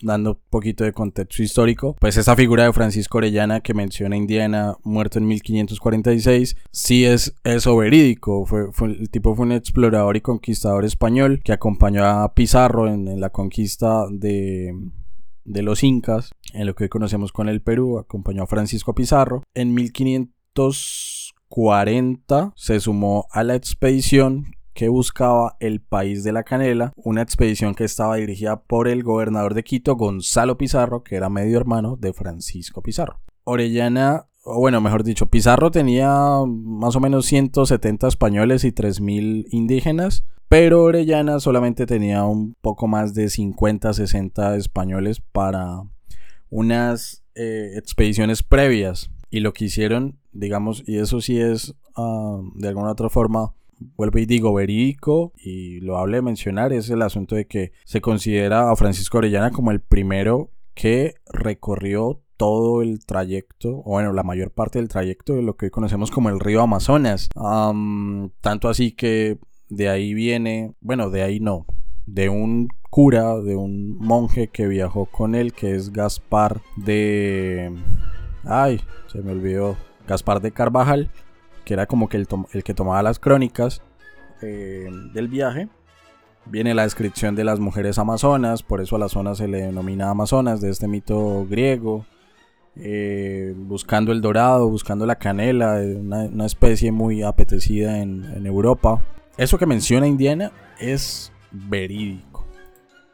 dando 0.00 0.32
un 0.32 0.38
poquito 0.50 0.82
de 0.84 0.92
contexto 0.92 1.42
histórico, 1.42 1.96
pues 1.98 2.16
esa 2.16 2.36
figura 2.36 2.64
de 2.64 2.72
Francisco 2.72 3.18
Orellana 3.18 3.60
que 3.60 3.74
menciona 3.74 4.16
Indiana, 4.16 4.76
muerto 4.82 5.18
en 5.18 5.26
1546, 5.26 6.56
sí 6.70 7.04
es 7.04 7.34
eso 7.44 7.76
verídico. 7.76 8.46
Fue, 8.46 8.70
el 8.86 9.10
tipo 9.10 9.34
fue 9.34 9.44
un 9.46 9.52
explorador 9.52 10.16
y 10.16 10.20
conquistador 10.20 10.84
español 10.84 11.40
que 11.44 11.52
acompañó 11.52 12.04
a 12.04 12.34
Pizarro 12.34 12.88
en, 12.88 13.20
la 13.20 13.30
conquista 13.30 14.06
de, 14.10 14.74
de 15.44 15.62
los 15.62 15.82
incas, 15.82 16.32
en 16.52 16.66
lo 16.66 16.74
que 16.74 16.84
hoy 16.84 16.90
conocemos 16.90 17.32
con 17.32 17.48
el 17.48 17.62
Perú, 17.62 17.98
acompañó 17.98 18.42
a 18.42 18.46
Francisco 18.46 18.94
Pizarro. 18.94 19.42
En 19.54 19.72
1540 19.74 22.52
se 22.56 22.80
sumó 22.80 23.26
a 23.30 23.44
la 23.44 23.54
expedición 23.54 24.55
que 24.76 24.88
buscaba 24.90 25.56
el 25.58 25.80
país 25.80 26.22
de 26.22 26.32
la 26.32 26.44
canela, 26.44 26.92
una 26.96 27.22
expedición 27.22 27.74
que 27.74 27.84
estaba 27.84 28.16
dirigida 28.16 28.60
por 28.60 28.88
el 28.88 29.02
gobernador 29.02 29.54
de 29.54 29.64
Quito, 29.64 29.96
Gonzalo 29.96 30.58
Pizarro, 30.58 31.02
que 31.02 31.16
era 31.16 31.30
medio 31.30 31.56
hermano 31.56 31.96
de 31.96 32.12
Francisco 32.12 32.82
Pizarro. 32.82 33.18
Orellana, 33.44 34.26
o 34.44 34.60
bueno, 34.60 34.82
mejor 34.82 35.02
dicho, 35.02 35.26
Pizarro 35.26 35.70
tenía 35.70 36.12
más 36.46 36.94
o 36.94 37.00
menos 37.00 37.24
170 37.24 38.06
españoles 38.06 38.64
y 38.64 38.72
3.000 38.72 39.46
indígenas, 39.50 40.26
pero 40.48 40.82
Orellana 40.82 41.40
solamente 41.40 41.86
tenía 41.86 42.24
un 42.24 42.54
poco 42.60 42.86
más 42.86 43.14
de 43.14 43.30
50, 43.30 43.94
60 43.94 44.56
españoles 44.56 45.20
para 45.32 45.84
unas 46.50 47.24
eh, 47.34 47.72
expediciones 47.76 48.42
previas. 48.42 49.10
Y 49.30 49.40
lo 49.40 49.54
que 49.54 49.64
hicieron, 49.64 50.18
digamos, 50.32 50.84
y 50.86 50.98
eso 50.98 51.22
sí 51.22 51.40
es 51.40 51.74
ah, 51.96 52.40
de 52.54 52.68
alguna 52.68 52.92
otra 52.92 53.08
forma, 53.08 53.54
vuelvo 53.78 54.18
y 54.18 54.26
digo, 54.26 54.52
verídico, 54.54 55.32
y 55.36 55.80
lo 55.80 55.98
hable 55.98 56.18
de 56.18 56.22
mencionar, 56.22 56.72
es 56.72 56.90
el 56.90 57.02
asunto 57.02 57.34
de 57.34 57.46
que 57.46 57.72
se 57.84 58.00
considera 58.00 58.70
a 58.70 58.76
Francisco 58.76 59.18
Orellana 59.18 59.50
como 59.50 59.70
el 59.70 59.80
primero 59.80 60.50
que 60.74 61.14
recorrió 61.26 62.22
todo 62.36 62.82
el 62.82 63.04
trayecto, 63.04 63.78
o 63.78 63.92
bueno, 63.92 64.12
la 64.12 64.22
mayor 64.22 64.50
parte 64.50 64.78
del 64.78 64.88
trayecto 64.88 65.34
de 65.34 65.42
lo 65.42 65.56
que 65.56 65.66
hoy 65.66 65.70
conocemos 65.70 66.10
como 66.10 66.28
el 66.28 66.40
río 66.40 66.62
Amazonas. 66.62 67.28
tanto 68.40 68.68
así 68.68 68.92
que 68.92 69.38
de 69.68 69.88
ahí 69.88 70.14
viene, 70.14 70.74
bueno, 70.80 71.10
de 71.10 71.22
ahí 71.22 71.40
no, 71.40 71.66
de 72.04 72.28
un 72.28 72.68
cura, 72.90 73.38
de 73.40 73.56
un 73.56 73.96
monje 73.98 74.48
que 74.48 74.68
viajó 74.68 75.06
con 75.06 75.34
él, 75.34 75.52
que 75.52 75.74
es 75.74 75.92
Gaspar 75.92 76.60
de... 76.76 77.72
Ay, 78.44 78.80
se 79.08 79.22
me 79.22 79.32
olvidó. 79.32 79.76
Gaspar 80.06 80.40
de 80.40 80.52
Carvajal, 80.52 81.10
que 81.66 81.74
era 81.74 81.86
como 81.86 82.08
que 82.08 82.16
el, 82.16 82.28
que 82.62 82.74
tomaba 82.74 83.02
las 83.02 83.18
crónicas 83.18 83.82
eh, 84.40 84.88
del 85.12 85.26
viaje. 85.26 85.68
Viene 86.46 86.74
la 86.74 86.84
descripción 86.84 87.34
de 87.34 87.42
las 87.42 87.58
mujeres 87.58 87.98
amazonas, 87.98 88.62
por 88.62 88.80
eso 88.80 88.94
a 88.94 89.00
la 89.00 89.08
zona 89.08 89.34
se 89.34 89.48
le 89.48 89.62
denomina 89.62 90.08
Amazonas, 90.08 90.60
de 90.60 90.70
este 90.70 90.86
mito 90.86 91.44
griego. 91.50 92.06
Eh, 92.76 93.54
buscando 93.56 94.12
el 94.12 94.20
dorado, 94.20 94.68
buscando 94.68 95.06
la 95.06 95.16
canela, 95.16 95.80
una, 95.80 96.46
especie 96.46 96.92
muy 96.92 97.22
apetecida 97.22 97.98
en, 97.98 98.46
Europa. 98.46 99.02
Eso 99.36 99.58
que 99.58 99.66
menciona 99.66 100.06
Indiana 100.06 100.52
es 100.78 101.32
verídico, 101.50 102.46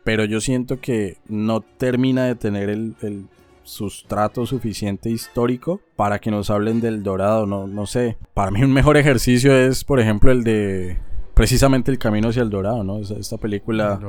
pero 0.04 0.26
yo 0.26 0.42
siento 0.42 0.78
que 0.78 1.16
no 1.26 1.62
termina 1.62 2.26
de 2.26 2.34
tener 2.34 2.68
el, 2.68 3.28
sustrato 3.62 4.46
suficiente 4.46 5.10
histórico 5.10 5.80
para 5.96 6.18
que 6.20 6.30
nos 6.30 6.50
hablen 6.50 6.80
del 6.80 7.02
dorado, 7.02 7.46
no, 7.46 7.66
no 7.66 7.86
sé. 7.86 8.16
Para 8.34 8.50
mí 8.50 8.62
un 8.62 8.72
mejor 8.72 8.96
ejercicio 8.96 9.54
es, 9.54 9.84
por 9.84 10.00
ejemplo, 10.00 10.30
el 10.32 10.44
de 10.44 10.98
precisamente 11.34 11.90
el 11.90 11.98
camino 11.98 12.28
hacia 12.28 12.42
el 12.42 12.50
dorado, 12.50 12.84
¿no? 12.84 12.98
Esta, 12.98 13.38
película, 13.38 14.00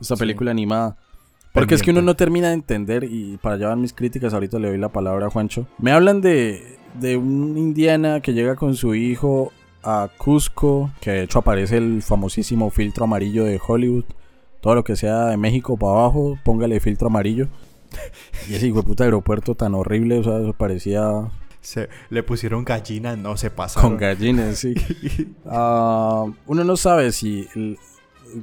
esta 0.00 0.16
película 0.16 0.50
animada 0.50 0.96
porque 1.52 1.74
es 1.74 1.82
que 1.82 1.90
uno 1.90 2.02
no 2.02 2.14
termina 2.14 2.48
de 2.48 2.54
entender, 2.54 3.04
y 3.04 3.36
para 3.38 3.56
allá 3.56 3.68
van 3.68 3.80
mis 3.80 3.92
críticas, 3.92 4.34
ahorita 4.34 4.58
le 4.58 4.68
doy 4.68 4.78
la 4.78 4.90
palabra 4.90 5.26
a 5.26 5.30
Juancho. 5.30 5.66
Me 5.78 5.92
hablan 5.92 6.20
de, 6.20 6.78
de 6.94 7.16
un 7.16 7.56
indiana 7.56 8.20
que 8.20 8.32
llega 8.32 8.54
con 8.54 8.76
su 8.76 8.94
hijo 8.94 9.52
a 9.82 10.08
Cusco, 10.16 10.90
que 11.00 11.10
de 11.10 11.22
hecho 11.24 11.40
aparece 11.40 11.78
el 11.78 12.02
famosísimo 12.02 12.70
filtro 12.70 13.04
amarillo 13.04 13.44
de 13.44 13.60
Hollywood. 13.64 14.04
Todo 14.60 14.74
lo 14.76 14.84
que 14.84 14.96
sea 14.96 15.26
de 15.26 15.36
México 15.36 15.76
para 15.76 15.92
abajo, 15.92 16.38
póngale 16.44 16.80
filtro 16.80 17.08
amarillo. 17.08 17.48
Y 18.48 18.54
ese 18.54 18.66
hijo 18.66 18.78
de 18.78 18.82
puta 18.82 19.04
aeropuerto 19.04 19.54
tan 19.54 19.74
horrible, 19.74 20.18
o 20.18 20.24
sea, 20.24 20.38
eso 20.38 20.52
parecía 20.52 21.30
se, 21.60 21.88
le 22.10 22.22
pusieron 22.22 22.64
gallinas, 22.64 23.18
no 23.18 23.36
se 23.36 23.50
pasa. 23.50 23.80
Con 23.80 23.96
gallinas, 23.96 24.58
sí. 24.58 24.74
Ah, 25.46 26.26
uno 26.46 26.64
no 26.64 26.76
sabe 26.76 27.12
si 27.12 27.48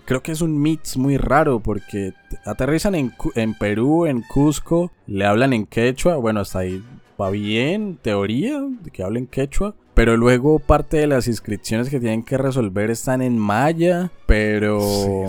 creo 0.06 0.22
que 0.22 0.32
es 0.32 0.42
un 0.42 0.62
mix 0.62 0.98
muy 0.98 1.18
raro 1.18 1.60
porque 1.60 2.14
aterrizan 2.46 2.96
en, 2.96 3.14
en 3.36 3.54
Perú, 3.54 4.06
en 4.06 4.22
Cusco, 4.22 4.92
le 5.08 5.26
hablan 5.26 5.54
en 5.54 5.66
quechua, 5.66 6.16
bueno, 6.16 6.42
hasta 6.42 6.60
ahí 6.60 6.84
va 7.20 7.30
bien, 7.30 7.98
teoría, 8.02 8.62
de 8.62 8.92
que 8.92 9.04
hablen 9.04 9.28
quechua. 9.28 9.76
Pero 9.96 10.18
luego 10.18 10.60
parte 10.60 10.98
de 10.98 11.08
las 11.08 11.28
inscripciones 11.28 11.90
que 11.90 12.00
tienen 12.00 12.24
que 12.24 12.38
resolver 12.38 12.92
están 12.92 13.22
en 13.22 13.40
maya, 13.40 14.12
pero 14.26 15.26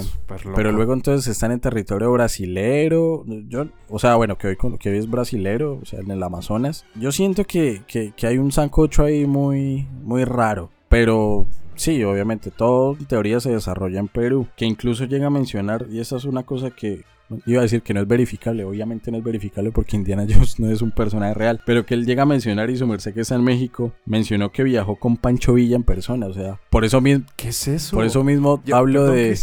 pero 0.55 0.73
luego 0.73 0.93
entonces 0.93 1.29
están 1.29 1.53
en 1.53 1.61
territorio 1.61 2.13
brasilero. 2.13 3.25
Yo, 3.49 3.67
o 3.89 3.99
sea, 3.99 4.17
bueno, 4.17 4.37
que 4.37 4.49
hoy, 4.49 4.57
que 4.79 4.91
hoy 4.91 4.99
es 4.99 5.09
brasilero, 5.09 5.79
o 5.81 5.85
sea, 5.87 6.01
en 6.01 6.11
el 6.11 6.23
Amazonas. 6.23 6.85
Yo 6.97 7.13
siento 7.13 7.45
que, 7.45 7.83
que, 7.87 8.13
que 8.17 8.27
hay 8.27 8.39
un 8.39 8.51
sancocho 8.51 9.05
ahí 9.05 9.25
muy, 9.25 9.87
muy 10.03 10.25
raro. 10.25 10.71
Pero 10.89 11.47
Sí, 11.77 12.03
obviamente, 12.05 12.51
todo 12.51 12.97
en 12.99 13.05
teoría 13.05 13.39
se 13.39 13.51
desarrolla 13.51 14.01
en 14.01 14.09
Perú, 14.09 14.47
que 14.57 14.65
incluso 14.65 15.05
llega 15.05 15.27
a 15.27 15.31
mencionar, 15.31 15.87
y 15.91 16.01
esa 16.01 16.17
es 16.17 16.25
una 16.25 16.43
cosa 16.45 16.71
que 16.71 17.05
iba 17.47 17.61
a 17.61 17.63
decir 17.63 17.83
que 17.83 17.95
no 17.95 18.01
es 18.01 18.09
verificable, 18.09 18.65
obviamente 18.65 19.11
no 19.11 19.19
es 19.19 19.25
verificable 19.25 19.73
porque 19.73 19.97
Indiana 19.97 20.27
Jones 20.29 20.59
no 20.61 20.71
es 20.71 20.83
un 20.83 20.91
personaje 20.91 21.35
real, 21.35 21.61
pero 21.65 21.85
que 21.87 21.95
él 21.95 22.07
llega 22.07 22.23
a 22.23 22.27
mencionar 22.27 22.71
y 22.71 22.77
su 22.77 22.87
merced 22.87 23.15
que 23.15 23.21
está 23.21 23.35
en 23.35 23.45
México, 23.45 23.93
mencionó 24.05 24.53
que 24.53 24.63
viajó 24.63 24.97
con 24.97 25.17
Pancho 25.17 25.55
Villa 25.55 25.77
en 25.77 25.83
persona, 25.83 26.27
o 26.27 26.33
sea, 26.33 26.61
por 26.71 26.85
eso 26.85 27.01
mismo... 27.01 27.25
¿Qué 27.37 27.49
es 27.49 27.69
eso? 27.69 27.97
Por 27.97 28.05
eso 28.05 28.25
mismo 28.25 28.63
hablo 28.73 29.07
de... 29.07 29.37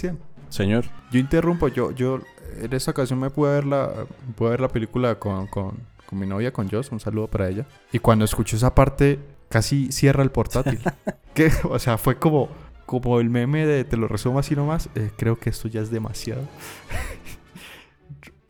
Señor. 0.49 0.85
Yo 1.11 1.19
interrumpo, 1.19 1.67
yo, 1.67 1.91
yo 1.91 2.19
en 2.61 2.73
esa 2.73 2.91
ocasión 2.91 3.19
me 3.19 3.31
pude 3.31 3.51
ver 3.53 3.65
la, 3.65 4.05
pude 4.35 4.51
ver 4.51 4.61
la 4.61 4.67
película 4.67 5.15
con, 5.15 5.47
con, 5.47 5.79
con 6.05 6.19
mi 6.19 6.27
novia, 6.27 6.53
con 6.53 6.69
Joss, 6.69 6.91
un 6.91 6.99
saludo 6.99 7.27
para 7.27 7.49
ella, 7.49 7.65
y 7.91 7.97
cuando 7.97 8.23
escucho 8.23 8.55
esa 8.55 8.75
parte 8.75 9.19
casi 9.53 9.91
cierra 9.91 10.23
el 10.23 10.31
portátil. 10.31 10.79
que, 11.35 11.51
o 11.69 11.77
sea, 11.77 11.99
fue 11.99 12.17
como, 12.17 12.49
como 12.87 13.19
el 13.19 13.29
meme 13.29 13.67
de 13.67 13.83
te 13.83 13.97
lo 13.97 14.07
resumo 14.07 14.39
así 14.39 14.55
nomás. 14.55 14.89
Eh, 14.95 15.11
creo 15.15 15.37
que 15.37 15.51
esto 15.51 15.67
ya 15.67 15.81
es 15.81 15.91
demasiado. 15.91 16.41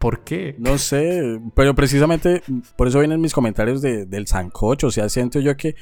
¿Por 0.03 0.19
qué? 0.19 0.55
No 0.59 0.77
sé, 0.77 1.39
pero 1.55 1.73
precisamente 1.75 2.43
por 2.75 2.89
eso 2.89 2.99
vienen 2.99 3.21
mis 3.21 3.33
comentarios 3.33 3.81
de, 3.81 4.05
del 4.05 4.27
sancocho. 4.27 4.87
O 4.87 4.91
sea, 4.91 5.07
siento 5.07 5.39
yo 5.39 5.55
que 5.55 5.75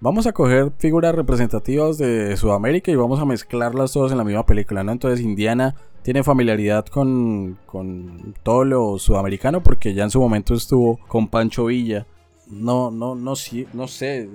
vamos 0.00 0.26
a 0.26 0.32
coger 0.32 0.72
figuras 0.78 1.14
representativas 1.14 1.98
de 1.98 2.34
Sudamérica 2.38 2.90
y 2.90 2.96
vamos 2.96 3.20
a 3.20 3.26
mezclarlas 3.26 3.92
todas 3.92 4.12
en 4.12 4.18
la 4.18 4.24
misma 4.24 4.46
película, 4.46 4.82
¿no? 4.82 4.92
Entonces 4.92 5.20
Indiana 5.20 5.74
tiene 6.02 6.24
familiaridad 6.24 6.86
con, 6.86 7.58
con 7.66 8.34
todo 8.42 8.64
lo 8.64 8.98
sudamericano 8.98 9.62
porque 9.62 9.92
ya 9.92 10.04
en 10.04 10.10
su 10.10 10.20
momento 10.20 10.54
estuvo 10.54 10.98
con 11.06 11.28
Pancho 11.28 11.66
Villa. 11.66 12.06
No, 12.48 12.90
no, 12.90 13.14
no, 13.14 13.34
no 13.74 13.88
sé 13.88 14.30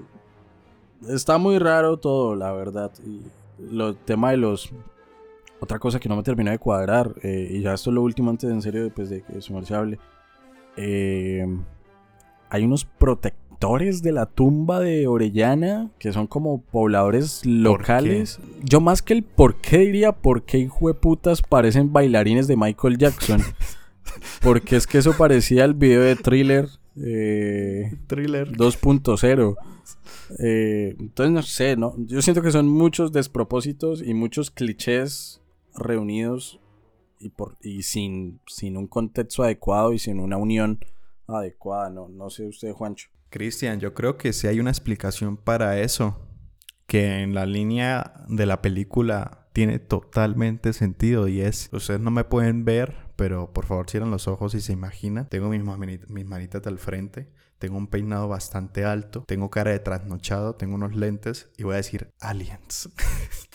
está 1.09 1.37
muy 1.37 1.57
raro 1.57 1.97
todo, 1.97 2.35
la 2.35 2.51
verdad. 2.51 2.91
Y 3.03 3.21
lo 3.59 3.95
tema 3.95 4.31
de 4.31 4.37
los. 4.37 4.71
Otra 5.61 5.77
cosa 5.77 5.99
que 5.99 6.09
no 6.09 6.15
me 6.15 6.23
terminó 6.23 6.49
de 6.49 6.57
cuadrar, 6.57 7.13
eh, 7.21 7.47
y 7.51 7.61
ya 7.61 7.75
esto 7.75 7.91
es 7.91 7.93
lo 7.93 8.01
último 8.01 8.31
antes 8.31 8.49
en 8.49 8.63
serio, 8.63 8.83
después 8.83 9.11
de 9.11 9.21
que 9.21 9.41
su 9.41 9.55
hable. 9.75 9.99
Eh, 10.75 11.45
hay 12.49 12.65
unos 12.65 12.83
protectores 12.83 14.01
de 14.01 14.11
la 14.11 14.25
tumba 14.25 14.79
de 14.79 15.05
Orellana 15.05 15.91
que 15.99 16.11
son 16.11 16.25
como 16.25 16.61
pobladores 16.61 17.45
locales. 17.45 18.39
Yo 18.63 18.81
más 18.81 19.03
que 19.03 19.13
el 19.13 19.21
por 19.21 19.55
qué 19.55 19.77
diría 19.77 20.13
por 20.13 20.43
qué 20.43 20.67
putas 20.99 21.43
parecen 21.43 21.93
bailarines 21.93 22.47
de 22.47 22.57
Michael 22.57 22.97
Jackson. 22.97 23.41
Porque 24.41 24.77
es 24.77 24.87
que 24.87 24.97
eso 24.97 25.13
parecía 25.15 25.63
el 25.63 25.75
video 25.75 26.01
de 26.01 26.15
thriller. 26.15 26.67
Eh, 26.97 27.95
thriller 28.07 28.51
2.0. 28.51 29.55
Eh, 30.39 30.95
entonces, 30.99 31.31
no 31.31 31.41
sé, 31.43 31.75
¿no? 31.77 31.93
Yo 31.97 32.21
siento 32.23 32.41
que 32.41 32.51
son 32.51 32.67
muchos 32.67 33.11
despropósitos 33.11 34.01
y 34.01 34.15
muchos 34.15 34.49
clichés 34.49 35.40
reunidos 35.75 36.59
y, 37.19 37.29
por, 37.29 37.57
y 37.61 37.83
sin, 37.83 38.41
sin 38.47 38.77
un 38.77 38.87
contexto 38.87 39.43
adecuado 39.43 39.93
y 39.93 39.99
sin 39.99 40.19
una 40.19 40.37
unión 40.37 40.79
adecuada, 41.27 41.89
¿no? 41.89 42.09
No 42.09 42.29
sé 42.29 42.47
usted, 42.47 42.71
Juancho. 42.73 43.09
Cristian, 43.29 43.79
yo 43.79 43.93
creo 43.93 44.17
que 44.17 44.33
sí 44.33 44.47
hay 44.47 44.59
una 44.59 44.71
explicación 44.71 45.37
para 45.37 45.79
eso, 45.79 46.27
que 46.87 47.21
en 47.21 47.33
la 47.33 47.45
línea 47.45 48.25
de 48.27 48.45
la 48.45 48.61
película 48.61 49.47
tiene 49.53 49.79
totalmente 49.79 50.73
sentido 50.73 51.27
y 51.27 51.41
es, 51.41 51.69
ustedes 51.71 51.99
no 51.99 52.11
me 52.11 52.23
pueden 52.23 52.65
ver, 52.65 52.95
pero 53.15 53.53
por 53.53 53.65
favor 53.65 53.89
cierren 53.89 54.11
los 54.11 54.27
ojos 54.27 54.53
y 54.55 54.61
se 54.61 54.73
imaginan, 54.73 55.29
tengo 55.29 55.49
mis, 55.49 55.61
mis 56.09 56.25
manitas 56.25 56.65
al 56.67 56.79
frente 56.79 57.29
tengo 57.61 57.77
un 57.77 57.85
peinado 57.85 58.27
bastante 58.27 58.85
alto, 58.85 59.23
tengo 59.27 59.51
cara 59.51 59.69
de 59.69 59.77
trasnochado, 59.77 60.55
tengo 60.55 60.73
unos 60.73 60.95
lentes 60.95 61.51
y 61.57 61.63
voy 61.63 61.75
a 61.75 61.77
decir 61.77 62.11
aliens. 62.19 62.89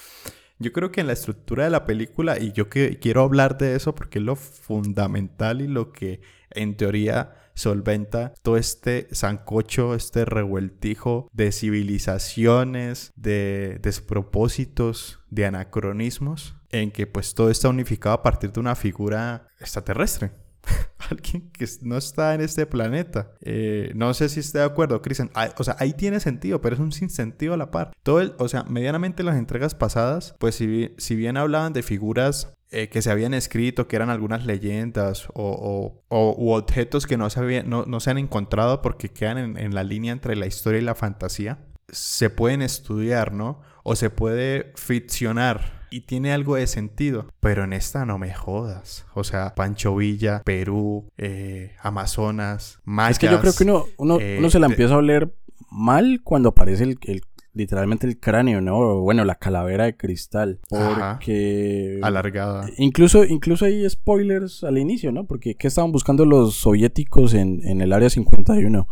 yo 0.58 0.72
creo 0.72 0.90
que 0.90 1.00
en 1.00 1.06
la 1.06 1.12
estructura 1.12 1.64
de 1.64 1.70
la 1.70 1.84
película, 1.84 2.38
y 2.38 2.52
yo 2.52 2.68
quiero 2.68 3.22
hablar 3.22 3.58
de 3.58 3.76
eso 3.76 3.94
porque 3.94 4.18
es 4.18 4.24
lo 4.24 4.36
fundamental 4.36 5.60
y 5.60 5.66
lo 5.66 5.92
que 5.92 6.20
en 6.50 6.76
teoría 6.76 7.34
solventa 7.54 8.34
todo 8.42 8.56
este 8.56 9.08
zancocho, 9.14 9.94
este 9.94 10.24
revueltijo 10.24 11.28
de 11.32 11.52
civilizaciones, 11.52 13.12
de 13.16 13.78
despropósitos, 13.82 15.20
de 15.30 15.46
anacronismos, 15.46 16.56
en 16.70 16.90
que 16.90 17.06
pues 17.06 17.34
todo 17.34 17.50
está 17.50 17.68
unificado 17.68 18.14
a 18.14 18.22
partir 18.22 18.52
de 18.52 18.60
una 18.60 18.74
figura 18.74 19.48
extraterrestre. 19.58 20.32
alguien 21.10 21.50
que 21.50 21.66
no 21.82 21.96
está 21.96 22.34
en 22.34 22.40
este 22.40 22.66
planeta. 22.66 23.32
Eh, 23.40 23.92
no 23.94 24.14
sé 24.14 24.28
si 24.28 24.40
esté 24.40 24.58
de 24.58 24.64
acuerdo, 24.64 25.02
Cristian. 25.02 25.30
O 25.58 25.64
sea, 25.64 25.76
ahí 25.78 25.92
tiene 25.92 26.20
sentido, 26.20 26.60
pero 26.60 26.74
es 26.74 26.80
un 26.80 26.92
sinsentido 26.92 27.54
a 27.54 27.56
la 27.56 27.70
par. 27.70 27.92
Todo 28.02 28.20
el, 28.20 28.34
o 28.38 28.48
sea, 28.48 28.64
medianamente 28.64 29.22
las 29.22 29.36
entregas 29.36 29.74
pasadas, 29.74 30.34
pues 30.38 30.56
si, 30.56 30.94
si 30.98 31.16
bien 31.16 31.36
hablaban 31.36 31.72
de 31.72 31.82
figuras 31.82 32.52
eh, 32.70 32.88
que 32.88 33.02
se 33.02 33.10
habían 33.10 33.34
escrito, 33.34 33.86
que 33.86 33.96
eran 33.96 34.10
algunas 34.10 34.44
leyendas 34.44 35.28
o, 35.34 36.02
o, 36.08 36.56
objetos 36.56 37.06
que 37.06 37.16
no 37.16 37.30
se, 37.30 37.62
no, 37.62 37.84
no, 37.86 38.00
se 38.00 38.10
han 38.10 38.18
encontrado 38.18 38.82
porque 38.82 39.08
quedan 39.08 39.38
en, 39.38 39.58
en 39.58 39.74
la 39.74 39.84
línea 39.84 40.12
entre 40.12 40.34
la 40.34 40.46
historia 40.46 40.80
y 40.80 40.84
la 40.84 40.96
fantasía, 40.96 41.58
se 41.88 42.28
pueden 42.30 42.62
estudiar, 42.62 43.32
¿no? 43.32 43.60
O 43.84 43.94
se 43.94 44.10
puede 44.10 44.72
ficcionar 44.74 45.75
y 45.96 46.00
tiene 46.02 46.32
algo 46.32 46.56
de 46.56 46.66
sentido. 46.66 47.26
Pero 47.40 47.64
en 47.64 47.72
esta 47.72 48.04
no 48.04 48.18
me 48.18 48.32
jodas. 48.34 49.06
O 49.14 49.24
sea, 49.24 49.54
Pancho 49.54 49.96
Villa, 49.96 50.42
Perú, 50.44 51.08
eh, 51.16 51.72
Amazonas, 51.80 52.80
Mayas. 52.84 53.12
Es 53.12 53.18
que 53.18 53.26
yo 53.30 53.40
creo 53.40 53.52
que 53.56 53.64
uno, 53.64 53.84
uno, 53.98 54.18
eh, 54.20 54.36
uno 54.38 54.50
se 54.50 54.58
la 54.58 54.66
empieza 54.66 54.94
a 54.94 54.98
oler 54.98 55.34
mal 55.70 56.20
cuando 56.22 56.50
aparece 56.50 56.84
el, 56.84 56.98
el- 57.02 57.22
literalmente 57.54 58.06
el 58.06 58.20
cráneo, 58.20 58.60
¿no? 58.60 59.00
Bueno, 59.00 59.24
la 59.24 59.36
calavera 59.36 59.84
de 59.84 59.96
cristal. 59.96 60.60
Ajá. 60.70 61.14
Porque... 61.14 61.98
alargada. 62.02 62.68
Incluso, 62.76 63.24
incluso 63.24 63.64
hay 63.64 63.88
spoilers 63.88 64.62
al 64.62 64.76
inicio, 64.76 65.10
¿no? 65.10 65.24
Porque 65.26 65.54
¿qué 65.54 65.66
estaban 65.68 65.90
buscando 65.90 66.26
los 66.26 66.54
soviéticos 66.56 67.32
en, 67.32 67.66
en 67.66 67.80
el 67.80 67.94
área 67.94 68.10
51? 68.10 68.86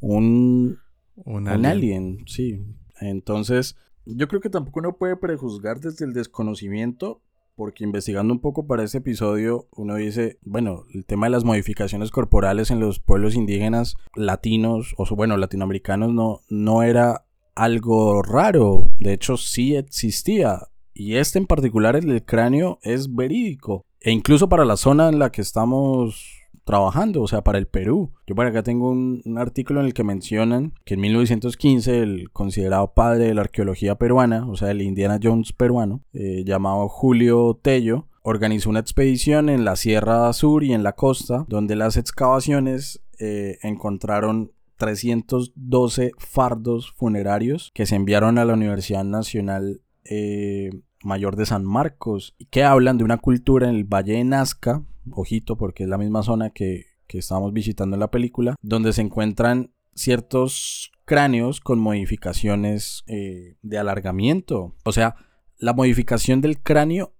Un, 0.00 0.78
Un 1.16 1.48
un 1.48 1.66
alien, 1.66 2.18
sí. 2.26 2.60
Entonces, 3.00 3.76
yo 4.06 4.28
creo 4.28 4.40
que 4.40 4.50
tampoco 4.50 4.80
uno 4.80 4.96
puede 4.96 5.16
prejuzgar 5.16 5.80
desde 5.80 6.04
el 6.04 6.12
desconocimiento, 6.12 7.22
porque 7.56 7.84
investigando 7.84 8.34
un 8.34 8.40
poco 8.40 8.66
para 8.66 8.82
este 8.82 8.98
episodio, 8.98 9.68
uno 9.76 9.94
dice, 9.96 10.38
bueno, 10.42 10.84
el 10.92 11.04
tema 11.04 11.26
de 11.26 11.30
las 11.30 11.44
modificaciones 11.44 12.10
corporales 12.10 12.70
en 12.70 12.80
los 12.80 12.98
pueblos 12.98 13.34
indígenas 13.34 13.96
latinos, 14.14 14.94
o 14.98 15.06
bueno, 15.14 15.36
latinoamericanos, 15.36 16.12
no, 16.12 16.40
no 16.48 16.82
era 16.82 17.26
algo 17.54 18.22
raro. 18.22 18.90
De 18.98 19.12
hecho, 19.12 19.36
sí 19.36 19.76
existía. 19.76 20.68
Y 20.92 21.16
este 21.16 21.38
en 21.38 21.46
particular, 21.46 21.96
el 21.96 22.06
del 22.06 22.24
cráneo, 22.24 22.78
es 22.82 23.14
verídico. 23.14 23.84
E 24.00 24.10
incluso 24.10 24.48
para 24.48 24.64
la 24.64 24.76
zona 24.76 25.08
en 25.08 25.18
la 25.18 25.30
que 25.30 25.40
estamos 25.40 26.43
trabajando, 26.64 27.22
o 27.22 27.28
sea, 27.28 27.42
para 27.42 27.58
el 27.58 27.66
Perú. 27.66 28.12
Yo 28.26 28.34
por 28.34 28.46
acá 28.46 28.62
tengo 28.62 28.90
un, 28.90 29.22
artículo 29.36 29.80
en 29.80 29.86
el 29.86 29.94
que 29.94 30.04
mencionan 30.04 30.72
que 30.84 30.94
en 30.94 31.00
1915 31.00 32.00
el 32.00 32.30
considerado 32.30 32.92
padre 32.94 33.26
de 33.26 33.34
la 33.34 33.42
arqueología 33.42 33.96
peruana, 33.96 34.48
o 34.48 34.56
sea, 34.56 34.70
el 34.70 34.82
Indiana 34.82 35.18
Jones 35.22 35.52
peruano, 35.52 36.02
eh, 36.12 36.42
llamado 36.44 36.88
Julio 36.88 37.58
Tello, 37.62 38.06
organizó 38.22 38.70
una 38.70 38.80
expedición 38.80 39.50
en 39.50 39.64
la 39.64 39.76
Sierra 39.76 40.32
Sur 40.32 40.64
y 40.64 40.72
en 40.72 40.82
la 40.82 40.94
costa, 40.94 41.44
donde 41.48 41.76
las 41.76 41.96
excavaciones 41.96 43.02
eh, 43.18 43.58
encontraron 43.62 44.52
312 44.76 46.12
fardos 46.18 46.92
funerarios 46.92 47.70
que 47.74 47.86
se 47.86 47.96
enviaron 47.96 48.38
a 48.38 48.44
la 48.44 48.54
Universidad 48.54 49.04
Nacional 49.04 49.82
eh, 50.04 50.70
Mayor 51.02 51.36
de 51.36 51.46
San 51.46 51.64
Marcos 51.64 52.34
y 52.38 52.46
que 52.46 52.64
hablan 52.64 52.98
de 52.98 53.04
una 53.04 53.18
cultura 53.18 53.68
en 53.68 53.76
el 53.76 53.84
Valle 53.84 54.14
de 54.14 54.24
Nazca, 54.24 54.82
ojito 55.12 55.56
porque 55.56 55.84
es 55.84 55.88
la 55.88 55.98
misma 55.98 56.22
zona 56.22 56.50
que, 56.50 56.86
que 57.06 57.18
estábamos 57.18 57.52
visitando 57.52 57.96
en 57.96 58.00
la 58.00 58.10
película, 58.10 58.56
donde 58.62 58.92
se 58.92 59.02
encuentran 59.02 59.72
ciertos 59.94 60.92
cráneos 61.04 61.60
con 61.60 61.78
modificaciones 61.78 63.04
eh, 63.06 63.56
de 63.62 63.78
alargamiento. 63.78 64.74
O 64.84 64.92
sea, 64.92 65.16
la 65.58 65.72
modificación 65.72 66.40
del 66.40 66.60
cráneo 66.60 67.14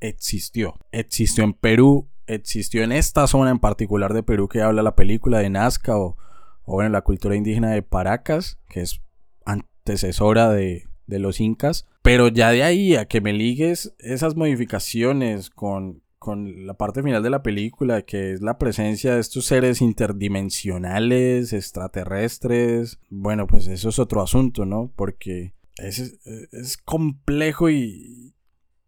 existió. 0.00 0.74
Existió 0.92 1.44
en 1.44 1.54
Perú, 1.54 2.08
existió 2.26 2.82
en 2.82 2.92
esta 2.92 3.26
zona 3.26 3.50
en 3.50 3.58
particular 3.58 4.12
de 4.12 4.22
Perú 4.22 4.48
que 4.48 4.62
habla 4.62 4.82
la 4.82 4.96
película 4.96 5.38
de 5.38 5.50
Nazca 5.50 5.96
o, 5.96 6.16
o 6.64 6.74
bueno, 6.74 6.90
la 6.90 7.02
cultura 7.02 7.36
indígena 7.36 7.70
de 7.70 7.82
Paracas, 7.82 8.58
que 8.68 8.82
es 8.82 9.00
antecesora 9.44 10.50
de, 10.50 10.84
de 11.06 11.18
los 11.18 11.40
incas. 11.40 11.86
Pero 12.02 12.28
ya 12.28 12.50
de 12.50 12.62
ahí 12.62 12.94
a 12.94 13.06
que 13.06 13.20
me 13.20 13.32
ligues 13.32 13.94
esas 13.98 14.36
modificaciones 14.36 15.50
con, 15.50 16.02
con 16.18 16.66
la 16.66 16.74
parte 16.74 17.02
final 17.02 17.22
de 17.22 17.30
la 17.30 17.42
película, 17.42 18.02
que 18.02 18.32
es 18.32 18.42
la 18.42 18.58
presencia 18.58 19.14
de 19.14 19.20
estos 19.20 19.46
seres 19.46 19.80
interdimensionales, 19.80 21.52
extraterrestres, 21.52 22.98
bueno, 23.08 23.46
pues 23.46 23.68
eso 23.68 23.88
es 23.88 23.98
otro 23.98 24.22
asunto, 24.22 24.66
¿no? 24.66 24.92
Porque 24.96 25.54
es, 25.76 26.18
es 26.52 26.76
complejo 26.76 27.70
y, 27.70 28.34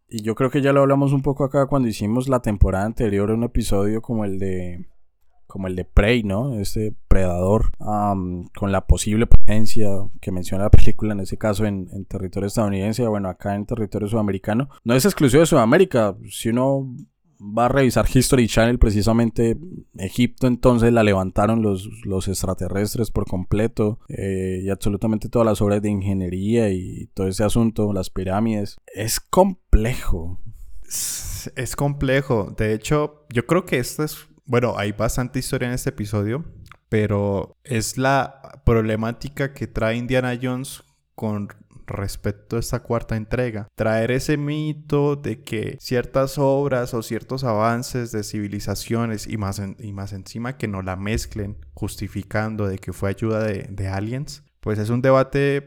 y 0.08 0.22
yo 0.22 0.34
creo 0.34 0.50
que 0.50 0.60
ya 0.60 0.72
lo 0.72 0.80
hablamos 0.80 1.12
un 1.12 1.22
poco 1.22 1.44
acá 1.44 1.66
cuando 1.66 1.88
hicimos 1.88 2.28
la 2.28 2.42
temporada 2.42 2.84
anterior, 2.84 3.30
un 3.30 3.44
episodio 3.44 4.02
como 4.02 4.24
el 4.24 4.38
de 4.38 4.86
como 5.46 5.66
el 5.66 5.74
de 5.74 5.84
Prey, 5.84 6.22
¿no? 6.22 6.58
Este 6.60 6.94
predador 7.08 7.72
con 7.78 8.72
la 8.72 8.86
posible 8.86 9.26
presencia 9.26 9.88
que 10.20 10.30
menciona 10.30 10.64
la 10.64 10.70
película, 10.70 11.12
en 11.12 11.20
ese 11.20 11.38
caso 11.38 11.66
en, 11.66 11.88
en, 11.92 12.04
territorio 12.04 12.46
estadounidense, 12.46 13.06
bueno, 13.08 13.28
acá 13.28 13.56
en 13.56 13.66
territorio 13.66 14.06
sudamericano. 14.06 14.68
No 14.84 14.94
es 14.94 15.04
exclusivo 15.04 15.40
de 15.40 15.46
Sudamérica. 15.46 16.16
Si 16.28 16.50
uno 16.50 16.94
va 17.40 17.66
a 17.66 17.68
revisar 17.68 18.06
History 18.12 18.46
Channel, 18.48 18.78
precisamente 18.78 19.56
Egipto 19.96 20.46
entonces 20.46 20.92
la 20.92 21.02
levantaron 21.02 21.62
los, 21.62 21.88
los 22.04 22.28
extraterrestres 22.28 23.10
por 23.10 23.26
completo 23.26 23.98
eh, 24.08 24.60
y 24.62 24.70
absolutamente 24.70 25.28
todas 25.28 25.46
las 25.46 25.60
obras 25.60 25.82
de 25.82 25.90
ingeniería 25.90 26.70
y 26.70 27.08
todo 27.14 27.26
ese 27.28 27.44
asunto, 27.44 27.92
las 27.92 28.10
pirámides. 28.10 28.76
Es 28.94 29.20
complejo. 29.20 30.40
Es, 30.86 31.50
es 31.56 31.76
complejo. 31.76 32.54
De 32.56 32.74
hecho, 32.74 33.26
yo 33.32 33.46
creo 33.46 33.64
que 33.64 33.78
esto 33.78 34.04
es 34.04 34.30
bueno, 34.50 34.74
hay 34.76 34.90
bastante 34.90 35.38
historia 35.38 35.68
en 35.68 35.74
este 35.74 35.90
episodio, 35.90 36.44
pero 36.88 37.56
es 37.62 37.96
la 37.96 38.60
problemática 38.66 39.54
que 39.54 39.68
trae 39.68 39.96
Indiana 39.96 40.36
Jones 40.42 40.82
con 41.14 41.46
respecto 41.90 42.56
a 42.56 42.60
esta 42.60 42.80
cuarta 42.80 43.16
entrega. 43.16 43.68
Traer 43.74 44.10
ese 44.10 44.36
mito 44.36 45.16
de 45.16 45.42
que 45.42 45.76
ciertas 45.80 46.38
obras 46.38 46.94
o 46.94 47.02
ciertos 47.02 47.44
avances 47.44 48.12
de 48.12 48.22
civilizaciones 48.22 49.26
y 49.26 49.36
más, 49.36 49.60
y 49.78 49.92
más 49.92 50.12
encima 50.12 50.56
que 50.56 50.68
no 50.68 50.82
la 50.82 50.96
mezclen 50.96 51.58
justificando 51.74 52.66
de 52.66 52.78
que 52.78 52.92
fue 52.92 53.10
ayuda 53.10 53.42
de, 53.42 53.68
de 53.70 53.88
aliens, 53.88 54.44
pues 54.60 54.78
es 54.78 54.90
un 54.90 55.02
debate 55.02 55.66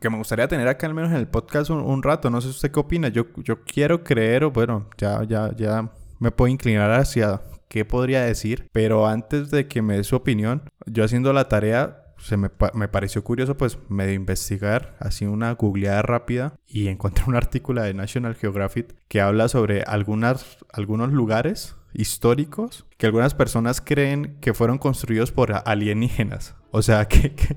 que 0.00 0.10
me 0.10 0.18
gustaría 0.18 0.48
tener 0.48 0.68
acá 0.68 0.86
al 0.86 0.94
menos 0.94 1.10
en 1.10 1.16
el 1.16 1.28
podcast 1.28 1.70
un, 1.70 1.80
un 1.80 2.02
rato. 2.02 2.30
No 2.30 2.40
sé 2.40 2.48
usted 2.48 2.70
qué 2.70 2.80
opina. 2.80 3.08
Yo, 3.08 3.26
yo 3.36 3.64
quiero 3.64 4.04
creer, 4.04 4.44
o 4.44 4.50
bueno, 4.50 4.88
ya, 4.96 5.24
ya, 5.24 5.54
ya 5.56 5.92
me 6.18 6.30
puedo 6.30 6.48
inclinar 6.48 6.90
hacia 6.92 7.42
qué 7.68 7.84
podría 7.84 8.22
decir, 8.22 8.68
pero 8.70 9.06
antes 9.06 9.50
de 9.50 9.66
que 9.66 9.80
me 9.80 9.96
dé 9.96 10.04
su 10.04 10.14
opinión, 10.14 10.62
yo 10.86 11.04
haciendo 11.04 11.32
la 11.32 11.48
tarea, 11.48 12.01
se 12.22 12.36
me, 12.36 12.50
me 12.74 12.86
pareció 12.86 13.24
curioso 13.24 13.56
pues 13.56 13.78
medio 13.88 14.14
investigar, 14.14 14.94
así 15.00 15.26
una 15.26 15.52
googleada 15.54 16.02
rápida 16.02 16.54
y 16.68 16.86
encontré 16.86 17.24
un 17.26 17.34
artículo 17.34 17.82
de 17.82 17.94
National 17.94 18.36
Geographic 18.36 18.94
que 19.08 19.20
habla 19.20 19.48
sobre 19.48 19.82
algunas, 19.82 20.58
algunos 20.72 21.12
lugares 21.12 21.74
históricos 21.92 22.86
que 22.96 23.06
algunas 23.06 23.34
personas 23.34 23.80
creen 23.80 24.36
que 24.40 24.54
fueron 24.54 24.78
construidos 24.78 25.32
por 25.32 25.52
alienígenas. 25.64 26.54
O 26.70 26.80
sea, 26.80 27.04
que, 27.08 27.34
que, 27.34 27.56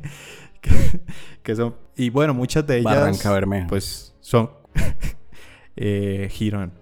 que, 0.61 1.01
que 1.43 1.55
son... 1.55 1.76
Y 1.95 2.09
bueno, 2.09 2.34
muchas 2.34 2.66
de 2.66 2.80
ellas... 2.80 2.95
Barranca 2.95 3.32
Bermeja. 3.32 3.68
Pues 3.68 4.16
son... 4.20 4.49
eh, 5.76 6.28
Girón. 6.32 6.74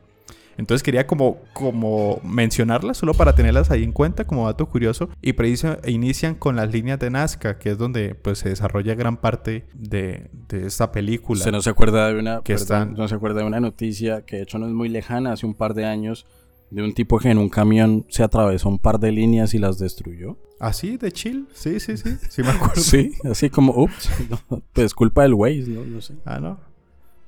Entonces 0.57 0.83
quería 0.83 1.07
como, 1.07 1.39
como 1.53 2.19
mencionarlas 2.23 2.97
solo 2.97 3.13
para 3.13 3.35
tenerlas 3.35 3.71
ahí 3.71 3.83
en 3.83 3.91
cuenta 3.91 4.25
como 4.25 4.45
dato 4.45 4.67
curioso. 4.67 5.09
Y 5.21 5.33
preciso, 5.33 5.77
inician 5.85 6.35
con 6.35 6.55
las 6.55 6.71
líneas 6.71 6.99
de 6.99 7.09
Nazca, 7.09 7.57
que 7.57 7.71
es 7.71 7.77
donde 7.77 8.15
pues, 8.15 8.39
se 8.39 8.49
desarrolla 8.49 8.95
gran 8.95 9.17
parte 9.17 9.65
de, 9.73 10.29
de 10.49 10.67
esta 10.67 10.91
película. 10.91 11.43
Se 11.61 11.69
acuerda 11.69 12.07
de 12.07 12.19
una, 12.19 12.41
que 12.43 12.53
perdón, 12.53 12.61
están... 12.61 12.93
no 12.93 13.07
se 13.07 13.15
acuerda 13.15 13.41
de 13.41 13.47
una 13.47 13.59
noticia 13.59 14.25
que 14.25 14.37
de 14.37 14.43
hecho 14.43 14.57
no 14.57 14.67
es 14.67 14.73
muy 14.73 14.89
lejana, 14.89 15.33
hace 15.33 15.45
un 15.45 15.53
par 15.53 15.73
de 15.73 15.85
años, 15.85 16.25
de 16.69 16.83
un 16.83 16.93
tipo 16.93 17.19
que 17.19 17.29
en 17.29 17.37
un 17.37 17.49
camión 17.49 18.05
se 18.09 18.23
atravesó 18.23 18.67
un 18.67 18.79
par 18.79 18.99
de 18.99 19.11
líneas 19.11 19.53
y 19.53 19.59
las 19.59 19.77
destruyó. 19.77 20.37
¿Así? 20.59 20.97
¿De 20.97 21.11
chill? 21.11 21.47
Sí, 21.53 21.79
sí, 21.79 21.97
sí. 21.97 22.17
Sí 22.29 22.41
me 22.41 22.49
acuerdo. 22.49 22.75
sí, 22.81 23.11
así 23.29 23.49
como, 23.49 23.73
ups, 23.73 24.09
no, 24.29 24.63
pues 24.73 24.93
culpa 24.93 25.23
del 25.23 25.33
Waze, 25.33 25.67
¿no? 25.67 25.85
no 25.85 26.01
sé. 26.01 26.15
Ah, 26.25 26.39
no. 26.39 26.59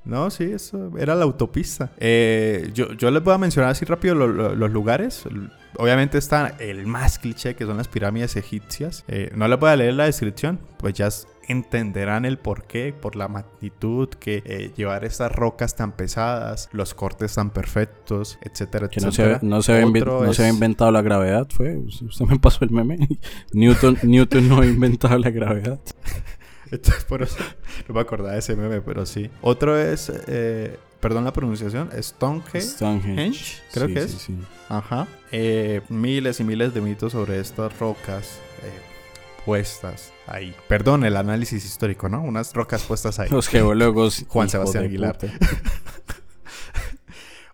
No, 0.06 0.30
sí, 0.30 0.44
eso 0.44 0.92
era 0.98 1.14
la 1.14 1.24
autopista. 1.24 1.90
Eh, 1.98 2.70
yo, 2.72 2.92
yo, 2.92 3.10
les 3.10 3.22
voy 3.22 3.34
a 3.34 3.38
mencionar 3.38 3.72
así 3.72 3.84
rápido 3.84 4.14
lo, 4.14 4.28
lo, 4.28 4.54
los 4.54 4.70
lugares. 4.70 5.24
Obviamente 5.78 6.16
está 6.16 6.54
el 6.60 6.86
más 6.86 7.18
cliché, 7.18 7.54
que 7.54 7.64
son 7.64 7.76
las 7.76 7.88
pirámides 7.88 8.36
egipcias. 8.36 9.04
Eh, 9.08 9.30
no 9.34 9.48
les 9.48 9.58
voy 9.58 9.70
a 9.70 9.76
leer 9.76 9.94
la 9.94 10.04
descripción, 10.04 10.60
pues 10.78 10.94
ya 10.94 11.08
entenderán 11.48 12.24
el 12.24 12.38
porqué, 12.38 12.92
por 12.92 13.16
la 13.16 13.28
magnitud 13.28 14.08
que 14.08 14.42
eh, 14.44 14.72
llevar 14.76 15.04
estas 15.04 15.32
rocas 15.32 15.76
tan 15.76 15.92
pesadas, 15.92 16.68
los 16.72 16.94
cortes 16.94 17.34
tan 17.34 17.50
perfectos, 17.50 18.38
etcétera, 18.42 18.88
que 18.88 19.00
etcétera. 19.00 19.40
No 19.42 19.62
se, 19.62 19.74
no, 19.74 19.90
se 19.90 20.04
no 20.04 20.24
es... 20.24 20.36
se 20.36 20.42
había 20.42 20.54
inventado 20.54 20.90
la 20.90 21.02
gravedad, 21.02 21.46
fue. 21.50 21.76
Usted 21.76 22.24
me 22.26 22.38
pasó 22.38 22.64
el 22.64 22.70
meme. 22.70 22.98
Newton, 23.52 23.98
Newton 24.02 24.48
no 24.48 24.60
ha 24.60 24.66
inventado 24.66 25.18
la 25.18 25.30
gravedad. 25.30 25.80
Entonces, 26.70 27.04
por 27.04 27.22
eso 27.22 27.36
no 27.88 27.94
me 27.94 28.00
acordaba 28.00 28.32
de 28.32 28.38
ese 28.38 28.56
meme, 28.56 28.80
pero 28.80 29.06
sí. 29.06 29.30
Otro 29.40 29.78
es, 29.78 30.12
eh, 30.26 30.78
perdón 31.00 31.24
la 31.24 31.32
pronunciación, 31.32 31.90
Stonehenge. 32.00 32.60
Stonehenge. 32.60 33.62
creo 33.72 33.86
sí, 33.88 33.94
que 33.94 34.00
sí, 34.08 34.16
es. 34.16 34.22
Sí, 34.22 34.38
Ajá. 34.68 35.06
Eh, 35.32 35.82
miles 35.88 36.40
y 36.40 36.44
miles 36.44 36.74
de 36.74 36.80
mitos 36.80 37.12
sobre 37.12 37.38
estas 37.40 37.78
rocas 37.78 38.40
eh, 38.62 38.80
puestas 39.44 40.12
ahí. 40.26 40.54
Perdón 40.68 41.04
el 41.04 41.16
análisis 41.16 41.64
histórico, 41.64 42.08
¿no? 42.08 42.20
Unas 42.22 42.52
rocas 42.52 42.82
puestas 42.82 43.18
ahí. 43.20 43.30
Los 43.30 43.48
geólogos. 43.48 44.24
Juan 44.28 44.48
Sebastián 44.48 44.84
Aguilar. 44.84 45.16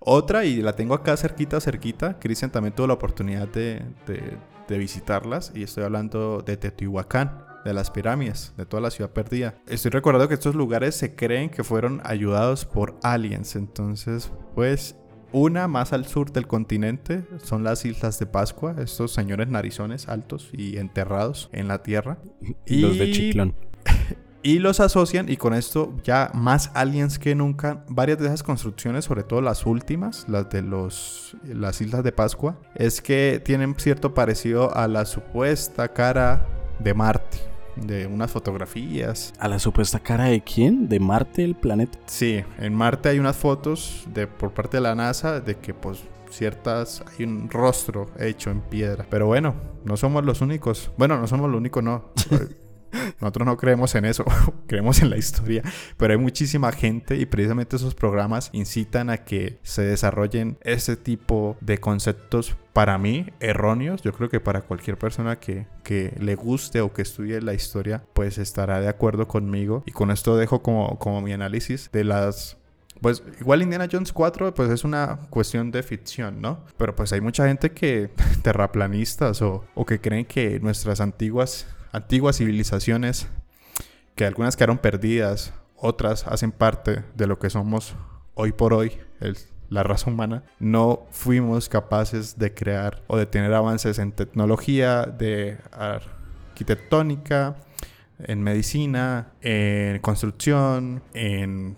Otra, 0.04 0.44
y 0.44 0.62
la 0.62 0.74
tengo 0.74 0.94
acá 0.94 1.16
cerquita, 1.16 1.60
cerquita. 1.60 2.18
Cristian 2.18 2.50
también 2.50 2.74
tuvo 2.74 2.88
la 2.88 2.94
oportunidad 2.94 3.46
de, 3.46 3.82
de, 4.06 4.36
de 4.66 4.78
visitarlas. 4.78 5.52
Y 5.54 5.62
estoy 5.62 5.84
hablando 5.84 6.42
de 6.42 6.56
Teotihuacán. 6.56 7.51
De 7.64 7.74
las 7.74 7.90
pirámides, 7.90 8.52
de 8.56 8.66
toda 8.66 8.80
la 8.80 8.90
ciudad 8.90 9.10
perdida. 9.10 9.54
Estoy 9.66 9.90
recordando 9.90 10.28
que 10.28 10.34
estos 10.34 10.54
lugares 10.54 10.94
se 10.96 11.14
creen 11.14 11.50
que 11.50 11.64
fueron 11.64 12.00
ayudados 12.04 12.64
por 12.64 12.98
aliens, 13.02 13.56
entonces 13.56 14.32
pues 14.54 14.96
una 15.32 15.66
más 15.66 15.92
al 15.92 16.06
sur 16.06 16.30
del 16.30 16.46
continente 16.46 17.24
son 17.42 17.64
las 17.64 17.84
Islas 17.84 18.18
de 18.18 18.26
Pascua, 18.26 18.76
estos 18.78 19.12
señores 19.12 19.48
narizones 19.48 20.08
altos 20.08 20.50
y 20.52 20.76
enterrados 20.76 21.48
en 21.52 21.68
la 21.68 21.82
tierra. 21.82 22.18
Y 22.66 22.80
los 22.80 22.98
de 22.98 23.10
Chiclón. 23.10 23.54
Y 24.44 24.58
los 24.58 24.80
asocian, 24.80 25.28
y 25.28 25.36
con 25.36 25.54
esto 25.54 25.94
ya 26.02 26.32
más 26.34 26.72
aliens 26.74 27.20
que 27.20 27.32
nunca, 27.36 27.84
varias 27.88 28.18
de 28.18 28.26
esas 28.26 28.42
construcciones, 28.42 29.04
sobre 29.04 29.22
todo 29.22 29.40
las 29.40 29.66
últimas, 29.66 30.28
las 30.28 30.50
de 30.50 30.62
los, 30.62 31.36
las 31.44 31.80
Islas 31.80 32.02
de 32.02 32.10
Pascua, 32.10 32.58
es 32.74 33.00
que 33.00 33.40
tienen 33.44 33.76
cierto 33.78 34.14
parecido 34.14 34.76
a 34.76 34.88
la 34.88 35.04
supuesta 35.04 35.92
cara 35.92 36.44
de 36.80 36.92
Marte, 36.92 37.38
de 37.76 38.06
unas 38.06 38.30
fotografías. 38.30 39.32
¿A 39.38 39.48
la 39.48 39.58
supuesta 39.58 40.00
cara 40.00 40.24
de 40.24 40.42
quién? 40.42 40.88
¿De 40.88 41.00
Marte, 41.00 41.44
el 41.44 41.54
planeta? 41.54 41.98
Sí, 42.06 42.42
en 42.58 42.74
Marte 42.74 43.08
hay 43.08 43.18
unas 43.18 43.36
fotos 43.36 44.04
de, 44.12 44.26
por 44.26 44.52
parte 44.52 44.76
de 44.78 44.82
la 44.82 44.94
NASA 44.94 45.40
de 45.40 45.56
que 45.56 45.74
pues 45.74 46.02
ciertas 46.30 47.04
hay 47.06 47.24
un 47.24 47.50
rostro 47.50 48.06
hecho 48.18 48.50
en 48.50 48.60
piedra. 48.60 49.06
Pero 49.08 49.26
bueno, 49.26 49.54
no 49.84 49.96
somos 49.96 50.24
los 50.24 50.40
únicos. 50.40 50.90
Bueno, 50.96 51.18
no 51.18 51.26
somos 51.26 51.50
los 51.50 51.58
únicos, 51.58 51.82
no. 51.82 52.12
Nosotros 53.20 53.46
no 53.46 53.56
creemos 53.56 53.94
en 53.94 54.04
eso, 54.04 54.24
creemos 54.66 55.00
en 55.02 55.10
la 55.10 55.16
historia, 55.16 55.62
pero 55.96 56.12
hay 56.12 56.18
muchísima 56.18 56.72
gente 56.72 57.16
y 57.16 57.26
precisamente 57.26 57.76
esos 57.76 57.94
programas 57.94 58.50
incitan 58.52 59.10
a 59.10 59.18
que 59.18 59.58
se 59.62 59.82
desarrollen 59.82 60.58
ese 60.62 60.96
tipo 60.96 61.56
de 61.60 61.78
conceptos 61.78 62.56
para 62.72 62.98
mí 62.98 63.26
erróneos. 63.40 64.02
Yo 64.02 64.12
creo 64.12 64.28
que 64.28 64.40
para 64.40 64.62
cualquier 64.62 64.98
persona 64.98 65.38
que, 65.38 65.66
que 65.84 66.14
le 66.20 66.34
guste 66.34 66.80
o 66.80 66.92
que 66.92 67.02
estudie 67.02 67.40
la 67.40 67.54
historia, 67.54 68.04
pues 68.12 68.38
estará 68.38 68.80
de 68.80 68.88
acuerdo 68.88 69.28
conmigo. 69.28 69.82
Y 69.86 69.92
con 69.92 70.10
esto 70.10 70.36
dejo 70.36 70.62
como, 70.62 70.98
como 70.98 71.20
mi 71.20 71.32
análisis 71.32 71.90
de 71.92 72.04
las 72.04 72.58
pues 73.00 73.20
igual 73.40 73.62
Indiana 73.62 73.88
Jones 73.90 74.12
4 74.12 74.54
pues 74.54 74.70
es 74.70 74.84
una 74.84 75.18
cuestión 75.28 75.72
de 75.72 75.82
ficción, 75.82 76.40
¿no? 76.40 76.60
Pero 76.76 76.94
pues 76.94 77.12
hay 77.12 77.20
mucha 77.20 77.48
gente 77.48 77.72
que, 77.72 78.10
terraplanistas 78.42 79.42
o, 79.42 79.64
o 79.74 79.84
que 79.84 80.00
creen 80.00 80.24
que 80.24 80.60
nuestras 80.60 81.00
antiguas 81.00 81.66
antiguas 81.92 82.38
civilizaciones 82.38 83.28
que 84.14 84.24
algunas 84.24 84.56
quedaron 84.56 84.78
perdidas, 84.78 85.54
otras 85.76 86.26
hacen 86.26 86.52
parte 86.52 87.04
de 87.14 87.26
lo 87.26 87.38
que 87.38 87.50
somos 87.50 87.94
hoy 88.34 88.52
por 88.52 88.72
hoy, 88.72 88.98
la 89.68 89.82
raza 89.82 90.10
humana, 90.10 90.44
no 90.58 91.06
fuimos 91.10 91.68
capaces 91.68 92.38
de 92.38 92.52
crear 92.52 93.02
o 93.06 93.16
de 93.16 93.26
tener 93.26 93.52
avances 93.54 93.98
en 93.98 94.12
tecnología, 94.12 95.04
de 95.06 95.58
arquitectónica, 95.72 97.56
en 98.18 98.42
medicina, 98.42 99.32
en 99.40 99.98
construcción, 100.00 101.02
en, 101.14 101.76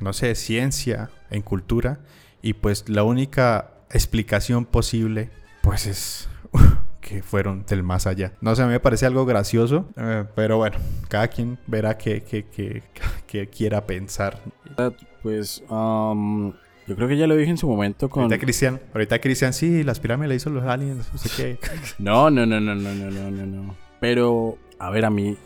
no 0.00 0.12
sé, 0.12 0.34
ciencia, 0.34 1.10
en 1.30 1.42
cultura. 1.42 2.00
Y 2.42 2.54
pues 2.54 2.88
la 2.88 3.04
única 3.04 3.74
explicación 3.90 4.64
posible, 4.64 5.30
pues 5.62 5.86
es 5.86 6.28
que 7.10 7.22
fueron 7.22 7.64
del 7.66 7.82
más 7.82 8.06
allá. 8.06 8.34
No 8.40 8.54
sé, 8.54 8.62
a 8.62 8.66
mí 8.66 8.72
me 8.72 8.78
parece 8.78 9.04
algo 9.04 9.26
gracioso, 9.26 9.88
eh, 9.96 10.24
pero 10.36 10.58
bueno, 10.58 10.76
cada 11.08 11.26
quien 11.26 11.58
verá 11.66 11.98
que, 11.98 12.22
que, 12.22 13.48
quiera 13.50 13.84
pensar. 13.84 14.40
Pues 15.20 15.64
um, 15.68 16.52
yo 16.86 16.94
creo 16.94 17.08
que 17.08 17.16
ya 17.16 17.26
lo 17.26 17.34
dije 17.34 17.50
en 17.50 17.56
su 17.56 17.68
momento 17.68 18.08
con... 18.08 18.22
Ahorita 18.22 18.38
Cristian, 18.38 18.80
ahorita 18.94 19.18
Cristian, 19.20 19.52
sí, 19.52 19.82
las 19.82 19.98
pirámides 19.98 20.28
le 20.28 20.34
hizo 20.36 20.50
los 20.50 20.64
aliens, 20.64 21.10
no 21.12 21.18
sé 21.18 21.30
qué. 21.36 21.58
no, 21.98 22.30
no, 22.30 22.46
no, 22.46 22.60
no, 22.60 22.76
no, 22.76 22.94
no, 22.94 23.10
no, 23.10 23.30
no, 23.30 23.46
no. 23.46 23.76
Pero, 23.98 24.56
a 24.78 24.90
ver, 24.90 25.04
a 25.04 25.10
mí 25.10 25.36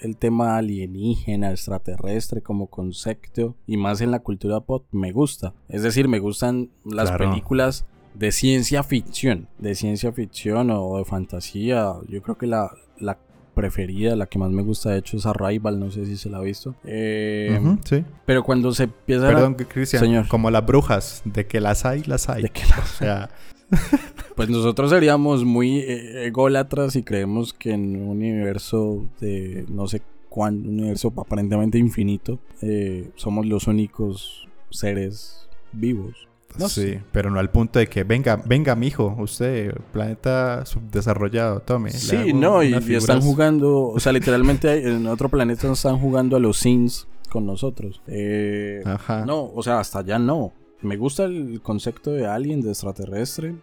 el 0.00 0.18
tema 0.18 0.58
alienígena, 0.58 1.50
extraterrestre 1.50 2.42
como 2.42 2.66
concepto 2.66 3.56
y 3.66 3.78
más 3.78 4.02
en 4.02 4.10
la 4.10 4.18
cultura 4.18 4.60
pop 4.60 4.84
me 4.92 5.12
gusta. 5.12 5.54
Es 5.70 5.82
decir, 5.82 6.06
me 6.06 6.18
gustan 6.18 6.70
las 6.84 7.12
películas 7.12 7.86
de 8.14 8.32
ciencia 8.32 8.82
ficción, 8.82 9.48
de 9.58 9.74
ciencia 9.74 10.12
ficción 10.12 10.70
o 10.70 10.98
de 10.98 11.04
fantasía. 11.04 11.94
Yo 12.08 12.22
creo 12.22 12.38
que 12.38 12.46
la, 12.46 12.70
la 12.98 13.18
preferida, 13.54 14.16
la 14.16 14.26
que 14.26 14.38
más 14.38 14.50
me 14.50 14.62
gusta 14.62 14.90
de 14.90 14.98
hecho 14.98 15.16
es 15.16 15.26
Arrival, 15.26 15.78
no 15.78 15.90
sé 15.90 16.06
si 16.06 16.16
se 16.16 16.28
la 16.28 16.38
ha 16.38 16.42
visto. 16.42 16.74
Eh, 16.84 17.58
sí. 17.84 18.04
Pero 18.26 18.42
cuando 18.42 18.72
se 18.72 18.84
empieza 18.84 19.28
Perdón, 19.28 19.54
Cristian, 19.54 20.02
señor. 20.02 20.28
como 20.28 20.50
las 20.50 20.66
brujas, 20.66 21.22
de 21.24 21.46
que 21.46 21.60
las 21.60 21.84
hay, 21.84 22.02
las 22.04 22.28
hay. 22.28 22.42
De 22.42 22.50
que 22.50 22.62
las... 22.66 22.94
O 22.94 22.96
sea... 22.98 23.30
pues 24.36 24.50
nosotros 24.50 24.90
seríamos 24.90 25.44
muy 25.44 25.78
eh, 25.78 26.26
ególatras 26.26 26.96
y 26.96 27.02
creemos 27.02 27.52
que 27.52 27.72
en 27.72 27.96
un 27.96 28.18
universo 28.18 29.04
de 29.20 29.64
no 29.68 29.88
sé 29.88 30.02
cuánto, 30.28 30.68
un 30.68 30.80
universo 30.80 31.12
aparentemente 31.16 31.78
infinito, 31.78 32.38
eh, 32.60 33.10
somos 33.16 33.46
los 33.46 33.66
únicos 33.66 34.48
seres 34.70 35.48
vivos. 35.72 36.28
No 36.58 36.68
sí, 36.68 36.98
pero 37.12 37.30
no 37.30 37.40
al 37.40 37.50
punto 37.50 37.78
de 37.78 37.86
que 37.86 38.04
venga, 38.04 38.40
venga, 38.44 38.74
mijo, 38.74 39.16
usted, 39.18 39.74
planeta 39.92 40.64
subdesarrollado, 40.66 41.60
tome. 41.60 41.90
Sí, 41.90 42.32
no, 42.32 42.62
y, 42.62 42.74
están 42.94 43.20
jugando, 43.20 43.88
o 43.88 44.00
sea, 44.00 44.12
literalmente 44.12 44.88
en 44.88 45.06
otro 45.06 45.28
planeta 45.28 45.70
están 45.70 45.98
jugando 45.98 46.36
a 46.36 46.40
los 46.40 46.58
Sims 46.58 47.08
con 47.30 47.46
nosotros. 47.46 48.02
Eh, 48.06 48.82
Ajá. 48.84 49.24
No, 49.26 49.50
o 49.52 49.62
sea, 49.62 49.80
hasta 49.80 50.00
allá 50.00 50.18
no. 50.18 50.52
Me 50.82 50.96
gusta 50.96 51.24
el 51.24 51.60
concepto 51.62 52.12
de 52.12 52.26
alien, 52.26 52.60
de 52.60 52.70
extraterrestre, 52.70 53.54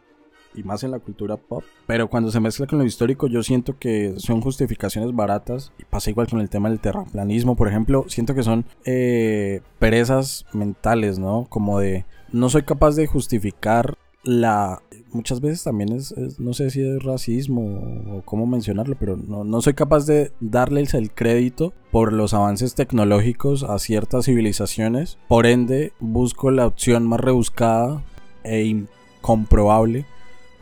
y 0.54 0.64
más 0.64 0.84
en 0.84 0.92
la 0.92 1.00
cultura 1.00 1.38
pop. 1.38 1.64
Pero 1.88 2.10
cuando 2.10 2.32
se 2.32 2.40
mezcla 2.40 2.68
con 2.68 2.80
lo 2.80 2.86
histórico, 2.86 3.28
yo 3.28 3.44
siento 3.44 3.78
que 3.78 4.16
son 4.18 4.42
justificaciones 4.42 5.14
baratas. 5.16 5.72
Y 5.80 5.86
pasa 5.86 6.10
igual 6.10 6.28
con 6.28 6.42
el 6.42 6.50
tema 6.50 6.70
del 6.70 6.80
terraplanismo, 6.80 7.56
por 7.56 7.68
ejemplo. 7.68 8.06
Siento 8.08 8.34
que 8.34 8.44
son 8.44 8.66
eh, 8.86 9.62
perezas 9.80 10.46
mentales, 10.54 11.20
¿no? 11.20 11.46
Como 11.50 11.80
de 11.80 12.06
no 12.32 12.50
soy 12.50 12.64
capaz 12.64 12.96
de 12.96 13.08
justificar 13.08 13.98
la... 14.24 14.82
Muchas 15.12 15.42
veces 15.42 15.64
también 15.64 15.92
es, 15.92 16.16
no 16.40 16.54
sé 16.54 16.70
si 16.70 16.82
es 16.82 17.04
racismo 17.04 18.16
o 18.18 18.22
cómo 18.24 18.46
mencionarlo, 18.48 18.96
pero 18.98 19.18
no, 19.18 19.44
no 19.44 19.62
soy 19.62 19.74
capaz 19.74 20.06
de 20.06 20.32
darles 20.40 20.94
el 20.94 21.12
crédito 21.12 21.74
por 21.92 22.14
los 22.14 22.34
avances 22.34 22.76
tecnológicos 22.76 23.64
a 23.64 23.78
ciertas 23.78 24.26
civilizaciones. 24.26 25.18
Por 25.28 25.46
ende, 25.48 25.92
busco 26.00 26.50
la 26.50 26.66
opción 26.66 27.08
más 27.08 27.20
rebuscada 27.20 28.04
e 28.44 28.64
incomprobable 28.64 30.06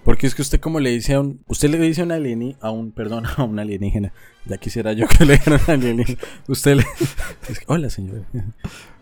porque 0.09 0.25
es 0.25 0.33
que 0.33 0.41
usted 0.41 0.59
como 0.59 0.79
le 0.79 0.89
dice 0.89 1.13
a 1.13 1.19
un... 1.19 1.43
Usted 1.45 1.69
le 1.69 1.77
dice 1.77 2.01
a 2.01 2.05
un 2.05 2.11
alienígena... 2.11 2.57
A 2.61 2.71
un... 2.71 2.91
Perdón, 2.91 3.25
a 3.37 3.43
un 3.43 3.59
alienígena. 3.59 4.11
Ya 4.47 4.57
quisiera 4.57 4.91
yo 4.93 5.05
que 5.07 5.23
le 5.23 5.33
dijera 5.33 5.57
a 5.57 5.59
un 5.65 5.71
alienígena. 5.71 6.19
Usted 6.47 6.77
le... 6.77 6.85
Hola, 7.67 7.91
señor 7.91 8.25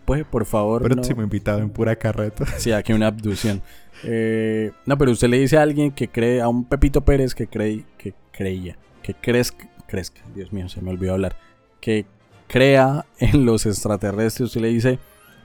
puede 0.04 0.26
por 0.26 0.44
favor. 0.44 0.82
Próximo 0.82 1.22
invitado 1.22 1.60
en 1.60 1.70
pura 1.70 1.96
carreta. 1.96 2.44
Sí, 2.58 2.72
aquí 2.72 2.92
una 2.92 3.06
abducción. 3.06 3.62
Eh, 4.04 4.72
no, 4.84 4.98
pero 4.98 5.12
usted 5.12 5.30
le 5.30 5.38
dice 5.38 5.56
a 5.56 5.62
alguien 5.62 5.92
que 5.92 6.08
cree, 6.08 6.42
a 6.42 6.48
un 6.48 6.66
Pepito 6.66 7.02
Pérez 7.06 7.34
que 7.34 7.46
cree, 7.46 7.86
que 7.96 8.12
creía, 8.30 8.76
que 9.02 9.14
crezca, 9.14 9.66
crezca, 9.86 10.20
Dios 10.34 10.52
mío, 10.52 10.68
se 10.68 10.82
me 10.82 10.90
olvidó 10.90 11.14
hablar, 11.14 11.36
que 11.80 12.04
crea 12.48 13.06
en 13.18 13.46
los 13.46 13.64
extraterrestres, 13.64 14.48
usted 14.48 14.60
le 14.60 14.68
dice, 14.68 14.98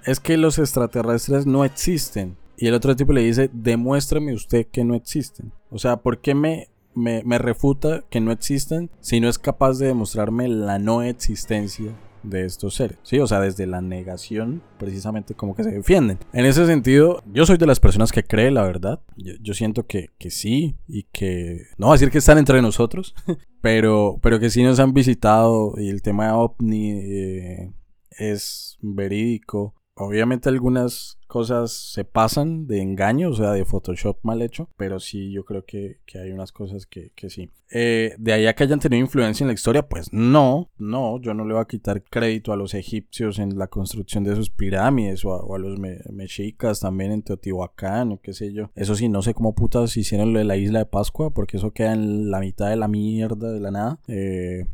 es 0.06 0.20
que 0.20 0.36
los 0.36 0.60
extraterrestres 0.60 1.46
no 1.46 1.64
existen. 1.64 2.36
Y 2.58 2.68
el 2.68 2.74
otro 2.74 2.96
tipo 2.96 3.14
le 3.14 3.22
dice, 3.22 3.50
demuéstrame 3.52 4.34
usted 4.34 4.68
que 4.68 4.84
no 4.84 4.96
existen. 4.96 5.52
O 5.70 5.80
sea, 5.80 5.98
¿por 5.98 6.20
qué 6.20 6.36
me, 6.36 6.70
me, 6.96 7.38
refuta 7.38 8.04
que 8.10 8.20
no 8.20 8.32
existen 8.32 8.90
si 9.00 9.20
no 9.20 9.30
es 9.30 9.40
capaz 9.40 9.80
de 9.80 9.88
demostrarme 9.88 10.48
la 10.48 10.80
no 10.80 11.02
existencia 11.02 11.96
de 12.24 12.46
estos 12.46 12.76
seres, 12.76 12.98
¿sí? 13.04 13.20
O 13.20 13.28
sea, 13.28 13.42
desde 13.42 13.68
la 13.68 13.82
negación, 13.82 14.64
precisamente 14.80 15.34
como 15.34 15.56
que 15.56 15.64
se 15.64 15.72
defienden. 15.72 16.20
En 16.32 16.46
ese 16.46 16.66
sentido, 16.66 17.22
yo 17.32 17.46
soy 17.46 17.58
de 17.58 17.66
las 17.66 17.82
personas 17.82 18.14
que 18.14 18.24
cree 18.24 18.50
la 18.50 18.64
verdad. 18.64 19.02
Yo, 19.18 19.54
siento 19.54 19.86
que, 19.88 20.10
que, 20.18 20.30
sí 20.30 20.78
y 20.88 21.04
que... 21.12 21.64
No 21.78 21.90
a 21.90 21.96
decir 21.96 22.12
que 22.12 22.20
están 22.20 22.38
entre 22.38 22.62
nosotros, 22.62 23.14
pero, 23.62 24.20
pero 24.22 24.40
que 24.40 24.50
sí 24.50 24.64
nos 24.64 24.80
han 24.80 24.94
visitado 24.94 25.74
y 25.78 25.90
el 25.90 26.02
tema 26.02 26.28
de 26.28 26.32
OVNI 26.32 26.92
eh, 26.92 27.74
es 28.12 28.78
verídico. 28.82 29.76
Obviamente 29.96 30.50
algunas 30.50 31.20
cosas 31.34 31.72
se 31.72 32.06
pasan 32.06 32.68
de 32.68 32.80
engaño, 32.80 33.32
o 33.32 33.34
sea, 33.34 33.54
de 33.54 33.66
Photoshop 33.66 34.20
mal 34.22 34.44
hecho, 34.44 34.70
pero 34.78 35.00
sí, 35.00 35.32
yo 35.32 35.44
creo 35.46 35.66
que, 35.66 35.98
hay 36.14 36.32
unas 36.32 36.52
cosas 36.52 36.86
que, 36.86 37.12
sí. 37.28 37.50
Eh, 37.72 38.14
de 38.20 38.34
ahí 38.34 38.46
a 38.46 38.54
que 38.54 38.66
hayan 38.66 38.78
tenido 38.78 39.02
influencia 39.02 39.44
en 39.44 39.48
la 39.48 39.56
historia, 39.56 39.82
pues 39.90 40.14
no, 40.14 40.70
no, 40.78 41.20
yo 41.20 41.34
no 41.34 41.44
le 41.44 41.56
voy 41.56 41.64
a 41.64 41.66
quitar 41.66 42.04
crédito 42.04 42.54
a 42.54 42.56
los 42.56 42.76
egipcios 42.76 43.40
en 43.40 43.58
la 43.58 43.66
construcción 43.66 44.24
de 44.24 44.36
sus 44.36 44.52
pirámides 44.52 45.26
o 45.26 45.56
a, 45.56 45.58
los 45.58 45.80
mexicas 45.80 46.80
también 46.80 47.12
en 47.12 47.24
Teotihuacán 47.24 48.12
o 48.12 48.22
qué 48.22 48.34
sé 48.34 48.54
yo. 48.54 48.70
Eso 48.76 48.94
sí, 48.94 49.10
no 49.10 49.24
sé 49.24 49.34
cómo 49.34 49.56
putas 49.56 49.98
hicieron 49.98 50.34
lo 50.34 50.38
de 50.38 50.46
la 50.46 50.56
isla 50.56 50.78
de 50.78 50.86
Pascua, 50.86 51.34
porque 51.34 51.58
eso 51.58 51.72
queda 51.72 51.94
en 51.94 52.30
la 52.30 52.42
mitad 52.42 52.70
de 52.70 52.76
la 52.76 52.88
mierda 52.88 53.52
de 53.52 53.60
la 53.60 53.72
nada. 53.72 54.00
Eh, 54.08 54.68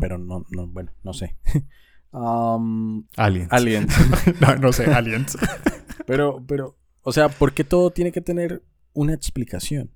pero 0.00 0.16
no, 0.16 0.46
no, 0.52 0.68
bueno, 0.68 0.90
no 1.02 1.12
sé. 1.12 1.36
aliens. 2.12 3.52
Aliens. 3.52 3.94
no, 4.40 4.56
no 4.56 4.72
sé, 4.72 4.86
aliens. 4.86 5.36
pero, 6.06 6.42
pero, 6.46 6.76
o 7.02 7.12
sea, 7.12 7.28
¿por 7.28 7.52
qué 7.52 7.64
todo 7.64 7.90
tiene 7.90 8.12
que 8.12 8.20
tener 8.20 8.62
una 8.92 9.14
explicación? 9.14 9.90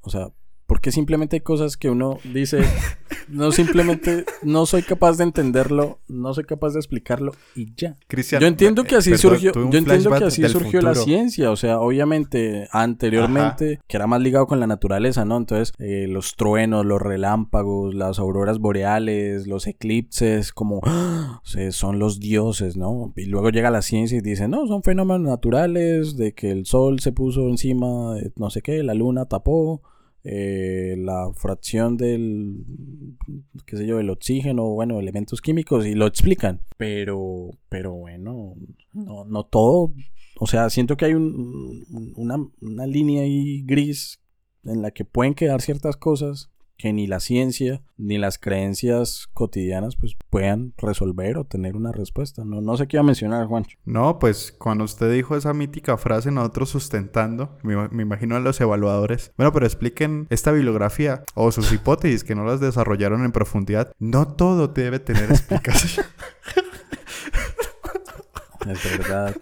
O 0.00 0.10
sea, 0.10 0.32
Porque 0.66 0.92
simplemente 0.92 1.36
hay 1.36 1.40
cosas 1.40 1.76
que 1.76 1.90
uno 1.90 2.18
dice, 2.32 2.60
no 3.28 3.52
simplemente 3.52 4.24
no 4.42 4.66
soy 4.66 4.82
capaz 4.82 5.18
de 5.18 5.24
entenderlo, 5.24 5.98
no 6.08 6.32
soy 6.32 6.44
capaz 6.44 6.72
de 6.72 6.78
explicarlo 6.78 7.32
y 7.54 7.74
ya. 7.74 7.96
Cristian, 8.06 8.40
Yo 8.40 8.46
entiendo 8.46 8.82
eh, 8.82 8.86
que 8.86 8.96
así 8.96 9.10
perdón, 9.10 9.30
surgió, 9.30 9.52
yo 9.52 9.78
entiendo 9.78 10.10
que 10.10 10.24
así 10.24 10.48
surgió 10.48 10.80
la 10.80 10.94
ciencia, 10.94 11.50
o 11.50 11.56
sea, 11.56 11.80
obviamente 11.80 12.68
anteriormente 12.72 13.80
que 13.86 13.96
era 13.96 14.06
más 14.06 14.20
ligado 14.20 14.46
con 14.46 14.60
la 14.60 14.66
naturaleza, 14.66 15.24
¿no? 15.24 15.36
Entonces, 15.36 15.72
eh, 15.78 16.06
los 16.08 16.34
truenos, 16.36 16.86
los 16.86 17.00
relámpagos, 17.00 17.94
las 17.94 18.18
auroras 18.18 18.58
boreales, 18.58 19.46
los 19.46 19.66
eclipses, 19.66 20.52
como 20.52 20.80
¡ah! 20.84 21.40
o 21.42 21.46
sea, 21.46 21.70
son 21.72 21.98
los 21.98 22.20
dioses, 22.20 22.76
¿no? 22.76 23.12
Y 23.16 23.26
luego 23.26 23.50
llega 23.50 23.70
la 23.70 23.82
ciencia 23.82 24.18
y 24.18 24.22
dice, 24.22 24.48
"No, 24.48 24.66
son 24.66 24.82
fenómenos 24.82 25.28
naturales 25.28 26.16
de 26.16 26.32
que 26.32 26.50
el 26.50 26.66
sol 26.66 27.00
se 27.00 27.12
puso 27.12 27.48
encima 27.48 28.14
de 28.14 28.32
no 28.36 28.50
sé 28.50 28.62
qué, 28.62 28.82
la 28.82 28.94
luna 28.94 29.26
tapó 29.26 29.82
eh, 30.24 30.96
la 30.98 31.30
fracción 31.34 31.96
del, 31.96 32.64
qué 33.66 33.76
sé 33.76 33.86
yo, 33.86 33.98
del 33.98 34.10
oxígeno, 34.10 34.64
bueno, 34.70 34.98
elementos 34.98 35.40
químicos 35.40 35.86
y 35.86 35.94
lo 35.94 36.06
explican. 36.06 36.60
Pero, 36.76 37.50
pero 37.68 37.92
bueno, 37.92 38.54
no, 38.92 39.24
no 39.24 39.44
todo. 39.44 39.92
O 40.40 40.46
sea, 40.46 40.70
siento 40.70 40.96
que 40.96 41.04
hay 41.04 41.14
un- 41.14 41.84
un- 41.90 42.12
una, 42.16 42.36
una 42.60 42.86
línea 42.86 43.22
ahí 43.22 43.62
gris 43.64 44.20
en 44.64 44.82
la 44.82 44.90
que 44.90 45.04
pueden 45.04 45.34
quedar 45.34 45.60
ciertas 45.60 45.96
cosas 45.96 46.50
que 46.76 46.92
ni 46.92 47.06
la 47.06 47.20
ciencia 47.20 47.82
ni 47.96 48.18
las 48.18 48.38
creencias 48.38 49.28
cotidianas 49.32 49.94
pues 49.96 50.16
puedan 50.28 50.74
resolver 50.76 51.38
o 51.38 51.44
tener 51.44 51.76
una 51.76 51.92
respuesta. 51.92 52.44
No, 52.44 52.60
no 52.60 52.76
sé 52.76 52.88
qué 52.88 52.96
iba 52.96 53.02
a 53.02 53.06
mencionar, 53.06 53.46
Juancho. 53.46 53.78
No, 53.84 54.18
pues 54.18 54.52
cuando 54.52 54.84
usted 54.84 55.12
dijo 55.12 55.36
esa 55.36 55.54
mítica 55.54 55.96
frase, 55.96 56.30
nosotros 56.32 56.70
sustentando, 56.70 57.56
me, 57.62 57.88
me 57.88 58.02
imagino 58.02 58.34
a 58.36 58.40
los 58.40 58.60
evaluadores. 58.60 59.32
Bueno, 59.36 59.52
pero 59.52 59.66
expliquen 59.66 60.26
esta 60.30 60.50
bibliografía 60.52 61.22
o 61.34 61.52
sus 61.52 61.72
hipótesis 61.72 62.24
que 62.24 62.34
no 62.34 62.44
las 62.44 62.60
desarrollaron 62.60 63.24
en 63.24 63.32
profundidad. 63.32 63.92
No 63.98 64.28
todo 64.34 64.68
debe 64.68 64.98
tener 64.98 65.30
explicación. 65.30 66.04
Es 68.66 68.98
verdad. 68.98 69.36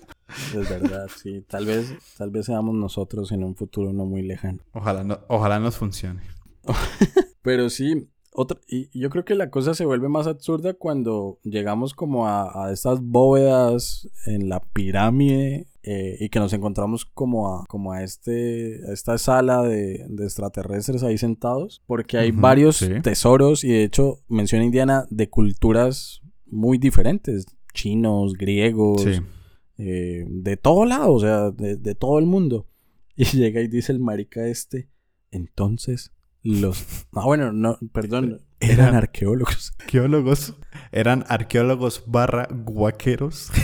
Es 0.55 0.69
verdad, 0.69 1.07
sí. 1.23 1.45
Tal 1.49 1.65
vez, 1.67 1.95
tal 2.19 2.31
vez 2.31 2.47
seamos 2.47 2.75
nosotros 2.75 3.31
en 3.33 3.45
un 3.45 3.55
futuro 3.55 3.93
no 3.93 4.05
muy 4.05 4.23
lejano. 4.23 4.59
ojalá, 4.73 5.05
no- 5.05 5.21
ojalá 5.29 5.61
nos 5.61 5.77
funcione. 5.77 6.21
Pero 7.43 7.71
sí, 7.71 8.09
otra, 8.33 8.59
y 8.67 8.89
yo 8.99 9.11
creo 9.11 9.25
que 9.25 9.35
la 9.35 9.51
cosa 9.51 9.75
se 9.75 9.85
vuelve 9.85 10.09
más 10.09 10.27
absurda 10.27 10.75
cuando 10.75 11.39
llegamos 11.43 11.93
como 11.95 12.27
a, 12.27 12.67
a 12.67 12.73
estas 12.73 13.01
bóvedas 13.03 14.09
en 14.27 14.49
la 14.49 14.61
pirámide 14.61 15.67
eh, 15.83 16.17
y 16.21 16.29
que 16.29 16.39
nos 16.39 16.53
encontramos 16.53 17.05
como 17.05 17.55
a, 17.55 17.67
como 17.67 17.93
a, 17.93 18.03
este, 18.05 18.81
a 18.89 18.93
esta 18.93 19.19
sala 19.19 19.63
de, 19.63 20.07
de 20.09 20.25
extraterrestres 20.25 21.03
ahí 21.03 21.19
sentados, 21.19 21.83
porque 21.87 22.17
hay 22.19 22.31
varios 22.31 22.77
sí. 22.77 23.01
tesoros 23.03 23.65
y 23.65 23.69
de 23.69 23.85
hecho 23.85 24.21
menciona 24.29 24.65
Indiana 24.65 25.07
de 25.11 25.29
culturas 25.29 26.23
muy 26.47 26.79
diferentes, 26.79 27.47
chinos, 27.75 28.35
griegos, 28.35 29.03
Sí. 29.03 29.21
eh, 29.79 30.25
de 30.29 30.57
todo 30.57 30.85
lado, 30.85 31.13
o 31.13 31.21
sea, 31.21 31.51
de, 31.51 31.77
de 31.77 31.95
todo 31.95 32.19
el 32.19 32.27
mundo. 32.27 32.67
Y 33.17 33.25
llega 33.25 33.61
y 33.61 33.69
dice 33.69 33.93
el 33.93 33.99
marica 34.01 34.47
este, 34.47 34.89
entonces 35.31 36.13
los... 36.43 36.85
Ah, 37.15 37.25
bueno, 37.25 37.53
no, 37.53 37.79
perdón, 37.93 38.41
eran 38.61 38.79
Eran- 38.81 38.95
arqueólogos. 38.97 39.73
Arqueólogos. 39.81 40.55
Eran 40.93 41.25
arqueólogos 41.29 42.05
barra 42.07 42.49
guaqueros. 42.51 43.51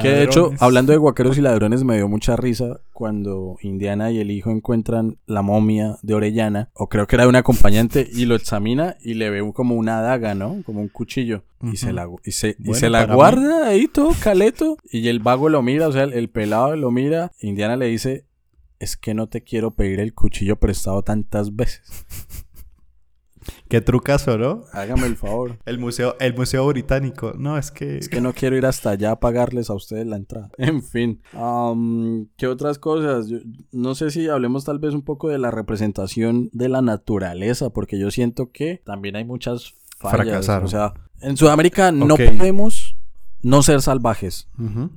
Que 0.00 0.08
de 0.08 0.24
hecho, 0.24 0.52
hablando 0.60 0.92
de 0.92 0.98
guaqueros 0.98 1.38
y 1.38 1.40
ladrones, 1.40 1.82
me 1.84 1.96
dio 1.96 2.06
mucha 2.08 2.36
risa 2.36 2.80
cuando 2.92 3.56
Indiana 3.62 4.10
y 4.10 4.18
el 4.20 4.30
hijo 4.30 4.50
encuentran 4.50 5.16
la 5.26 5.42
momia 5.42 5.96
de 6.02 6.14
Orellana, 6.14 6.68
o 6.74 6.88
creo 6.88 7.06
que 7.06 7.16
era 7.16 7.24
de 7.24 7.30
un 7.30 7.36
acompañante, 7.36 8.06
y 8.12 8.26
lo 8.26 8.34
examina 8.36 8.96
y 9.00 9.14
le 9.14 9.30
ve 9.30 9.52
como 9.54 9.74
una 9.76 10.00
daga, 10.02 10.34
¿no? 10.34 10.62
Como 10.66 10.80
un 10.80 10.88
cuchillo. 10.88 11.44
Y 11.62 11.76
se 11.78 11.92
la, 11.92 12.08
y 12.24 12.32
se, 12.32 12.56
y 12.62 12.74
se 12.74 12.90
la 12.90 13.06
mí- 13.06 13.14
guarda 13.14 13.68
ahí 13.68 13.88
todo 13.88 14.10
caleto. 14.22 14.76
Y 14.90 15.08
el 15.08 15.18
vago 15.20 15.48
lo 15.48 15.62
mira, 15.62 15.88
o 15.88 15.92
sea, 15.92 16.02
el, 16.04 16.12
el 16.12 16.28
pelado 16.28 16.76
lo 16.76 16.90
mira. 16.90 17.32
Indiana 17.40 17.76
le 17.76 17.86
dice, 17.86 18.26
es 18.84 18.96
que 18.96 19.14
no 19.14 19.26
te 19.28 19.42
quiero 19.42 19.72
pedir 19.72 19.98
el 19.98 20.14
cuchillo 20.14 20.56
prestado 20.56 21.02
tantas 21.02 21.56
veces. 21.56 21.82
Qué 23.68 23.82
trucazo, 23.82 24.38
¿no? 24.38 24.64
Hágame 24.72 25.06
el 25.06 25.16
favor. 25.16 25.58
El 25.66 25.78
museo, 25.78 26.16
el 26.18 26.34
museo 26.34 26.66
británico. 26.66 27.34
No, 27.36 27.58
es 27.58 27.70
que... 27.70 27.98
Es 27.98 28.08
que 28.08 28.22
no 28.22 28.32
quiero 28.32 28.56
ir 28.56 28.64
hasta 28.64 28.90
allá 28.90 29.10
a 29.12 29.20
pagarles 29.20 29.68
a 29.68 29.74
ustedes 29.74 30.06
la 30.06 30.16
entrada. 30.16 30.50
En 30.58 30.82
fin. 30.82 31.20
am, 31.34 32.28
¿Qué 32.38 32.46
otras 32.46 32.78
cosas? 32.78 33.28
Yo- 33.28 33.38
no 33.72 33.94
sé 33.94 34.10
si 34.10 34.28
hablemos 34.28 34.64
tal 34.64 34.78
vez 34.78 34.94
un 34.94 35.02
poco 35.02 35.28
de 35.28 35.38
la 35.38 35.50
representación 35.50 36.48
de 36.52 36.68
la 36.70 36.80
naturaleza, 36.80 37.68
porque 37.70 37.98
yo 37.98 38.10
siento 38.10 38.50
que 38.50 38.80
también 38.84 39.16
hay 39.16 39.24
muchas 39.24 39.74
fallas. 39.98 40.16
Fracasaron. 40.26 40.64
O 40.64 40.68
sea, 40.68 40.94
en 41.20 41.36
Sudamérica 41.36 41.92
no 41.92 42.16
podemos 42.16 42.93
no 43.44 43.62
ser 43.62 43.82
salvajes. 43.82 44.48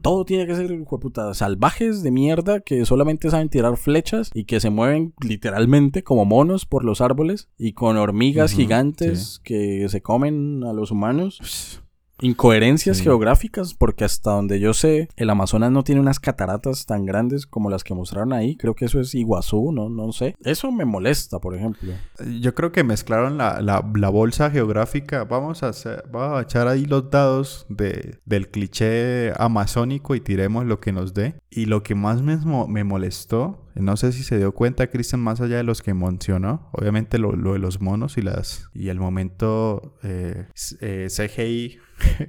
Todo 0.02 0.26
tiene 0.26 0.48
que 0.48 0.56
ser, 0.56 0.72
hijueputa, 0.72 1.34
salvajes 1.34 2.02
de 2.02 2.12
mierda 2.12 2.62
que 2.62 2.86
solamente 2.86 3.30
saben 3.30 3.50
tirar 3.50 3.78
flechas 3.78 4.32
y 4.34 4.46
que 4.46 4.60
se 4.60 4.70
mueven 4.70 5.14
literalmente 5.22 6.04
como 6.04 6.26
monos 6.26 6.66
por 6.66 6.84
los 6.84 7.02
árboles 7.02 7.50
y 7.58 7.74
con 7.74 7.98
hormigas 7.98 8.54
gigantes 8.54 9.40
que 9.44 9.88
se 9.90 10.02
comen 10.02 10.64
a 10.64 10.74
los 10.74 10.92
humanos. 10.92 11.82
Incoherencias 12.22 12.98
Sí. 12.98 13.04
geográficas, 13.04 13.74
porque 13.74 14.04
hasta 14.06 14.32
donde 14.32 14.60
yo 14.60 14.74
sé, 14.74 15.08
el 15.16 15.30
Amazonas 15.30 15.72
no 15.72 15.84
tiene 15.84 16.02
unas 16.02 16.20
cataratas 16.20 16.86
tan 16.86 17.06
grandes 17.06 17.46
como 17.46 17.70
las 17.70 17.84
que 17.84 17.94
mostraron 17.94 18.34
ahí. 18.34 18.58
Creo 18.58 18.76
que 18.76 18.86
eso 18.86 19.00
es 19.00 19.14
Iguazú, 19.16 19.72
no, 19.72 19.90
no 19.90 20.12
sé. 20.12 20.36
Eso 20.44 20.72
me 20.72 20.86
molesta, 20.86 21.40
por 21.40 21.56
ejemplo. 21.56 21.92
Yo 22.40 22.56
creo 22.56 22.72
que 22.72 22.84
mezclaron 22.84 23.38
la, 23.38 23.62
la- 23.62 23.86
la 23.96 24.10
bolsa 24.10 24.50
geográfica. 24.50 25.24
Vamos 25.26 25.64
a, 25.64 25.70
hacer- 25.70 26.04
vamos 26.12 26.40
a 26.40 26.42
echar 26.44 26.68
ahí 26.68 26.86
los 26.86 27.10
dados 27.10 27.66
de, 27.70 28.18
del 28.26 28.50
cliché 28.50 29.32
amazónico 29.38 30.16
y 30.16 30.20
tiremos 30.22 30.66
lo 30.66 30.80
que 30.80 30.92
nos 30.92 31.14
dé. 31.14 31.36
Y 31.58 31.66
lo 31.66 31.82
que 31.82 31.96
más 31.96 32.22
me, 32.22 32.38
me 32.68 32.84
molestó, 32.84 33.66
no 33.74 33.98
sé 33.98 34.12
si 34.12 34.22
se 34.22 34.38
dio 34.38 34.52
cuenta, 34.52 34.92
Cristian, 34.92 35.22
más 35.22 35.42
allá 35.42 35.58
de 35.58 35.64
los 35.64 35.82
que 35.82 35.96
mencionó, 35.96 36.70
obviamente 36.72 37.18
lo, 37.18 37.36
lo 37.36 37.54
de 37.54 37.58
los 37.58 37.82
monos 37.82 38.20
y 38.20 38.22
las 38.22 38.70
y 38.76 38.90
el 38.90 39.00
momento 39.00 39.98
eh, 40.04 40.46
eh, 40.82 41.08
CGI 41.10 41.80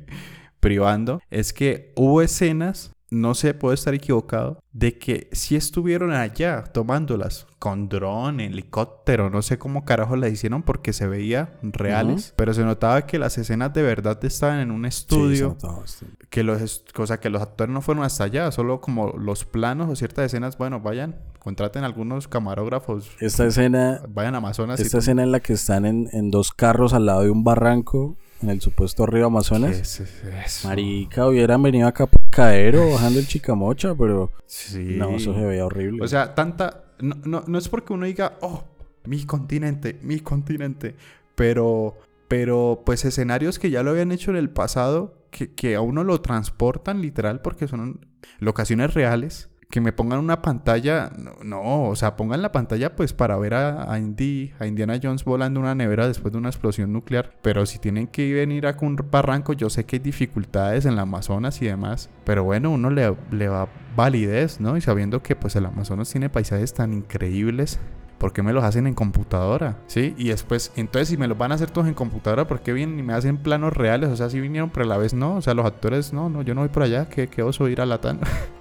privando, 0.60 1.20
es 1.28 1.52
que 1.52 1.92
hubo 1.94 2.22
escenas 2.22 2.96
no 3.10 3.34
sé, 3.34 3.54
puedo 3.54 3.72
estar 3.72 3.94
equivocado, 3.94 4.62
de 4.72 4.98
que 4.98 5.28
sí 5.32 5.56
estuvieron 5.56 6.12
allá 6.12 6.62
tomándolas 6.64 7.46
con 7.58 7.88
dron, 7.88 8.38
helicóptero, 8.40 9.30
no 9.30 9.42
sé 9.42 9.58
cómo 9.58 9.84
carajo 9.84 10.14
las 10.16 10.30
hicieron 10.30 10.62
porque 10.62 10.92
se 10.92 11.06
veía 11.06 11.54
reales, 11.62 12.34
pero 12.36 12.52
se 12.54 12.64
notaba 12.64 13.06
que 13.06 13.18
las 13.18 13.38
escenas 13.38 13.72
de 13.72 13.82
verdad 13.82 14.22
estaban 14.24 14.60
en 14.60 14.70
un 14.70 14.82
Sí, 14.84 14.88
estudio, 14.88 15.48
notaba 15.48 15.82
que 16.30 16.42
los 16.42 16.84
cosa 16.94 17.18
que 17.18 17.30
los 17.30 17.40
actores 17.42 17.72
no 17.72 17.80
fueron 17.80 18.04
hasta 18.04 18.24
allá, 18.24 18.50
solo 18.52 18.80
como 18.80 19.12
los 19.16 19.44
planos 19.44 19.88
o 19.90 19.96
ciertas 19.96 20.26
escenas, 20.26 20.58
bueno, 20.58 20.80
vayan, 20.80 21.16
contraten 21.38 21.84
algunos 21.84 22.28
camarógrafos, 22.28 23.10
Esta 23.20 23.46
escena, 23.46 24.02
vayan 24.08 24.34
a 24.34 24.38
Amazonas 24.38 24.78
y 24.80 24.82
esta 24.82 24.98
escena 24.98 25.22
en 25.22 25.32
la 25.32 25.40
que 25.40 25.54
están 25.54 25.86
en, 25.86 26.08
en 26.12 26.30
dos 26.30 26.52
carros 26.52 26.92
al 26.92 27.06
lado 27.06 27.22
de 27.22 27.30
un 27.30 27.42
barranco 27.42 28.16
en 28.40 28.50
el 28.50 28.60
supuesto 28.60 29.04
río 29.06 29.22
¿Qué 29.22 29.26
Amazonas. 29.26 29.76
es 29.76 30.00
eso? 30.00 30.68
Marica, 30.68 31.26
hubieran 31.26 31.60
venido 31.62 31.88
acá 31.88 32.06
por 32.30 32.36
Caero 32.36 32.90
bajando 32.90 33.18
el 33.18 33.26
Chicamocha, 33.26 33.94
pero 33.94 34.32
Sí. 34.46 34.96
no, 34.96 35.10
eso 35.16 35.34
se 35.34 35.40
veía 35.44 35.66
horrible. 35.66 36.02
O 36.02 36.08
sea, 36.08 36.34
tanta. 36.34 36.84
No, 37.00 37.16
no, 37.24 37.44
no 37.46 37.58
es 37.58 37.68
porque 37.68 37.92
uno 37.92 38.06
diga, 38.06 38.38
oh, 38.40 38.64
mi 39.04 39.24
continente, 39.24 39.98
mi 40.02 40.20
continente. 40.20 40.94
Pero. 41.34 41.96
Pero, 42.28 42.82
pues, 42.84 43.06
escenarios 43.06 43.58
que 43.58 43.70
ya 43.70 43.82
lo 43.82 43.90
habían 43.90 44.12
hecho 44.12 44.30
en 44.30 44.36
el 44.36 44.50
pasado, 44.50 45.24
que, 45.30 45.54
que 45.54 45.76
a 45.76 45.80
uno 45.80 46.04
lo 46.04 46.20
transportan 46.20 47.00
literal 47.00 47.40
porque 47.40 47.66
son 47.68 48.06
locaciones 48.38 48.92
reales. 48.92 49.48
Que 49.70 49.82
me 49.82 49.92
pongan 49.92 50.18
una 50.18 50.40
pantalla. 50.40 51.10
No, 51.18 51.32
no, 51.44 51.88
o 51.88 51.96
sea, 51.96 52.16
pongan 52.16 52.40
la 52.40 52.52
pantalla 52.52 52.96
pues 52.96 53.12
para 53.12 53.36
ver 53.36 53.52
a, 53.52 53.82
a 53.82 53.94
a 53.94 53.98
Indiana 53.98 54.98
Jones 55.02 55.24
volando 55.24 55.60
una 55.60 55.74
nevera 55.74 56.08
después 56.08 56.32
de 56.32 56.38
una 56.38 56.48
explosión 56.48 56.90
nuclear. 56.92 57.32
Pero 57.42 57.66
si 57.66 57.78
tienen 57.78 58.06
que 58.06 58.32
venir 58.32 58.66
a 58.66 58.74
un 58.80 58.96
barranco, 59.10 59.52
yo 59.52 59.68
sé 59.68 59.84
que 59.84 59.96
hay 59.96 60.00
dificultades 60.00 60.86
en 60.86 60.96
la 60.96 61.02
Amazonas 61.02 61.60
y 61.60 61.66
demás. 61.66 62.08
Pero 62.24 62.44
bueno, 62.44 62.70
uno 62.70 62.88
le, 62.88 63.14
le 63.30 63.48
va 63.48 63.68
validez, 63.94 64.58
¿no? 64.58 64.76
Y 64.76 64.80
sabiendo 64.80 65.22
que 65.22 65.36
pues 65.36 65.54
el 65.56 65.66
Amazonas 65.66 66.10
tiene 66.10 66.30
paisajes 66.30 66.72
tan 66.72 66.94
increíbles. 66.94 67.78
¿Por 68.18 68.32
qué 68.32 68.42
me 68.42 68.52
los 68.52 68.64
hacen 68.64 68.86
en 68.86 68.94
computadora? 68.94 69.76
¿Sí? 69.86 70.14
Y 70.18 70.28
después, 70.28 70.72
entonces, 70.74 71.08
si 71.08 71.16
me 71.16 71.28
los 71.28 71.38
van 71.38 71.52
a 71.52 71.54
hacer 71.54 71.70
todos 71.70 71.86
en 71.86 71.94
computadora, 71.94 72.48
¿por 72.48 72.60
qué 72.60 72.72
vienen 72.72 72.98
y 72.98 73.02
me 73.02 73.12
hacen 73.12 73.36
planos 73.36 73.72
reales? 73.74 74.10
O 74.10 74.16
sea, 74.16 74.28
si 74.28 74.40
vinieron, 74.40 74.70
pero 74.70 74.86
a 74.86 74.88
la 74.88 74.98
vez 74.98 75.14
no. 75.14 75.36
O 75.36 75.42
sea, 75.42 75.54
los 75.54 75.64
actores, 75.64 76.12
no, 76.12 76.28
no, 76.28 76.42
yo 76.42 76.54
no 76.54 76.62
voy 76.62 76.70
por 76.70 76.82
allá. 76.82 77.08
¿Qué, 77.08 77.28
qué 77.28 77.42
oso 77.42 77.68
ir 77.68 77.80
a 77.80 77.86
Latam? 77.86 78.18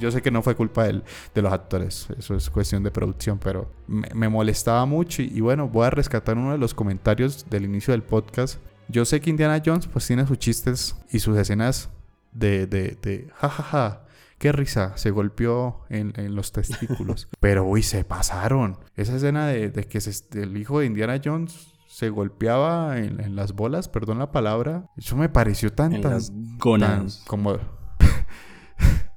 Yo 0.00 0.10
sé 0.10 0.22
que 0.22 0.30
no 0.30 0.42
fue 0.42 0.54
culpa 0.54 0.84
del- 0.84 1.02
de 1.34 1.42
los 1.42 1.52
actores, 1.52 2.08
eso 2.18 2.34
es 2.34 2.48
cuestión 2.50 2.82
de 2.82 2.90
producción, 2.90 3.38
pero 3.38 3.70
me, 3.86 4.08
me 4.14 4.28
molestaba 4.28 4.84
mucho 4.86 5.22
y, 5.22 5.26
y 5.34 5.40
bueno, 5.40 5.68
voy 5.68 5.86
a 5.86 5.90
rescatar 5.90 6.36
uno 6.36 6.52
de 6.52 6.58
los 6.58 6.74
comentarios 6.74 7.46
del 7.50 7.64
inicio 7.64 7.92
del 7.92 8.02
podcast. 8.02 8.58
Yo 8.88 9.04
sé 9.04 9.20
que 9.20 9.30
Indiana 9.30 9.62
Jones 9.64 9.86
pues 9.86 10.06
tiene 10.06 10.26
sus 10.26 10.38
chistes 10.38 10.96
y 11.10 11.18
sus 11.18 11.36
escenas 11.36 11.90
de, 12.32 12.66
de, 12.66 12.96
de 13.02 13.28
jajaja, 13.36 14.04
qué 14.38 14.52
risa, 14.52 14.96
se 14.96 15.10
golpeó 15.10 15.80
en, 15.90 16.12
en 16.16 16.34
los 16.34 16.52
testículos. 16.52 17.28
Pero, 17.40 17.64
uy, 17.64 17.82
se 17.82 18.04
pasaron. 18.04 18.78
Esa 18.96 19.16
escena 19.16 19.46
de, 19.48 19.70
de 19.70 19.84
que 19.84 20.00
se- 20.00 20.40
el 20.40 20.56
hijo 20.56 20.78
de 20.80 20.86
Indiana 20.86 21.20
Jones 21.22 21.74
se 21.88 22.10
golpeaba 22.10 22.98
en, 22.98 23.20
en 23.20 23.34
las 23.34 23.52
bolas, 23.52 23.88
perdón 23.88 24.18
la 24.20 24.30
palabra. 24.30 24.84
Eso 24.96 25.16
me 25.16 25.28
pareció 25.28 25.72
tan, 25.72 25.92
En 25.94 26.00
tan, 26.02 26.12
las 26.12 26.30
tan 26.78 27.08
como... 27.26 27.56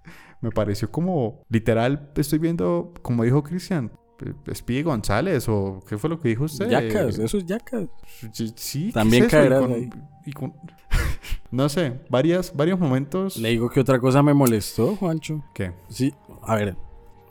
me 0.42 0.52
pareció 0.52 0.92
como, 0.92 1.42
literal, 1.50 2.12
estoy 2.16 2.39
viendo, 2.39 2.94
como 3.02 3.24
dijo 3.24 3.44
Cristian, 3.44 3.92
eh, 4.26 4.54
Speedy 4.56 4.84
González 4.84 5.48
o 5.50 5.80
qué 5.88 5.98
fue 5.98 6.10
lo 6.10 6.20
que 6.20 6.30
dijo 6.30 6.44
usted. 6.46 6.70
Yacas, 6.70 7.18
eso 7.20 7.38
es 7.38 7.46
yacas. 7.46 7.88
Sí, 8.34 8.52
sí, 8.56 8.86
¿qué 8.88 8.94
También 8.94 9.24
es 9.26 9.28
eso? 9.34 9.38
Y 9.38 9.39
caerás 9.42 9.62
con- 9.62 9.74
ahí. 9.74 9.89
y 10.26 10.32
con- 10.34 10.54
no 11.52 11.70
sé, 11.70 12.00
varias, 12.10 12.56
varios 12.56 12.80
momentos. 12.80 13.38
Le 13.38 13.50
digo 13.50 13.70
que 13.70 13.80
otra 13.80 14.00
cosa 14.00 14.22
me 14.24 14.34
molestó, 14.34 14.96
Juancho. 14.96 15.44
¿Qué? 15.54 15.74
Sí, 15.89 16.14
a 16.44 16.56
ver, 16.56 16.76